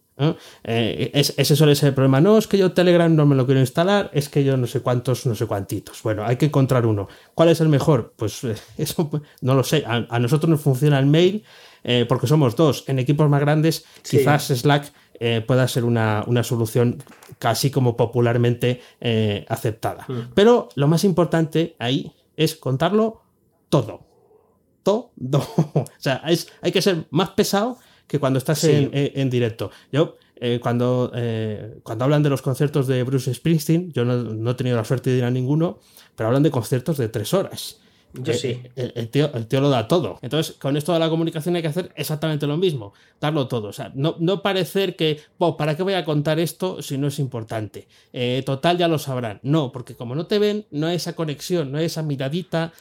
Eh, 0.64 1.10
ese 1.14 1.56
suele 1.56 1.74
ser 1.74 1.90
el 1.90 1.94
problema. 1.94 2.20
No, 2.20 2.38
es 2.38 2.46
que 2.46 2.58
yo 2.58 2.72
Telegram 2.72 3.14
no 3.14 3.26
me 3.26 3.36
lo 3.36 3.46
quiero 3.46 3.60
instalar, 3.60 4.10
es 4.12 4.28
que 4.28 4.44
yo 4.44 4.56
no 4.56 4.66
sé 4.66 4.80
cuántos, 4.80 5.26
no 5.26 5.34
sé 5.34 5.46
cuántitos. 5.46 6.02
Bueno, 6.02 6.24
hay 6.24 6.36
que 6.36 6.46
encontrar 6.46 6.86
uno. 6.86 7.08
¿Cuál 7.34 7.50
es 7.50 7.60
el 7.60 7.68
mejor? 7.68 8.14
Pues 8.16 8.44
eh, 8.44 8.56
eso 8.78 9.10
no 9.40 9.54
lo 9.54 9.62
sé. 9.62 9.84
A, 9.86 10.18
nosotros 10.18 10.50
nos 10.50 10.60
funciona 10.60 10.98
el 10.98 11.06
mail 11.06 11.44
eh, 11.84 12.04
porque 12.08 12.26
somos 12.26 12.56
dos. 12.56 12.84
En 12.88 12.98
equipos 12.98 13.28
más 13.28 13.40
grandes, 13.40 13.84
quizás 14.08 14.48
Slack 14.48 14.92
pueda 15.46 15.66
ser 15.66 15.84
una, 15.84 16.24
solución 16.44 17.02
casi 17.40 17.70
como 17.70 17.96
popularmente 17.96 18.80
aceptada. 19.48 20.04
Hmm. 20.06 20.30
Pero 20.34 20.68
lo 20.76 20.86
más 20.86 21.02
importante 21.02 21.74
ahí 21.80 22.12
es 22.36 22.54
contarlo 22.54 23.22
todo 23.68 24.08
todo. 24.88 25.12
o 25.74 25.84
sea, 25.98 26.22
hay 26.24 26.72
que 26.72 26.80
ser 26.80 27.06
más 27.10 27.30
pesado 27.30 27.78
que 28.08 28.18
cuando 28.18 28.38
estás 28.38 28.64
en, 28.64 29.30
directo. 29.30 29.70
Yo, 29.92 30.16
eh, 30.36 30.58
cuando, 30.60 31.12
eh, 31.14 31.78
cuando 31.82 32.04
hablan 32.04 32.22
de 32.22 32.30
los 32.30 32.42
conciertos 32.42 32.86
de 32.86 33.02
Bruce 33.04 33.32
Springsteen, 33.32 33.92
yo 33.92 34.04
no, 34.04 34.16
no, 34.16 34.50
he 34.50 34.54
tenido 34.54 34.76
la 34.76 34.84
suerte 34.84 35.10
de 35.10 35.18
ir 35.18 35.24
a 35.24 35.30
ninguno, 35.30 35.78
pero 36.16 36.28
hablan 36.28 36.42
de 36.42 36.50
conciertos 36.50 36.96
de 36.96 37.08
tres 37.08 37.34
horas. 37.34 37.80
Yo 38.14 38.32
sí. 38.32 38.48
Eh, 38.48 38.70
eh, 38.76 38.92
el, 38.94 39.08
tío, 39.08 39.30
el 39.34 39.46
tío 39.46 39.60
lo 39.60 39.68
da 39.68 39.86
todo. 39.86 40.18
Entonces, 40.22 40.56
con 40.56 40.76
esto 40.76 40.92
de 40.92 40.98
la 40.98 41.10
comunicación 41.10 41.56
hay 41.56 41.62
que 41.62 41.68
hacer 41.68 41.92
exactamente 41.94 42.46
lo 42.46 42.56
mismo, 42.56 42.94
darlo 43.20 43.48
todo. 43.48 43.68
O 43.68 43.72
sea, 43.72 43.92
no, 43.94 44.16
no 44.18 44.42
parecer 44.42 44.96
que, 44.96 45.20
¿para 45.56 45.76
qué 45.76 45.82
voy 45.82 45.94
a 45.94 46.04
contar 46.04 46.38
esto 46.38 46.80
si 46.82 46.96
no 46.96 47.08
es 47.08 47.18
importante? 47.18 47.86
Eh, 48.12 48.42
total, 48.46 48.78
ya 48.78 48.88
lo 48.88 48.98
sabrán. 48.98 49.40
No, 49.42 49.72
porque 49.72 49.94
como 49.94 50.14
no 50.14 50.26
te 50.26 50.38
ven, 50.38 50.66
no 50.70 50.86
hay 50.86 50.96
esa 50.96 51.14
conexión, 51.14 51.70
no 51.70 51.78
hay 51.78 51.86
esa 51.86 52.02
miradita 52.02 52.72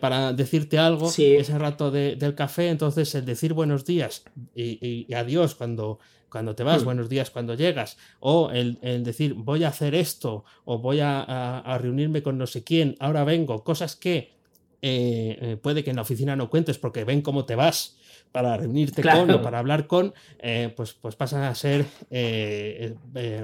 para 0.00 0.32
decirte 0.32 0.78
algo, 0.78 1.08
ese 1.08 1.58
rato 1.58 1.90
del 1.90 2.34
café. 2.34 2.68
Entonces, 2.68 3.14
el 3.14 3.24
decir 3.24 3.52
buenos 3.52 3.84
días 3.84 4.24
y, 4.54 5.12
adiós 5.12 5.54
cuando, 5.54 5.98
cuando 6.30 6.54
te 6.54 6.62
vas, 6.62 6.82
hmm. 6.82 6.84
buenos 6.84 7.08
días 7.08 7.30
cuando 7.30 7.54
llegas, 7.54 7.98
o 8.20 8.50
el, 8.50 8.78
decir 9.02 9.34
voy 9.34 9.64
a 9.64 9.68
hacer 9.68 9.94
esto, 9.94 10.44
o 10.64 10.78
voy 10.78 11.00
a, 11.00 11.20
a, 11.20 11.78
reunirme 11.78 12.22
con 12.22 12.38
no 12.38 12.46
sé 12.46 12.64
quién, 12.64 12.96
ahora 13.00 13.24
vengo, 13.24 13.64
cosas 13.64 13.96
que 13.96 14.37
eh, 14.82 15.38
eh, 15.40 15.56
puede 15.56 15.82
que 15.82 15.90
en 15.90 15.96
la 15.96 16.02
oficina 16.02 16.36
no 16.36 16.50
cuentes 16.50 16.78
porque 16.78 17.04
ven 17.04 17.22
cómo 17.22 17.44
te 17.44 17.56
vas 17.56 17.96
para 18.32 18.56
reunirte 18.56 19.02
con 19.02 19.30
o 19.30 19.42
para 19.42 19.58
hablar 19.58 19.86
con, 19.86 20.14
eh, 20.38 20.72
pues, 20.76 20.92
pues 20.92 21.16
pasan 21.16 21.42
a 21.42 21.54
ser 21.54 21.86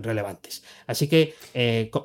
relevantes. 0.03 0.62
Así 0.87 1.09
que, 1.09 1.35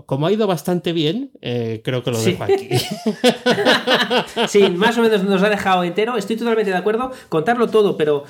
como 0.06 0.28
ha 0.28 0.32
ido 0.32 0.48
bastante 0.48 0.94
bien, 0.94 1.32
creo 1.42 2.04
que 2.04 2.12
lo 2.12 2.22
dejo 2.22 2.44
aquí. 2.44 2.70
sí, 4.48 4.70
más 4.70 4.98
o 4.98 5.02
menos 5.02 5.24
nos 5.24 5.44
ha 5.44 5.50
dejado 5.50 5.84
entero. 5.84 6.18
Estoy 6.18 6.38
totalmente 6.38 6.72
de 6.72 6.78
acuerdo. 6.78 7.12
Contarlo 7.30 7.68
todo, 7.68 7.98
pero 7.98 8.24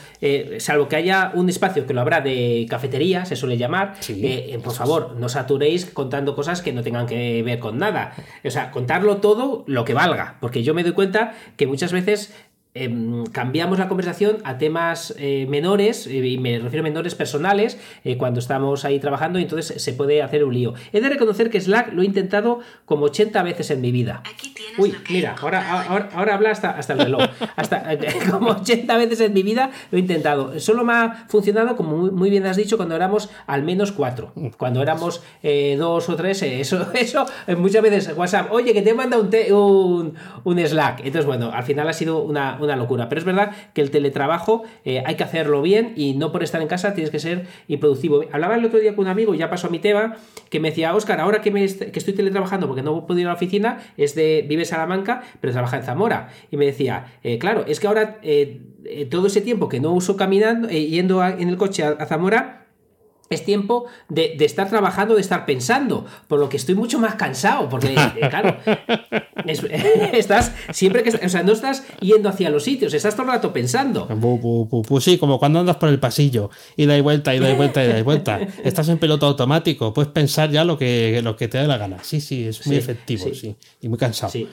salvo 0.58 0.88
que 0.88 0.96
haya 0.96 1.32
un 1.36 1.50
espacio 1.50 1.86
que 1.86 1.94
lo 1.94 2.02
habrá 2.02 2.22
de 2.22 2.66
cafetería, 2.70 3.26
se 3.26 3.36
suele 3.36 3.58
llamar, 3.58 3.96
por 4.64 4.74
favor, 4.74 5.16
no 5.18 5.30
saturéis 5.30 5.86
contando 5.86 6.36
cosas 6.36 6.62
que 6.62 6.74
no 6.74 6.84
tengan 6.84 7.06
que 7.06 7.44
ver 7.44 7.60
con 7.60 7.78
nada. 7.78 8.14
O 8.44 8.50
sea, 8.50 8.72
contarlo 8.72 9.18
todo 9.18 9.64
lo 9.68 9.86
que 9.86 9.94
valga, 9.94 10.38
porque 10.40 10.64
yo 10.64 10.74
me 10.74 10.84
doy 10.84 10.94
cuenta 10.94 11.34
que 11.56 11.68
muchas 11.68 11.92
veces 11.92 12.34
Em, 12.80 13.26
cambiamos 13.26 13.78
la 13.78 13.90
conversación 13.90 14.38
a 14.46 14.58
temas 14.58 15.14
eh, 15.18 15.46
menores, 15.50 16.08
eh, 16.08 16.26
y 16.26 16.38
me 16.38 16.60
refiero 16.60 16.82
a 16.82 16.88
menores 16.88 17.14
personales, 17.14 17.78
eh, 18.06 18.16
cuando 18.16 18.40
estamos 18.40 18.86
ahí 18.86 19.00
trabajando 19.00 19.38
y 19.38 19.42
entonces 19.42 19.84
se 19.84 19.92
puede 19.92 20.22
hacer 20.22 20.46
un 20.46 20.54
lío. 20.54 20.74
He 20.94 21.02
de 21.02 21.10
reconocer 21.10 21.50
que 21.50 21.60
Slack 21.60 21.92
lo 21.92 22.04
he 22.04 22.06
intentado 22.06 22.60
como 22.86 23.08
80 23.08 23.44
veces 23.44 23.70
en 23.72 23.82
mi 23.82 23.92
vida. 23.92 24.24
Uy, 24.78 24.96
mira, 25.10 25.36
ahora, 25.42 26.08
ahora, 26.16 26.34
habla 26.34 26.52
hasta, 26.52 26.70
hasta 26.70 26.94
el 26.94 27.00
reloj. 27.00 27.24
Hasta, 27.58 27.84
como 28.32 28.52
80 28.52 28.98
veces 28.98 29.20
en 29.20 29.34
mi 29.34 29.44
vida 29.44 29.72
lo 29.92 29.98
he 29.98 30.02
intentado. 30.02 30.58
Solo 30.62 30.86
me 30.86 30.94
ha 30.94 31.26
funcionado, 31.28 31.76
como 31.76 31.98
muy, 31.98 32.30
bien 32.30 32.46
has 32.46 32.56
dicho, 32.56 32.78
cuando 32.78 32.96
éramos 32.96 33.30
al 33.46 33.64
menos 33.64 33.92
cuatro. 33.92 34.32
Cuando 34.58 34.82
éramos 34.82 35.22
dos 35.78 36.08
o 36.08 36.16
tres, 36.16 36.44
eso, 36.44 36.88
eso 36.94 37.26
muchas 37.58 37.82
veces 37.82 38.16
WhatsApp, 38.16 38.54
oye, 38.54 38.72
que 38.72 38.82
te 38.82 38.94
manda 38.94 39.18
un, 39.18 39.30
un, 39.52 40.14
un 40.46 40.60
Slack. 40.60 41.00
Entonces, 41.00 41.26
bueno, 41.26 41.52
al 41.54 41.64
final 41.64 41.90
ha 41.90 41.94
sido 41.94 42.20
una 42.20 42.58
una 42.69 42.69
locura. 42.76 43.10
Pero 43.10 43.20
es 43.20 43.26
verdad 43.26 43.52
que 43.74 43.82
el 43.82 43.92
teletrabajo 43.92 44.64
eh, 44.86 45.04
hay 45.06 45.16
que 45.16 45.24
hacerlo 45.24 45.62
bien 45.62 45.94
y 45.96 46.14
no 46.14 46.32
por 46.32 46.44
estar 46.44 46.62
en 46.62 46.68
casa 46.68 46.94
tienes 46.94 47.12
que 47.12 47.20
ser 47.20 47.48
improductivo. 47.68 48.24
Hablaba 48.32 48.56
el 48.56 48.66
otro 48.66 48.80
día 48.80 48.96
con 48.96 49.06
un 49.06 49.12
amigo, 49.12 49.34
ya 49.36 49.50
pasó 49.50 49.68
a 49.68 49.70
mi 49.70 49.80
tema, 49.80 50.18
que 50.50 50.60
me 50.60 50.70
decía, 50.70 50.94
Oscar, 50.96 51.20
ahora 51.20 51.42
que, 51.42 51.52
me 51.52 51.66
que 51.68 52.00
estoy 52.00 52.14
teletrabajando 52.14 52.68
porque 52.68 52.82
no 52.82 53.06
puedo 53.06 53.20
ir 53.20 53.26
a 53.28 53.30
la 53.30 53.36
oficina, 53.36 53.80
es 53.98 54.16
de, 54.16 54.46
vive 54.48 54.66
Salamanca, 54.66 55.24
pero 55.42 55.54
trabaja 55.54 55.78
en 55.78 55.84
Zamora. 55.84 56.30
Y 56.52 56.58
me 56.58 56.66
decía, 56.66 57.14
eh, 57.24 57.40
claro, 57.40 57.66
es 57.68 57.80
que 57.80 57.88
ahora 57.88 58.20
eh, 58.22 58.62
todo 59.10 59.28
ese 59.28 59.42
tiempo 59.42 59.70
que 59.70 59.80
no 59.80 59.92
uso 59.92 60.18
caminando, 60.18 60.70
yendo 60.70 61.24
en 61.26 61.50
el 61.50 61.58
coche 61.58 61.84
a 61.84 62.06
Zamora, 62.06 62.59
es 63.30 63.46
tiempo 63.46 63.86
de, 64.08 64.36
estar 64.40 64.70
trabajando, 64.70 65.16
de 65.16 65.22
estar 65.22 65.46
pensando, 65.46 66.06
por 66.28 66.40
lo 66.40 66.50
que 66.50 66.58
estoy 66.58 66.76
mucho 66.76 67.00
más 67.00 67.16
cansado, 67.16 67.70
porque, 67.70 67.94
eh, 67.94 68.30
claro, 68.30 68.58
estás 70.14 70.54
siempre 70.72 71.04
que, 71.04 71.10
o 71.10 71.30
sea, 71.30 71.44
no 71.44 71.54
estás 71.54 71.86
yendo 72.00 72.30
hacia 72.30 72.50
los 72.50 72.64
sitios, 72.64 72.94
estás 72.94 73.16
todo 73.16 73.28
el 73.28 73.34
rato 73.34 73.54
pensando. 73.54 74.08
Pues 74.88 75.04
sí, 75.04 75.18
como 75.18 75.40
cuando 75.40 75.60
andas 75.60 75.78
por 75.78 75.90
el 75.90 76.00
pasillo 76.00 76.50
y 76.76 76.86
da 76.86 77.00
vuelta 77.02 77.36
y 77.36 77.40
da 77.40 77.54
vuelta 77.54 77.84
y 77.84 77.88
da 77.88 78.04
vuelta. 78.04 78.40
Estás 78.64 78.90
en 78.90 78.98
piloto 78.98 79.26
automático, 79.26 79.94
puedes 79.94 80.12
pensar 80.12 80.50
ya 80.50 80.64
lo 80.64 80.78
que, 80.78 81.22
lo 81.24 81.36
que 81.36 81.48
te 81.48 81.58
dé 81.58 81.68
la 81.68 81.78
gana. 81.78 81.98
Sí, 82.02 82.20
sí, 82.20 82.48
es 82.48 82.66
muy 82.66 82.76
efectivo, 82.76 83.26
sí. 83.34 83.56
y 83.82 83.90
muy 83.90 83.98
cansado. 83.98 84.32
Sí. 84.32 84.48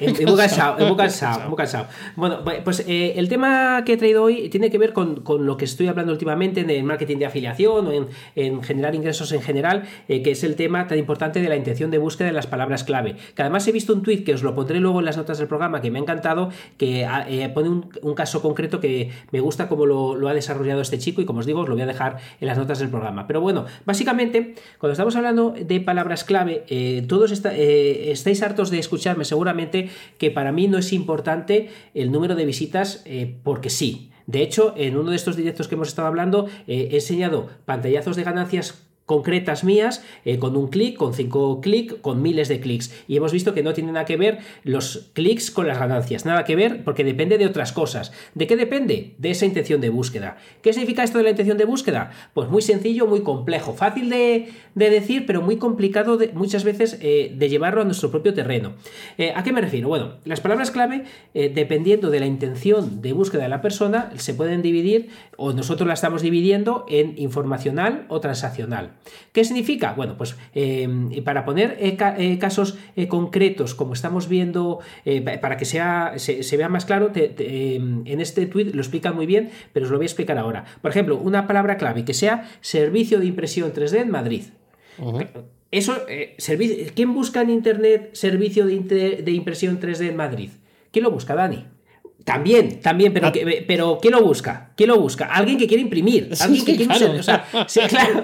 muy 0.00 0.36
cansado, 0.36 0.86
muy 0.86 0.96
cansado, 0.96 1.48
muy 1.48 1.56
cansado. 1.56 1.86
Bueno, 2.16 2.40
pues 2.64 2.84
eh, 2.86 3.14
el 3.16 3.28
tema 3.28 3.82
que 3.84 3.94
he 3.94 3.96
traído 3.96 4.22
hoy 4.22 4.48
tiene 4.48 4.70
que 4.70 4.78
ver 4.78 4.92
con, 4.92 5.16
con, 5.22 5.46
lo 5.46 5.56
que 5.56 5.64
estoy 5.64 5.88
hablando 5.88 6.12
últimamente 6.12 6.60
en 6.60 6.70
el 6.70 6.84
marketing 6.84 7.18
de 7.18 7.26
afiliación 7.26 7.86
o 7.86 7.92
en, 8.36 8.62
generar 8.62 8.94
ingresos 8.94 9.32
en 9.32 9.42
general, 9.42 9.84
eh, 10.08 10.22
que 10.22 10.30
es 10.32 10.44
el 10.44 10.56
tema 10.56 10.86
tan 10.86 10.98
importante 10.98 11.40
de 11.40 11.48
la 11.48 11.56
intención 11.56 11.90
de 11.90 11.98
búsqueda 11.98 12.28
de 12.28 12.34
las 12.34 12.46
palabras 12.46 12.84
clave. 12.84 13.16
Que 13.34 13.42
además 13.42 13.66
he 13.68 13.72
visto 13.72 13.92
un 13.92 14.02
tweet 14.02 14.24
que 14.24 14.34
os 14.34 14.42
lo 14.42 14.54
pondré 14.54 14.80
luego 14.80 14.98
en 15.00 15.04
las 15.04 15.16
notas 15.16 15.38
del 15.38 15.48
programa, 15.48 15.80
que 15.80 15.90
me 15.90 15.98
ha 15.98 16.02
encantado, 16.02 16.50
que 16.76 17.04
ah, 17.04 17.26
eh, 17.28 17.48
pone 17.48 17.68
un, 17.68 18.14
caso 18.14 18.42
concreto 18.42 18.80
que 18.80 19.10
me 19.30 19.40
gusta 19.40 19.68
cómo 19.68 19.86
lo, 19.86 20.28
ha 20.28 20.34
desarrollado 20.34 20.80
este 20.80 20.98
chico 20.98 21.20
y 21.20 21.24
como 21.24 21.40
os 21.40 21.46
digo, 21.46 21.60
os 21.60 21.68
lo 21.68 21.74
voy 21.74 21.82
a 21.82 21.86
dejar 21.86 22.18
en 22.40 22.48
las 22.48 22.58
notas 22.58 22.78
del 22.80 22.88
programa. 22.88 23.26
Pero 23.26 23.40
bueno, 23.40 23.66
básicamente, 23.84 24.54
cuando 24.78 24.92
estamos 24.92 25.14
hablando 25.14 25.54
de 25.58 25.80
palabras 25.80 26.24
clave, 26.24 26.64
eh, 26.68 27.04
todos 27.06 27.30
estáis 27.32 28.42
hartos 28.42 28.70
de 28.70 28.78
escucharme 28.78 29.24
seguramente 29.24 29.90
que 30.18 30.30
para 30.30 30.52
mí 30.52 30.66
no 30.68 30.78
es 30.78 30.92
importante 30.92 31.70
el 31.94 32.10
número 32.10 32.34
de 32.34 32.44
visitas 32.44 33.04
porque 33.44 33.70
sí. 33.70 34.07
De 34.28 34.42
hecho, 34.42 34.74
en 34.76 34.98
uno 34.98 35.10
de 35.10 35.16
estos 35.16 35.36
directos 35.36 35.68
que 35.68 35.74
hemos 35.74 35.88
estado 35.88 36.06
hablando, 36.06 36.48
eh, 36.66 36.90
he 36.92 36.96
enseñado 36.96 37.48
pantallazos 37.64 38.14
de 38.14 38.24
ganancias 38.24 38.86
concretas 39.08 39.64
mías, 39.64 40.04
eh, 40.26 40.38
con 40.38 40.54
un 40.54 40.68
clic, 40.68 40.98
con 40.98 41.14
cinco 41.14 41.62
clics, 41.62 41.94
con 42.02 42.20
miles 42.20 42.48
de 42.48 42.60
clics. 42.60 42.94
Y 43.08 43.16
hemos 43.16 43.32
visto 43.32 43.54
que 43.54 43.62
no 43.62 43.72
tiene 43.72 43.90
nada 43.90 44.04
que 44.04 44.18
ver 44.18 44.40
los 44.64 45.08
clics 45.14 45.50
con 45.50 45.66
las 45.66 45.78
ganancias, 45.78 46.26
nada 46.26 46.44
que 46.44 46.54
ver 46.54 46.84
porque 46.84 47.04
depende 47.04 47.38
de 47.38 47.46
otras 47.46 47.72
cosas. 47.72 48.12
¿De 48.34 48.46
qué 48.46 48.54
depende? 48.54 49.14
De 49.16 49.30
esa 49.30 49.46
intención 49.46 49.80
de 49.80 49.88
búsqueda. 49.88 50.36
¿Qué 50.60 50.74
significa 50.74 51.02
esto 51.02 51.16
de 51.16 51.24
la 51.24 51.30
intención 51.30 51.56
de 51.56 51.64
búsqueda? 51.64 52.10
Pues 52.34 52.50
muy 52.50 52.60
sencillo, 52.60 53.06
muy 53.06 53.22
complejo, 53.22 53.72
fácil 53.72 54.10
de, 54.10 54.50
decir, 54.74 55.24
pero 55.24 55.40
muy 55.40 55.56
complicado 55.56 56.18
muchas 56.34 56.64
veces 56.64 56.98
eh, 57.00 57.32
de 57.34 57.48
llevarlo 57.48 57.80
a 57.80 57.84
nuestro 57.84 58.10
propio 58.10 58.34
terreno. 58.34 58.74
Eh, 59.16 59.32
¿A 59.34 59.42
qué 59.42 59.54
me 59.54 59.62
refiero? 59.62 59.88
Bueno, 59.88 60.16
las 60.26 60.42
palabras 60.42 60.70
clave, 60.70 61.04
dependiendo 61.32 62.10
de 62.10 62.20
la 62.20 62.26
intención 62.26 63.00
de 63.00 63.14
búsqueda 63.14 63.44
de 63.44 63.48
la 63.48 63.62
persona, 63.62 64.12
se 64.16 64.34
pueden 64.34 64.60
dividir, 64.60 65.08
o 65.38 65.54
nosotros 65.54 65.88
la 65.88 65.94
estamos 65.94 66.20
dividiendo 66.20 66.84
en 66.90 67.14
informacional 67.16 68.04
o 68.08 68.20
transaccional. 68.20 68.97
¿Qué 69.32 69.44
significa? 69.44 69.92
Bueno, 69.92 70.16
pues 70.16 70.36
em, 70.54 71.22
para 71.24 71.44
poner 71.44 71.76
eh, 71.80 71.96
eh, 72.18 72.38
casos 72.38 72.78
eh, 72.96 73.08
concretos, 73.08 73.74
como 73.74 73.92
estamos 73.92 74.28
viendo, 74.28 74.80
para 75.40 75.56
que 75.56 75.64
sea, 75.64 76.14
se, 76.16 76.56
vea 76.56 76.68
más 76.68 76.84
claro, 76.84 77.10
em, 77.14 78.02
en 78.06 78.20
este 78.20 78.46
tweet 78.46 78.72
lo 78.72 78.80
explican 78.80 79.14
muy 79.14 79.26
bien, 79.26 79.50
pero 79.72 79.86
os 79.86 79.92
lo 79.92 79.98
voy 79.98 80.04
a 80.04 80.08
explicar 80.08 80.38
ahora. 80.38 80.64
Por 80.82 80.90
ejemplo, 80.90 81.16
una 81.16 81.46
palabra 81.46 81.76
clave 81.76 82.04
que 82.04 82.14
sea 82.14 82.48
servicio 82.60 83.20
de 83.20 83.26
impresión 83.26 83.72
3D 83.72 84.02
en 84.02 84.10
Madrid. 84.10 84.44
Eso, 85.70 85.96
¿quién 86.94 87.14
busca 87.14 87.42
en 87.42 87.50
Internet 87.50 88.10
servicio 88.14 88.66
de, 88.66 89.22
de 89.24 89.30
impresión 89.32 89.78
3D 89.80 90.08
en 90.08 90.16
Madrid? 90.16 90.50
¿Quién 90.90 91.04
lo 91.04 91.10
busca, 91.10 91.34
Dani? 91.34 91.77
También, 92.28 92.80
también, 92.80 93.14
pero, 93.14 93.28
ah. 93.28 93.32
que, 93.32 93.64
pero 93.66 93.98
¿quién 94.02 94.12
lo 94.12 94.22
busca? 94.22 94.68
¿Quién 94.76 94.90
lo 94.90 95.00
busca? 95.00 95.24
Alguien 95.24 95.56
que 95.56 95.66
quiere 95.66 95.82
imprimir. 95.82 96.28
Alguien 96.38 96.62
que 96.62 96.76
quiere. 96.76 96.94
Claro. 96.94 97.14
O 97.18 97.22
sea, 97.22 97.88
claro, 97.88 98.22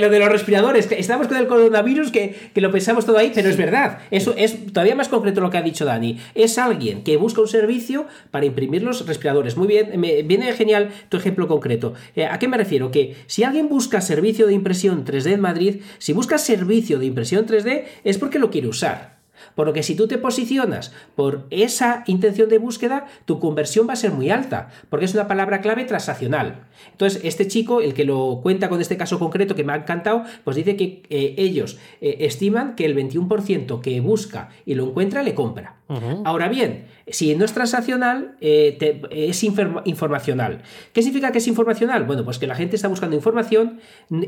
lo 0.00 0.08
de 0.08 0.18
los 0.18 0.28
respiradores. 0.30 0.90
Estamos 0.90 1.28
con 1.28 1.36
el 1.36 1.46
coronavirus 1.46 2.10
que, 2.10 2.50
lo 2.54 2.72
pensamos 2.72 3.04
todo 3.04 3.18
ahí, 3.18 3.30
pero 3.34 3.50
es 3.50 3.58
verdad. 3.58 3.98
Eso 4.10 4.32
es 4.38 4.72
todavía 4.72 4.94
más 4.94 5.08
concreto 5.08 5.42
lo 5.42 5.50
que 5.50 5.58
ha 5.58 5.62
dicho 5.62 5.84
Dani. 5.84 6.18
Es 6.34 6.56
alguien 6.56 7.04
que 7.04 7.18
busca 7.18 7.42
un 7.42 7.48
servicio 7.48 8.06
para 8.30 8.46
imprimir 8.46 8.84
los 8.84 9.06
respiradores. 9.06 9.58
Muy 9.58 9.68
bien, 9.68 10.00
me, 10.00 10.22
viene 10.22 10.50
genial 10.54 10.88
tu 11.10 11.18
ejemplo 11.18 11.46
concreto. 11.46 11.92
Eh, 12.16 12.24
¿A 12.24 12.38
qué 12.38 12.48
me 12.48 12.56
refiero? 12.56 12.90
Que 12.90 13.16
si 13.26 13.44
alguien 13.44 13.68
busca 13.68 14.00
servicio 14.00 14.46
de 14.46 14.54
impresión 14.54 15.04
3D 15.04 15.32
en 15.32 15.40
Madrid, 15.42 15.82
si 15.98 16.14
busca 16.14 16.38
servicio 16.38 16.98
de 16.98 17.04
impresión 17.04 17.46
3D, 17.46 17.84
es 18.02 18.16
porque 18.16 18.38
lo 18.38 18.48
quiere 18.48 18.68
usar. 18.68 19.11
Por 19.54 19.66
lo 19.66 19.72
que 19.72 19.82
si 19.82 19.94
tú 19.94 20.08
te 20.08 20.18
posicionas 20.18 20.92
por 21.14 21.46
esa 21.50 22.04
intención 22.06 22.48
de 22.48 22.58
búsqueda, 22.58 23.06
tu 23.24 23.38
conversión 23.38 23.88
va 23.88 23.94
a 23.94 23.96
ser 23.96 24.12
muy 24.12 24.30
alta, 24.30 24.70
porque 24.88 25.04
es 25.04 25.14
una 25.14 25.28
palabra 25.28 25.60
clave 25.60 25.84
transaccional. 25.84 26.66
Entonces, 26.90 27.20
este 27.24 27.46
chico, 27.46 27.80
el 27.80 27.94
que 27.94 28.04
lo 28.04 28.40
cuenta 28.42 28.68
con 28.68 28.80
este 28.80 28.96
caso 28.96 29.18
concreto 29.18 29.54
que 29.54 29.64
me 29.64 29.72
ha 29.72 29.76
encantado, 29.76 30.24
pues 30.44 30.56
dice 30.56 30.76
que 30.76 31.02
eh, 31.10 31.34
ellos 31.38 31.78
eh, 32.00 32.18
estiman 32.20 32.74
que 32.74 32.84
el 32.84 32.96
21% 32.96 33.80
que 33.80 34.00
busca 34.00 34.50
y 34.66 34.74
lo 34.74 34.88
encuentra 34.88 35.22
le 35.22 35.34
compra. 35.34 35.76
Ahora 36.24 36.48
bien, 36.48 36.86
si 37.06 37.34
no 37.34 37.44
es 37.44 37.52
transaccional, 37.52 38.36
eh, 38.40 39.02
es 39.10 39.42
informacional. 39.42 40.62
¿Qué 40.92 41.02
significa 41.02 41.32
que 41.32 41.38
es 41.38 41.48
informacional? 41.48 42.04
Bueno, 42.04 42.24
pues 42.24 42.38
que 42.38 42.46
la 42.46 42.54
gente 42.54 42.76
está 42.76 42.88
buscando 42.88 43.16
información 43.16 43.80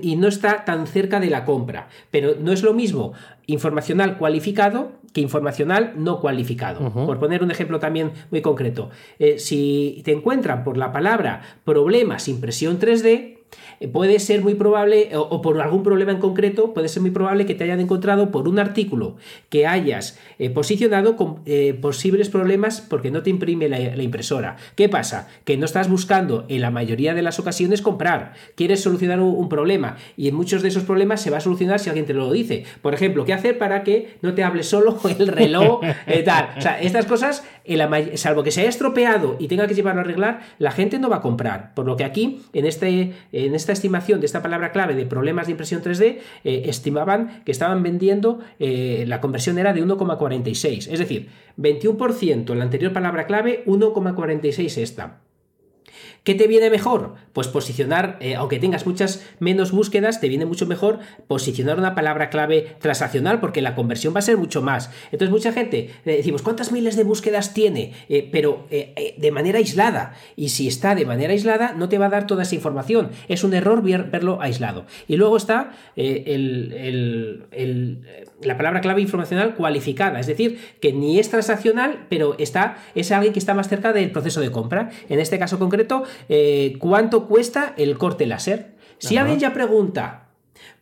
y 0.02 0.16
no 0.16 0.28
está 0.28 0.64
tan 0.64 0.86
cerca 0.86 1.20
de 1.20 1.30
la 1.30 1.44
compra. 1.44 1.88
Pero 2.10 2.34
no 2.40 2.52
es 2.52 2.62
lo 2.62 2.74
mismo 2.74 3.12
informacional 3.46 4.18
cualificado 4.18 4.92
que 5.14 5.20
informacional 5.20 5.92
no 5.96 6.20
cualificado. 6.20 6.92
Por 6.92 7.20
poner 7.20 7.42
un 7.42 7.50
ejemplo 7.52 7.78
también 7.78 8.12
muy 8.32 8.42
concreto. 8.42 8.90
Eh, 9.20 9.38
si 9.38 10.02
te 10.04 10.12
encuentran 10.12 10.64
por 10.64 10.76
la 10.76 10.92
palabra 10.92 11.40
problemas 11.64 12.26
impresión 12.26 12.80
3D, 12.80 13.06
eh, 13.06 13.34
puede 13.92 14.18
ser 14.18 14.42
muy 14.42 14.55
probable, 14.55 15.11
o, 15.14 15.42
por 15.42 15.61
algún 15.61 15.82
problema 15.82 16.12
en 16.12 16.18
concreto, 16.18 16.74
puede 16.74 16.88
ser 16.88 17.02
muy 17.02 17.11
probable 17.11 17.46
que 17.46 17.55
te 17.55 17.64
hayan 17.64 17.80
encontrado 17.80 18.30
por 18.30 18.48
un 18.48 18.59
artículo 18.59 19.16
que 19.48 19.66
hayas 19.66 20.18
eh, 20.38 20.50
posicionado 20.50 21.16
con 21.16 21.40
eh, 21.46 21.74
posibles 21.74 22.28
problemas 22.28 22.80
porque 22.80 23.11
no 23.11 23.22
te 23.22 23.30
imprime 23.30 23.68
la, 23.68 24.02
impresora. 24.02 24.57
¿Qué 24.74 24.88
pasa? 24.88 25.28
Que 25.44 25.57
no 25.57 25.64
estás 25.64 25.88
buscando 25.88 26.44
en 26.48 26.61
la 26.61 26.70
mayoría 26.70 27.14
de 27.14 27.22
las 27.22 27.38
ocasiones 27.38 27.82
comprar, 27.82 28.34
quieres 28.55 28.82
solucionar 28.82 29.20
un, 29.20 29.44
problema 29.48 29.96
y 30.16 30.28
en 30.28 30.34
muchos 30.34 30.62
de 30.62 30.68
esos 30.68 30.84
problemas 30.84 31.20
se 31.20 31.30
va 31.30 31.36
a 31.36 31.40
solucionar 31.40 31.78
si 31.78 31.90
alguien 31.90 32.07
te 32.07 32.14
lo 32.14 32.32
dice. 32.32 32.64
Por 32.80 32.94
ejemplo, 32.94 33.24
¿qué 33.24 33.34
hacer 33.34 33.59
para 33.59 33.84
que 33.84 34.16
no 34.22 34.34
te 34.34 34.42
hable 34.42 34.62
solo 34.62 34.98
el 35.18 35.28
reloj? 35.28 35.80
O 35.82 36.61
sea, 36.61 36.80
estas 36.80 37.07
cosas, 37.07 37.44
salvo 38.14 38.42
que 38.42 38.50
se 38.50 38.61
haya 38.61 38.70
estropeado 38.70 39.36
y 39.38 39.48
tenga 39.48 39.66
que 39.66 39.74
llevarlo 39.74 40.00
a 40.00 40.05
arreglar, 40.05 40.40
la 40.59 40.70
gente 40.70 40.98
no 40.98 41.09
va 41.09 41.16
a 41.16 41.20
comprar. 41.20 41.74
Por 41.74 41.86
lo 41.86 41.96
que 41.96 42.05
aquí, 42.05 42.42
en 42.52 42.66
este, 42.66 43.12
en 43.47 43.55
esta 43.55 43.72
estimación 43.72 44.20
de 44.20 44.26
esta 44.26 44.42
palabra 44.42 44.72
clave 44.72 44.95
de 44.95 45.07
problemas 45.07 45.47
de 45.47 45.53
impresión 45.53 45.82
3D, 45.82 46.18
eh, 46.45 46.62
estimaban 46.66 47.42
que 47.45 47.53
estaban 47.53 47.82
vendiendo, 47.82 48.40
eh, 48.59 49.05
la 49.07 49.20
conversión 49.20 49.59
era 49.59 49.72
de 49.72 49.82
1,46. 49.82 50.88
Es 50.88 50.99
decir, 50.99 51.28
21% 51.57 52.55
la 52.55 52.64
anterior 52.64 52.92
palabra 52.92 53.26
clave, 53.26 53.62
1,46 53.66 54.78
esta. 54.78 55.20
¿Qué 56.24 56.34
te 56.34 56.46
viene 56.46 56.70
mejor? 56.70 57.16
Pues 57.34 57.48
posicionar, 57.48 58.16
eh, 58.20 58.34
aunque 58.34 58.58
tengas 58.58 58.86
muchas 58.86 59.22
menos 59.40 59.72
búsquedas, 59.72 60.22
te 60.22 60.30
viene 60.30 60.46
mucho 60.46 60.64
mejor 60.64 61.00
posicionar 61.26 61.78
una 61.78 61.94
palabra 61.94 62.30
clave 62.30 62.76
transaccional 62.80 63.40
porque 63.40 63.60
la 63.60 63.74
conversión 63.74 64.14
va 64.14 64.20
a 64.20 64.22
ser 64.22 64.38
mucho 64.38 64.62
más. 64.62 64.90
Entonces 65.12 65.28
mucha 65.28 65.52
gente 65.52 65.90
eh, 66.06 66.16
decimos, 66.16 66.40
¿cuántas 66.40 66.72
miles 66.72 66.96
de 66.96 67.04
búsquedas 67.04 67.52
tiene? 67.52 67.92
Eh, 68.08 68.26
pero 68.32 68.66
de 68.70 69.30
manera 69.32 69.58
aislada. 69.58 70.14
Y 70.34 70.48
si 70.48 70.66
está 70.66 70.94
de 70.94 71.04
manera 71.04 71.34
aislada, 71.34 71.74
no 71.74 71.90
te 71.90 71.98
va 71.98 72.06
a 72.06 72.08
dar 72.08 72.26
toda 72.26 72.44
esa 72.44 72.54
información. 72.54 73.10
Es 73.28 73.44
un 73.44 73.52
error 73.52 73.82
verlo 73.82 74.40
aislado. 74.40 74.86
Y 75.06 75.16
luego 75.16 75.36
está 75.36 75.72
la 78.44 78.56
palabra 78.56 78.80
clave 78.80 79.02
informacional 79.02 79.54
cualificada, 79.54 80.20
es 80.20 80.26
decir, 80.26 80.58
que 80.80 80.92
ni 80.92 81.18
es 81.18 81.28
transaccional, 81.30 82.06
pero 82.08 82.36
está, 82.38 82.78
es 82.94 83.12
alguien 83.12 83.32
que 83.32 83.38
está 83.38 83.54
más 83.54 83.68
cerca 83.68 83.92
del 83.92 84.10
proceso 84.10 84.40
de 84.40 84.50
compra. 84.50 84.90
En 85.08 85.20
este 85.20 85.38
caso 85.38 85.58
concreto, 85.58 86.04
eh, 86.28 86.76
cuánto 86.78 87.26
cuesta 87.26 87.74
el 87.76 87.98
corte 87.98 88.26
láser. 88.26 88.74
Si 88.98 89.16
alguien 89.16 89.38
ya 89.38 89.52
pregunta 89.52 90.23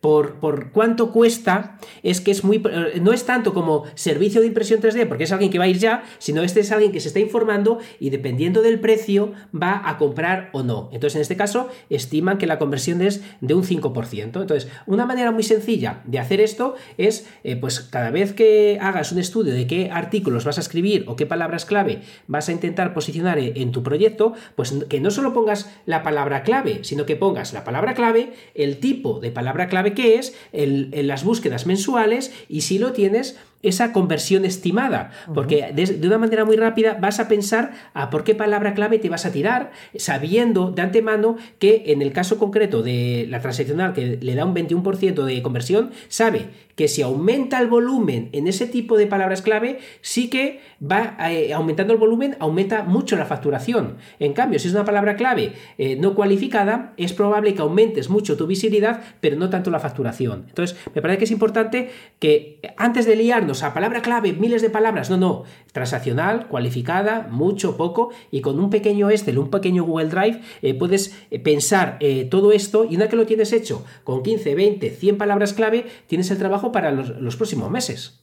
por, 0.01 0.41
por, 0.41 0.73
cuánto 0.73 1.13
cuesta, 1.13 1.79
es 2.03 2.21
que 2.21 2.31
es 2.31 2.45
muy. 2.45 2.57
Eh, 2.57 3.01
no 3.01 3.13
es 3.13 3.25
tanto 3.25 3.55
como 3.55 3.85
servicio 3.95 4.41
de 4.41 4.49
impresión 4.49 4.81
3D, 4.81 5.07
porque 5.07 5.25
es 5.25 5.33
alguien 5.33 5.51
que 5.51 5.59
va 5.59 5.65
a 5.65 5.69
ir 5.69 5.79
ya, 5.79 6.05
sino 6.19 6.43
este 6.43 6.61
es 6.61 6.73
alguien 6.73 6.93
que 6.93 7.01
se 7.01 7.09
está 7.09 7.21
informando 7.21 7.79
y 8.01 8.11
dependiendo 8.11 8.63
del 8.63 8.81
precio 8.81 9.33
va 9.55 9.83
a 9.89 9.99
comprar 9.99 10.51
o 10.53 10.63
no. 10.63 10.89
Entonces, 10.93 11.17
en 11.17 11.23
este 11.23 11.37
caso, 11.37 11.69
estiman 11.91 12.39
que 12.39 12.47
la 12.47 12.59
conversión 12.59 13.01
es 13.03 13.23
de 13.41 13.55
un 13.55 13.65
5%. 13.65 14.23
Entonces, 14.23 14.69
una 14.87 15.07
manera 15.07 15.31
muy 15.31 15.43
sencilla 15.43 16.03
de 16.05 16.19
hacer 16.19 16.41
esto 16.41 16.75
es, 16.99 17.27
eh, 17.45 17.57
pues, 17.57 17.81
cada 17.81 18.11
vez 18.11 18.33
que 18.33 18.79
hagas 18.81 19.13
un 19.13 19.19
estudio 19.19 19.55
de 19.55 19.67
qué 19.67 19.91
artículos 19.91 20.45
vas 20.45 20.59
a 20.59 20.63
escribir 20.63 21.05
o 21.07 21.17
qué 21.17 21.27
palabras 21.27 21.65
clave 21.65 22.03
vas 22.27 22.49
a 22.49 22.53
intentar 22.53 22.95
posicionar 22.95 23.39
en 23.39 23.73
tu 23.73 23.83
proyecto, 23.83 24.35
pues 24.57 24.73
que 24.89 25.01
no 25.01 25.11
solo 25.11 25.33
pongas 25.33 25.71
la 25.87 26.03
palabra 26.03 26.43
clave, 26.43 26.81
sino 26.83 27.07
que 27.07 27.17
pongas 27.17 27.53
la 27.53 27.65
palabra 27.65 27.95
clave, 27.95 28.33
el 28.55 28.79
tipo 28.79 29.21
de 29.21 29.31
palabra 29.31 29.62
clave 29.69 29.95
que 29.95 30.17
es, 30.17 30.35
en 30.53 31.07
las 31.07 31.25
búsquedas 31.25 31.67
mensuales 31.67 32.33
y 32.49 32.63
si 32.63 32.79
lo 32.79 32.93
tienes, 32.93 33.37
esa 33.63 33.93
conversión 33.93 34.45
estimada, 34.45 35.11
porque 35.35 35.73
de, 35.73 36.07
una 36.07 36.19
manera 36.19 36.45
muy 36.45 36.57
rápida 36.57 36.99
vas 37.01 37.21
a 37.21 37.29
pensar 37.29 37.73
a 37.95 38.11
por 38.11 38.25
qué 38.25 38.35
palabra 38.35 38.75
clave 38.75 38.99
te 38.99 39.09
vas 39.09 39.25
a 39.27 39.33
tirar, 39.33 39.71
sabiendo 39.97 40.71
de 40.71 40.83
antemano 40.83 41.37
que 41.59 41.85
en 41.87 42.03
el 42.03 42.13
caso 42.13 42.39
concreto 42.39 42.83
de 42.83 43.27
la 43.29 43.41
transaccional 43.41 43.93
que 43.93 44.19
le 44.21 44.35
da 44.35 44.45
un 44.45 44.55
21% 44.55 45.25
de 45.25 45.43
conversión, 45.43 45.91
sabe 46.09 46.49
que 46.75 46.89
si 46.89 47.03
aumenta 47.03 47.61
el 47.61 47.69
volumen 47.69 48.31
en 48.33 48.49
ese 48.49 48.67
tipo 48.67 48.97
de 48.97 49.07
palabras 49.07 49.43
clave, 49.43 49.79
sí 50.01 50.31
que 50.31 50.61
va 50.83 51.17
eh, 51.31 51.53
aumentando 51.53 51.93
el 51.93 51.99
volumen, 51.99 52.37
aumenta 52.41 52.83
mucho 52.83 53.17
la 53.17 53.27
facturación. 53.27 53.97
En 54.19 54.33
cambio, 54.33 54.59
si 54.59 54.69
es 54.69 54.75
una 54.75 54.85
palabra 54.85 55.17
clave 55.17 55.53
eh, 55.79 55.97
no 55.97 56.15
cualificada, 56.15 56.95
es 56.97 57.13
probable 57.13 57.55
que 57.55 57.63
aumentes 57.63 58.09
mucho 58.09 58.37
tu 58.37 58.47
visibilidad, 58.47 59.03
pero 59.21 59.37
no 59.37 59.51
tanto 59.51 59.71
la 59.71 59.81
facturación. 59.81 60.47
Entonces, 60.49 60.77
me 60.95 61.03
parece 61.03 61.19
que 61.19 61.25
es 61.25 61.31
importante 61.31 61.91
que 62.19 62.61
antes 62.77 63.07
de 63.07 63.17
liarnos 63.17 63.52
a 63.63 63.75
palabra 63.75 64.03
clave, 64.03 64.33
miles 64.33 64.63
de 64.63 64.71
palabras, 64.71 65.11
no, 65.11 65.17
no, 65.17 65.45
transaccional, 65.73 66.49
cualificada, 66.49 67.29
mucho, 67.31 67.77
poco, 67.77 68.11
y 68.31 68.41
con 68.41 68.59
un 68.59 68.71
pequeño 68.71 69.11
Excel, 69.11 69.39
un 69.39 69.51
pequeño 69.51 69.85
Google 69.85 70.09
Drive, 70.09 70.41
eh, 70.63 70.75
puedes 70.75 71.15
pensar 71.43 71.99
todo 72.31 72.53
esto. 72.53 72.85
Y 72.85 72.97
una 72.97 73.05
vez 73.05 73.11
que 73.11 73.17
lo 73.17 73.27
tienes 73.27 73.53
hecho 73.53 73.85
con 74.05 74.23
15, 74.23 74.55
20, 74.55 74.91
100 74.91 75.19
palabras 75.19 75.53
clave, 75.53 75.87
tienes 76.07 76.31
el 76.31 76.39
trabajo 76.39 76.73
para 76.73 76.91
los, 76.93 77.37
próximos 77.37 77.71
meses. 77.71 78.22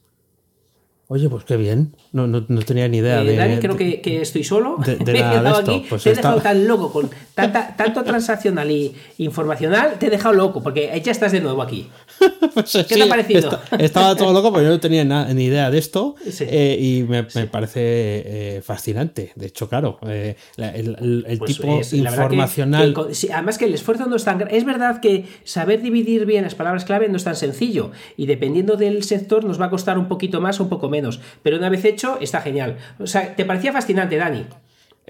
Oye, 1.12 1.28
pues 1.28 1.42
qué 1.42 1.56
bien. 1.56 1.96
No, 2.12 2.28
no, 2.28 2.44
tenía 2.44 2.86
ni 2.86 2.98
idea 2.98 3.20
eh, 3.22 3.24
de. 3.24 3.36
Dani, 3.36 3.58
creo 3.58 3.76
que, 3.76 4.00
estoy 4.22 4.44
solo. 4.44 4.76
De, 4.78 4.92
he 5.00 5.12
dejado 5.12 5.56
aquí. 5.56 5.84
Pues 5.90 6.04
te 6.04 6.10
he 6.10 6.14
dejado 6.14 6.40
tan 6.40 6.68
loco 6.68 6.92
con 6.92 7.10
tanta, 7.34 7.74
tanto 7.76 8.04
transaccional 8.04 8.70
y 8.70 8.94
informacional. 9.18 9.98
Te 9.98 10.06
he 10.06 10.10
dejado 10.10 10.36
loco 10.36 10.62
porque 10.62 11.02
ya 11.04 11.10
estás 11.10 11.32
de 11.32 11.40
nuevo 11.40 11.62
aquí. 11.62 11.88
Pues 12.52 12.72
¿Qué 12.88 12.96
te 12.96 13.02
ha 13.02 13.08
parecido? 13.08 13.60
estaba 13.78 14.16
todo 14.16 14.32
loco 14.32 14.50
porque 14.50 14.66
yo 14.66 14.72
no 14.72 14.80
tenía 14.80 15.04
ni 15.04 15.44
idea 15.44 15.70
de 15.70 15.78
esto 15.78 16.16
eh, 16.40 16.76
y 16.80 17.04
me, 17.04 17.22
parece 17.22 17.80
eh, 18.56 18.62
fascinante. 18.62 19.32
De 19.36 19.46
hecho, 19.46 19.68
claro, 19.68 19.98
el, 20.02 21.36
pues 21.38 21.56
tipo 21.56 21.80
informacional. 21.92 22.94
además 23.32 23.56
que 23.56 23.66
el 23.66 23.74
esfuerzo 23.74 24.06
no 24.06 24.16
es 24.16 24.24
tan 24.24 24.48
Es 24.50 24.64
verdad 24.64 25.00
que 25.00 25.26
saber 25.44 25.80
dividir 25.80 26.26
bien 26.26 26.42
las 26.42 26.54
palabras 26.54 26.84
clave 26.84 27.08
no 27.08 27.16
es 27.16 27.24
tan 27.24 27.36
sencillo 27.36 27.92
y 28.16 28.26
dependiendo 28.26 28.76
del 28.76 29.04
sector 29.04 29.44
nos 29.44 29.60
va 29.60 29.66
a 29.66 29.70
costar 29.70 29.96
un 29.96 30.08
poquito 30.08 30.40
más 30.40 30.58
o 30.60 30.64
un 30.64 30.68
poco 30.68 30.88
menos. 30.88 30.99
Pero 31.42 31.56
una 31.56 31.68
vez 31.68 31.84
hecho, 31.84 32.18
está 32.20 32.40
genial. 32.40 32.76
O 32.98 33.06
sea, 33.06 33.34
¿te 33.34 33.44
parecía 33.44 33.72
fascinante, 33.72 34.16
Dani? 34.16 34.46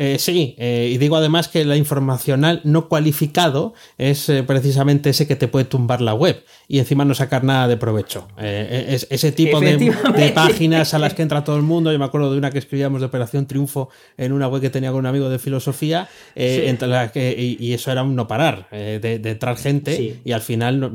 Eh, 0.02 0.18
sí, 0.18 0.54
eh, 0.56 0.88
y 0.90 0.96
digo 0.96 1.16
además 1.16 1.48
que 1.48 1.62
la 1.62 1.76
informacional 1.76 2.62
no 2.64 2.88
cualificado 2.88 3.74
es 3.98 4.30
eh, 4.30 4.42
precisamente 4.42 5.10
ese 5.10 5.26
que 5.26 5.36
te 5.36 5.46
puede 5.46 5.66
tumbar 5.66 6.00
la 6.00 6.14
web 6.14 6.42
y 6.68 6.78
encima 6.78 7.04
no 7.04 7.14
sacar 7.14 7.44
nada 7.44 7.68
de 7.68 7.76
provecho. 7.76 8.26
es, 8.38 9.06
ese 9.10 9.30
tipo 9.30 9.60
de, 9.60 10.32
páginas 10.34 10.94
a 10.94 10.98
las 10.98 11.12
que 11.12 11.20
entra 11.20 11.44
todo 11.44 11.56
el 11.56 11.64
mundo. 11.64 11.92
Yo 11.92 11.98
me 11.98 12.06
acuerdo 12.06 12.32
de 12.32 12.38
una 12.38 12.50
que 12.50 12.58
escribíamos 12.58 13.02
de 13.02 13.08
Operación 13.08 13.46
Triunfo 13.46 13.90
en 14.16 14.32
una 14.32 14.48
web 14.48 14.62
que 14.62 14.70
tenía 14.70 14.90
con 14.90 15.00
un 15.00 15.06
amigo 15.06 15.28
de 15.28 15.38
filosofía 15.38 16.08
entre 16.34 16.88
la 16.88 17.12
que, 17.12 17.56
y, 17.60 17.70
eso 17.74 17.92
era 17.92 18.02
un 18.02 18.16
no 18.16 18.26
parar 18.26 18.70
de, 18.70 19.20
entrar 19.22 19.58
gente 19.58 20.20
y 20.24 20.32
al 20.32 20.40
final 20.40 20.94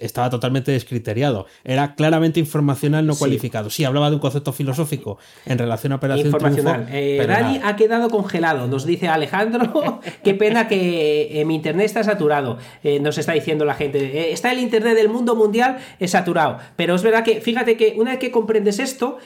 estaba 0.00 0.28
totalmente 0.28 0.72
descriteriado. 0.72 1.46
Era 1.64 1.94
claramente 1.94 2.38
informacional 2.38 3.06
no 3.06 3.16
cualificado. 3.16 3.70
Sí, 3.70 3.84
hablaba 3.84 4.10
de 4.10 4.16
un 4.16 4.20
concepto 4.20 4.52
filosófico 4.52 5.16
en 5.46 5.56
relación 5.56 5.92
a 5.92 5.96
Operación 5.96 6.32
Triunfo. 6.32 6.64
Dani 6.64 7.60
ha 7.62 7.76
quedado 7.76 7.93
congelado, 8.10 8.66
nos 8.66 8.84
dice 8.84 9.08
Alejandro. 9.08 10.00
Qué 10.24 10.34
pena 10.34 10.68
que 10.68 11.40
eh, 11.40 11.44
mi 11.44 11.54
internet 11.54 11.86
está 11.86 12.04
saturado, 12.04 12.58
eh, 12.82 13.00
nos 13.00 13.18
está 13.18 13.32
diciendo 13.32 13.64
la 13.64 13.74
gente. 13.74 13.98
Eh, 13.98 14.32
está 14.32 14.52
el 14.52 14.58
internet 14.58 14.94
del 14.94 15.08
mundo 15.08 15.34
mundial 15.36 15.78
saturado. 16.06 16.58
Pero 16.76 16.94
es 16.94 17.02
verdad 17.02 17.24
que, 17.24 17.40
fíjate 17.40 17.76
que 17.76 17.94
una 17.96 18.12
vez 18.12 18.20
que 18.20 18.30
comprendes 18.30 18.78
esto, 18.78 19.18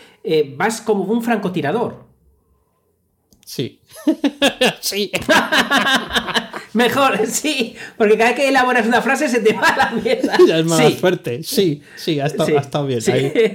vas 0.57 0.81
como 0.81 1.05
un 1.05 1.23
francotirador. 1.23 2.07
Sí. 3.45 3.81
sí. 4.81 5.11
Mejor, 6.73 7.27
sí. 7.27 7.77
Porque 7.97 8.17
cada 8.17 8.31
vez 8.31 8.39
que 8.39 8.49
elaboras 8.49 8.87
una 8.87 9.03
frase 9.03 9.29
se 9.29 9.41
te 9.41 9.55
va 9.55 9.75
la 9.77 9.91
mierda. 9.91 10.37
Ya 10.47 10.59
es 10.59 10.67
más 10.67 10.95
fuerte. 10.95 11.43
Sí, 11.43 11.83
sí, 11.97 12.21
ha 12.21 12.27
estado, 12.27 12.87
bien. 12.87 13.01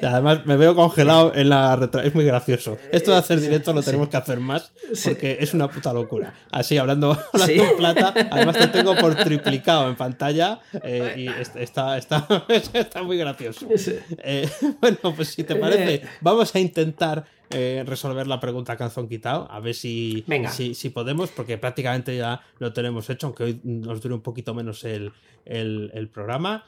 además, 0.04 0.46
me 0.46 0.58
veo 0.58 0.76
congelado 0.76 1.34
en 1.34 1.50
la 1.50 1.76
retra... 1.76 2.04
Es 2.04 2.14
muy 2.14 2.26
gracioso. 2.26 2.78
Esto 2.92 3.12
de 3.12 3.18
hacer 3.18 3.40
directo 3.40 3.74
lo 3.74 3.82
tenemos 3.82 4.10
que 4.10 4.18
hacer 4.18 4.40
más 4.40 4.72
porque 5.04 5.38
es 5.40 5.54
una 5.54 5.70
puta 5.70 5.94
locura. 5.94 6.34
Así, 6.52 6.78
hablando, 6.78 7.18
hablando 7.34 7.78
plata, 7.78 8.14
además 8.32 8.58
te 8.58 8.68
tengo 8.68 8.96
por 8.96 9.16
triplicado 9.16 9.90
en 9.90 9.96
pantalla 9.96 10.60
eh, 10.84 11.14
y 11.18 11.28
está, 11.60 11.98
está, 11.98 12.28
está, 12.50 13.04
muy 13.04 13.18
gracioso. 13.18 13.68
Eh, 14.20 14.50
bueno, 14.80 14.98
pues 15.16 15.30
si 15.30 15.44
te 15.44 15.56
parece, 15.56 16.04
vamos 16.22 16.54
a 16.54 16.60
intentar 16.60 17.26
eh, 17.54 17.84
resolver 17.86 18.28
la 18.28 18.40
pregunta 18.40 18.76
calzón 18.76 19.08
quitado, 19.08 19.48
a 19.52 19.60
ver 19.60 19.76
si, 19.76 20.26
si, 20.52 20.74
si, 20.74 20.90
podemos, 20.90 21.30
porque 21.30 21.58
prácticamente 21.58 22.16
ya 22.16 22.42
lo 22.60 22.74
tenemos 22.74 23.10
hecho, 23.10 23.28
aunque 23.28 23.44
hoy 23.44 23.60
nos 23.64 24.02
dure 24.02 24.16
un 24.16 24.22
poquito 24.22 24.54
menos 24.54 24.84
el, 24.84 25.12
programa. 26.14 26.64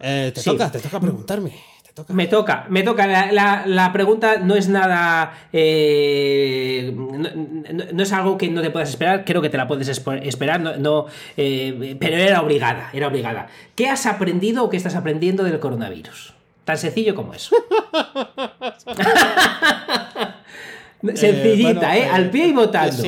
Eh, 0.00 0.32
te, 0.34 0.42
toca, 0.42 0.70
te 0.70 0.80
toca 0.80 1.00
preguntarme. 1.00 1.52
Me 2.08 2.26
toca, 2.26 2.66
me 2.70 2.82
toca. 2.82 3.06
La, 3.06 3.90
pregunta 3.92 4.38
no 4.38 4.56
es 4.56 4.68
nada. 4.68 5.48
Eh, 5.52 6.94
no, 7.92 8.02
es 8.02 8.12
algo 8.12 8.38
que 8.38 8.48
no 8.48 8.62
te 8.62 8.70
puedas 8.70 8.88
esperar. 8.88 9.24
Creo 9.26 9.42
que 9.42 9.50
te 9.50 9.58
la 9.58 9.68
puedes 9.68 9.88
esperar. 9.88 10.60
No, 10.80 11.06
pero 11.36 12.16
era 12.16 12.40
obligada. 12.40 12.90
Era 12.94 13.08
obligada. 13.08 13.48
¿Qué 13.74 13.88
has 13.88 14.06
aprendido 14.06 14.64
o 14.64 14.70
qué 14.70 14.78
estás 14.78 14.94
aprendiendo 14.94 15.44
del 15.44 15.60
coronavirus? 15.60 16.34
Tan 16.64 16.78
sencillo 16.78 17.14
como 17.14 17.34
eso. 17.34 17.56
Sencillita, 21.14 21.96
¿eh? 21.96 22.04
Al 22.04 22.30
pie 22.30 22.48
y 22.48 22.52
votando. 22.52 23.02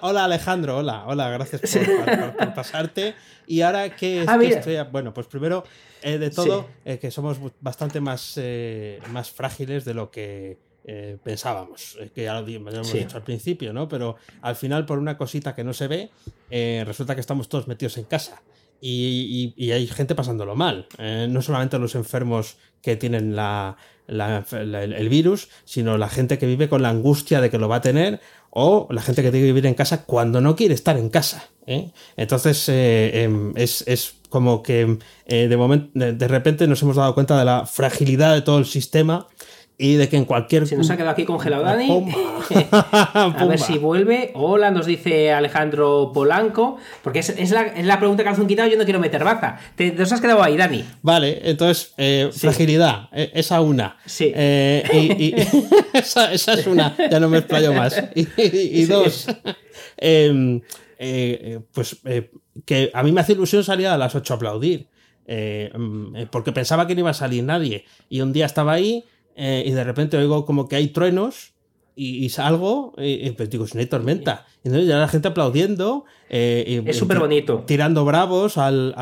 Hola, 0.00 0.24
Alejandro, 0.24 0.78
hola, 0.78 1.04
hola, 1.06 1.28
gracias 1.28 1.76
por, 1.76 2.54
pasarte. 2.54 3.14
Y 3.46 3.60
ahora 3.60 3.94
que, 3.94 4.24
ah, 4.26 4.38
estoy. 4.42 4.78
Bueno, 4.90 5.12
pues 5.12 5.26
primero 5.26 5.64
eh, 6.02 6.16
de 6.16 6.30
todo, 6.30 6.68
eh, 6.86 6.98
que 6.98 7.10
somos 7.10 7.38
bastante 7.60 8.00
más, 8.00 8.34
eh, 8.36 8.98
más 9.10 9.30
frágiles 9.30 9.84
de 9.84 9.94
lo 9.94 10.10
que 10.10 10.58
pensábamos, 11.22 11.98
que 12.14 12.24
ya 12.24 12.38
lo, 12.38 12.46
hemos 12.46 12.92
dicho 12.92 13.16
al 13.16 13.22
principio, 13.22 13.72
¿no? 13.72 13.88
Pero 13.88 14.16
al 14.42 14.54
final, 14.54 14.84
por 14.84 14.98
una 14.98 15.16
cosita 15.16 15.54
que 15.54 15.64
no 15.64 15.72
se 15.72 15.88
ve, 15.88 16.10
resulta 16.84 17.14
que 17.14 17.20
estamos 17.20 17.48
todos 17.48 17.68
metidos 17.68 17.96
en 17.98 18.04
casa. 18.04 18.42
Y, 18.86 19.72
hay 19.72 19.86
gente 19.86 20.14
pasándolo 20.14 20.54
mal. 20.56 20.86
Eh, 20.98 21.26
no 21.30 21.40
solamente 21.40 21.78
los 21.78 21.94
enfermos 21.94 22.56
que 22.82 22.96
tienen 22.96 23.34
la, 23.34 23.78
el 24.06 25.08
virus, 25.08 25.48
sino 25.64 25.96
la 25.96 26.10
gente 26.10 26.36
que 26.36 26.44
vive 26.44 26.68
con 26.68 26.82
la 26.82 26.90
angustia 26.90 27.40
de 27.40 27.48
que 27.48 27.58
lo 27.58 27.66
va 27.66 27.76
a 27.76 27.80
tener 27.80 28.20
o 28.50 28.86
la 28.90 29.00
gente 29.00 29.22
que 29.22 29.30
tiene 29.30 29.46
que 29.46 29.52
vivir 29.52 29.66
en 29.66 29.74
casa 29.74 30.04
cuando 30.04 30.42
no 30.42 30.54
quiere 30.54 30.74
estar 30.74 30.98
en 30.98 31.08
casa. 31.08 31.48
¿eh? 31.66 31.92
Entonces 32.18 32.68
eh, 32.68 33.22
em, 33.22 33.54
es, 33.56 34.16
como 34.28 34.62
que 34.62 34.98
de, 35.26 35.56
momento, 35.56 35.90
de 35.94 36.28
repente 36.28 36.66
nos 36.66 36.82
hemos 36.82 36.96
dado 36.96 37.14
cuenta 37.14 37.38
de 37.38 37.46
la 37.46 37.64
fragilidad 37.64 38.34
de 38.34 38.42
todo 38.42 38.58
el 38.58 38.66
sistema 38.66 39.28
y 39.76 39.94
de 39.94 40.08
que 40.08 40.16
en 40.16 40.24
cualquier. 40.24 40.66
Se 40.66 40.76
nos 40.76 40.88
ha 40.90 40.96
quedado 40.96 41.12
aquí 41.12 41.24
congelado 41.24 41.64
Dani. 41.64 41.88
a 42.70 43.46
ver 43.48 43.58
si 43.58 43.78
vuelve. 43.78 44.30
Hola, 44.34 44.70
nos 44.70 44.86
dice 44.86 45.32
Alejandro 45.32 46.12
Polanco. 46.14 46.78
Porque 47.02 47.18
es, 47.20 47.50
la, 47.50 47.62
es 47.62 47.84
la, 47.84 47.98
pregunta 47.98 48.22
que 48.22 48.28
has 48.28 48.38
quitado. 48.38 48.68
Yo 48.68 48.78
no 48.78 48.84
quiero 48.84 49.00
meter 49.00 49.24
baza. 49.24 49.58
Te, 49.74 49.92
nos 49.92 50.12
has 50.12 50.20
quedado 50.20 50.42
ahí, 50.42 50.56
Dani. 50.56 50.84
Vale, 51.02 51.40
entonces, 51.42 51.92
eh, 51.96 52.30
fragilidad. 52.32 53.08
Eh, 53.12 53.32
esa 53.34 53.60
una. 53.60 53.96
Sí. 54.06 54.32
Eh, 54.34 55.16
y, 55.18 55.34
esa, 55.98 56.32
es 56.32 56.66
una. 56.66 56.94
Ya 57.10 57.18
no 57.18 57.28
me 57.28 57.38
explayo 57.38 57.72
más. 57.72 58.00
Y, 58.14 58.84
dos. 58.84 59.26
Em, 59.96 60.60
pues 61.72 62.00
que 62.64 62.90
a 62.94 63.02
mí 63.02 63.10
me 63.10 63.20
hace 63.20 63.32
ilusión 63.32 63.64
salir 63.64 63.88
a 63.88 63.98
las 63.98 64.14
8 64.14 64.34
a 64.34 64.36
aplaudir. 64.36 64.86
Mm, 65.26 66.26
porque 66.30 66.52
pensaba 66.52 66.86
que 66.86 66.94
no 66.94 67.00
iba 67.00 67.10
a 67.10 67.14
salir 67.14 67.42
nadie. 67.42 67.86
Y 68.08 68.20
un 68.20 68.32
día 68.32 68.46
estaba 68.46 68.72
ahí 68.72 69.04
eh, 69.36 69.64
y 69.66 69.72
de 69.72 69.84
repente 69.84 70.16
oigo 70.16 70.44
como 70.44 70.68
que 70.68 70.76
hay 70.76 70.88
truenos 70.88 71.54
y, 71.96 72.28
salgo 72.30 72.92
y, 72.98 73.30
pues 73.30 73.48
digo, 73.50 73.64
es 73.64 73.74
una 73.74 73.86
tormenta. 73.86 74.46
Y 74.64 74.68
entonces 74.68 74.88
ya 74.88 74.98
la 74.98 75.06
gente 75.06 75.28
aplaudiendo. 75.28 76.04
Eh, 76.28 76.82
es 76.86 76.96
súper 76.96 77.20
bonito. 77.20 77.62
Tirando 77.66 78.04
bravos 78.04 78.58
al. 78.58 78.94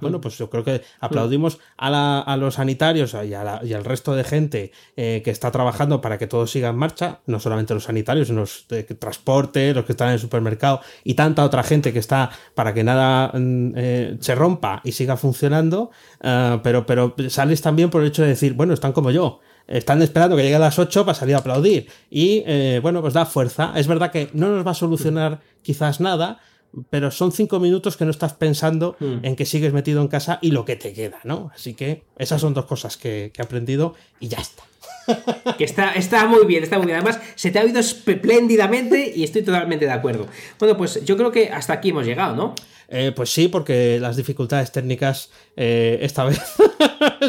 bueno, 0.00 0.20
pues 0.20 0.38
yo 0.38 0.48
creo 0.48 0.62
que 0.62 0.82
aplaudimos 1.00 1.58
a, 1.76 2.20
a 2.20 2.36
los 2.36 2.54
sanitarios 2.54 3.16
y, 3.24 3.34
al 3.34 3.84
resto 3.84 4.14
de 4.14 4.22
gente 4.22 4.70
eh, 4.96 5.22
que 5.24 5.32
está 5.32 5.50
trabajando 5.50 6.00
para 6.00 6.16
que 6.16 6.28
todo 6.28 6.46
siga 6.46 6.68
en 6.68 6.76
marcha. 6.76 7.18
No 7.26 7.40
solamente 7.40 7.74
los 7.74 7.84
sanitarios, 7.84 8.28
sino 8.28 8.42
los 8.42 8.66
de 8.68 8.84
transporte, 8.84 9.74
los 9.74 9.84
que 9.84 9.92
están 9.92 10.08
en 10.08 10.14
el 10.14 10.20
supermercado 10.20 10.80
y 11.02 11.14
tanta 11.14 11.44
otra 11.44 11.64
gente 11.64 11.92
que 11.92 11.98
está 11.98 12.30
para 12.54 12.72
que 12.72 12.84
nada 12.84 13.32
mm, 13.34 14.20
se 14.20 14.34
rompa 14.36 14.80
y 14.84 14.92
siga 14.92 15.16
funcionando. 15.16 15.90
pero, 16.20 16.86
pero 16.86 17.16
sales 17.28 17.62
también 17.62 17.90
por 17.90 18.02
el 18.02 18.08
hecho 18.08 18.22
de 18.22 18.28
decir, 18.28 18.52
bueno, 18.52 18.74
están 18.74 18.92
como 18.92 19.10
yo 19.10 19.40
están 19.68 20.02
esperando 20.02 20.36
que 20.36 20.42
llegue 20.42 20.54
a 20.56 20.58
las 20.60 20.78
8 20.78 21.04
para 21.04 21.14
salir 21.14 21.34
a 21.34 21.38
aplaudir. 21.38 21.88
Y 22.10 22.42
eh, 22.46 22.80
bueno, 22.82 23.00
pues 23.02 23.14
da 23.14 23.26
fuerza. 23.26 23.72
Es 23.76 23.86
verdad 23.86 24.10
que 24.10 24.28
no 24.32 24.48
nos 24.48 24.66
va 24.66 24.70
a 24.72 24.74
solucionar 24.74 25.40
quizás 25.62 26.00
nada, 26.00 26.40
pero 26.90 27.10
son 27.10 27.32
cinco 27.32 27.60
minutos 27.60 27.96
que 27.96 28.04
no 28.04 28.10
estás 28.10 28.34
pensando 28.34 28.96
Mm. 29.00 29.24
en 29.24 29.36
que 29.36 29.46
sigues 29.46 29.72
metido 29.72 30.00
en 30.02 30.08
casa 30.08 30.38
y 30.42 30.50
lo 30.50 30.64
que 30.64 30.76
te 30.76 30.92
queda, 30.92 31.18
¿no? 31.24 31.50
Así 31.54 31.74
que 31.74 32.02
esas 32.18 32.40
son 32.40 32.52
dos 32.54 32.66
cosas 32.66 32.96
que, 32.96 33.30
que 33.32 33.40
he 33.40 33.44
aprendido 33.44 33.94
y 34.20 34.28
ya 34.28 34.38
está. 34.38 34.64
Que 35.56 35.64
está, 35.64 35.92
está 35.92 36.26
muy 36.26 36.44
bien, 36.44 36.62
está 36.62 36.76
muy 36.76 36.84
bien. 36.86 36.98
Además, 36.98 37.18
se 37.34 37.50
te 37.50 37.58
ha 37.58 37.62
oído 37.62 37.80
espléndidamente 37.80 39.10
y 39.14 39.24
estoy 39.24 39.42
totalmente 39.42 39.86
de 39.86 39.92
acuerdo. 39.92 40.26
Bueno, 40.58 40.76
pues 40.76 41.02
yo 41.04 41.16
creo 41.16 41.32
que 41.32 41.48
hasta 41.50 41.72
aquí 41.72 41.90
hemos 41.90 42.04
llegado, 42.06 42.36
¿no? 42.36 42.54
Eh, 42.90 43.12
pues 43.14 43.30
sí, 43.30 43.48
porque 43.48 44.00
las 44.00 44.16
dificultades 44.16 44.72
técnicas 44.72 45.30
eh, 45.56 45.98
esta 46.00 46.24
vez 46.24 46.40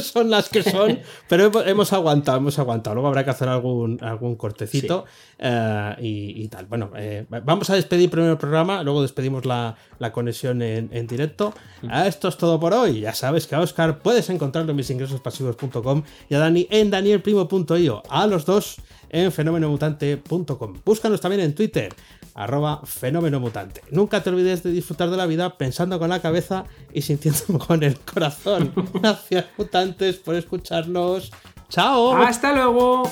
son 0.02 0.30
las 0.30 0.50
que 0.50 0.64
son, 0.64 1.00
pero 1.28 1.52
hemos, 1.66 1.92
aguantado, 1.94 2.38
hemos 2.38 2.58
aguantado. 2.60 2.96
Luego 2.96 3.08
habrá 3.08 3.26
que 3.26 3.32
hacer 3.32 3.50
algún, 3.50 3.98
algún 4.02 4.36
cortecito 4.36 5.06
eh, 5.38 5.96
y, 6.00 6.44
y 6.44 6.48
tal. 6.48 6.66
Bueno, 6.68 6.92
eh, 6.96 7.26
vamos 7.44 7.70
a 7.70 7.76
despedir 7.76 8.10
primero 8.10 8.32
el 8.32 8.38
programa, 8.38 8.84
luego 8.84 9.02
despedimos 9.02 9.46
la, 9.46 9.76
la 10.00 10.12
conexión 10.12 10.62
en, 10.62 10.90
en 10.94 11.08
directo. 11.08 11.54
Ah, 11.90 12.08
Esto 12.08 12.28
es 12.30 12.38
todo 12.38 12.60
por 12.60 12.74
hoy. 12.74 13.02
Ya 13.02 13.14
sabes 13.14 13.48
que 13.48 13.56
a 13.56 13.60
Oscar 13.60 14.00
puedes 14.00 14.30
encontrarlo 14.30 14.72
en 14.72 14.78
misingresospasivos.com 14.78 16.04
y 16.30 16.36
a 16.36 16.40
Dani 16.40 16.68
en 16.70 16.90
danielprimo.io. 16.90 18.04
A 18.10 18.28
los 18.28 18.46
dos 18.46 18.78
en 19.10 19.32
fenomenomutante.com. 19.32 20.82
Búscanos 20.86 21.20
también 21.20 21.42
en 21.42 21.56
Twitter, 21.56 21.94
arroba 22.34 22.82
fenomenomutante. 22.84 23.82
Nunca 23.92 24.24
te 24.24 24.30
olvides 24.30 24.64
de 24.64 24.72
disfrutar 24.72 25.10
de 25.10 25.18
la 25.18 25.26
vida 25.26 25.58
pensando 25.58 26.00
con 26.00 26.10
la 26.10 26.22
cabeza 26.22 26.66
y 26.94 27.02
sintiendo 27.02 27.60
con 27.68 27.84
el 27.84 28.00
corazón. 28.00 28.74
Gracias, 28.94 29.46
mutantes, 29.58 30.18
por 30.18 30.36
escucharnos. 30.36 31.32
¡Chao! 31.70 32.16
¡Hasta 32.16 32.54
luego! 32.54 33.04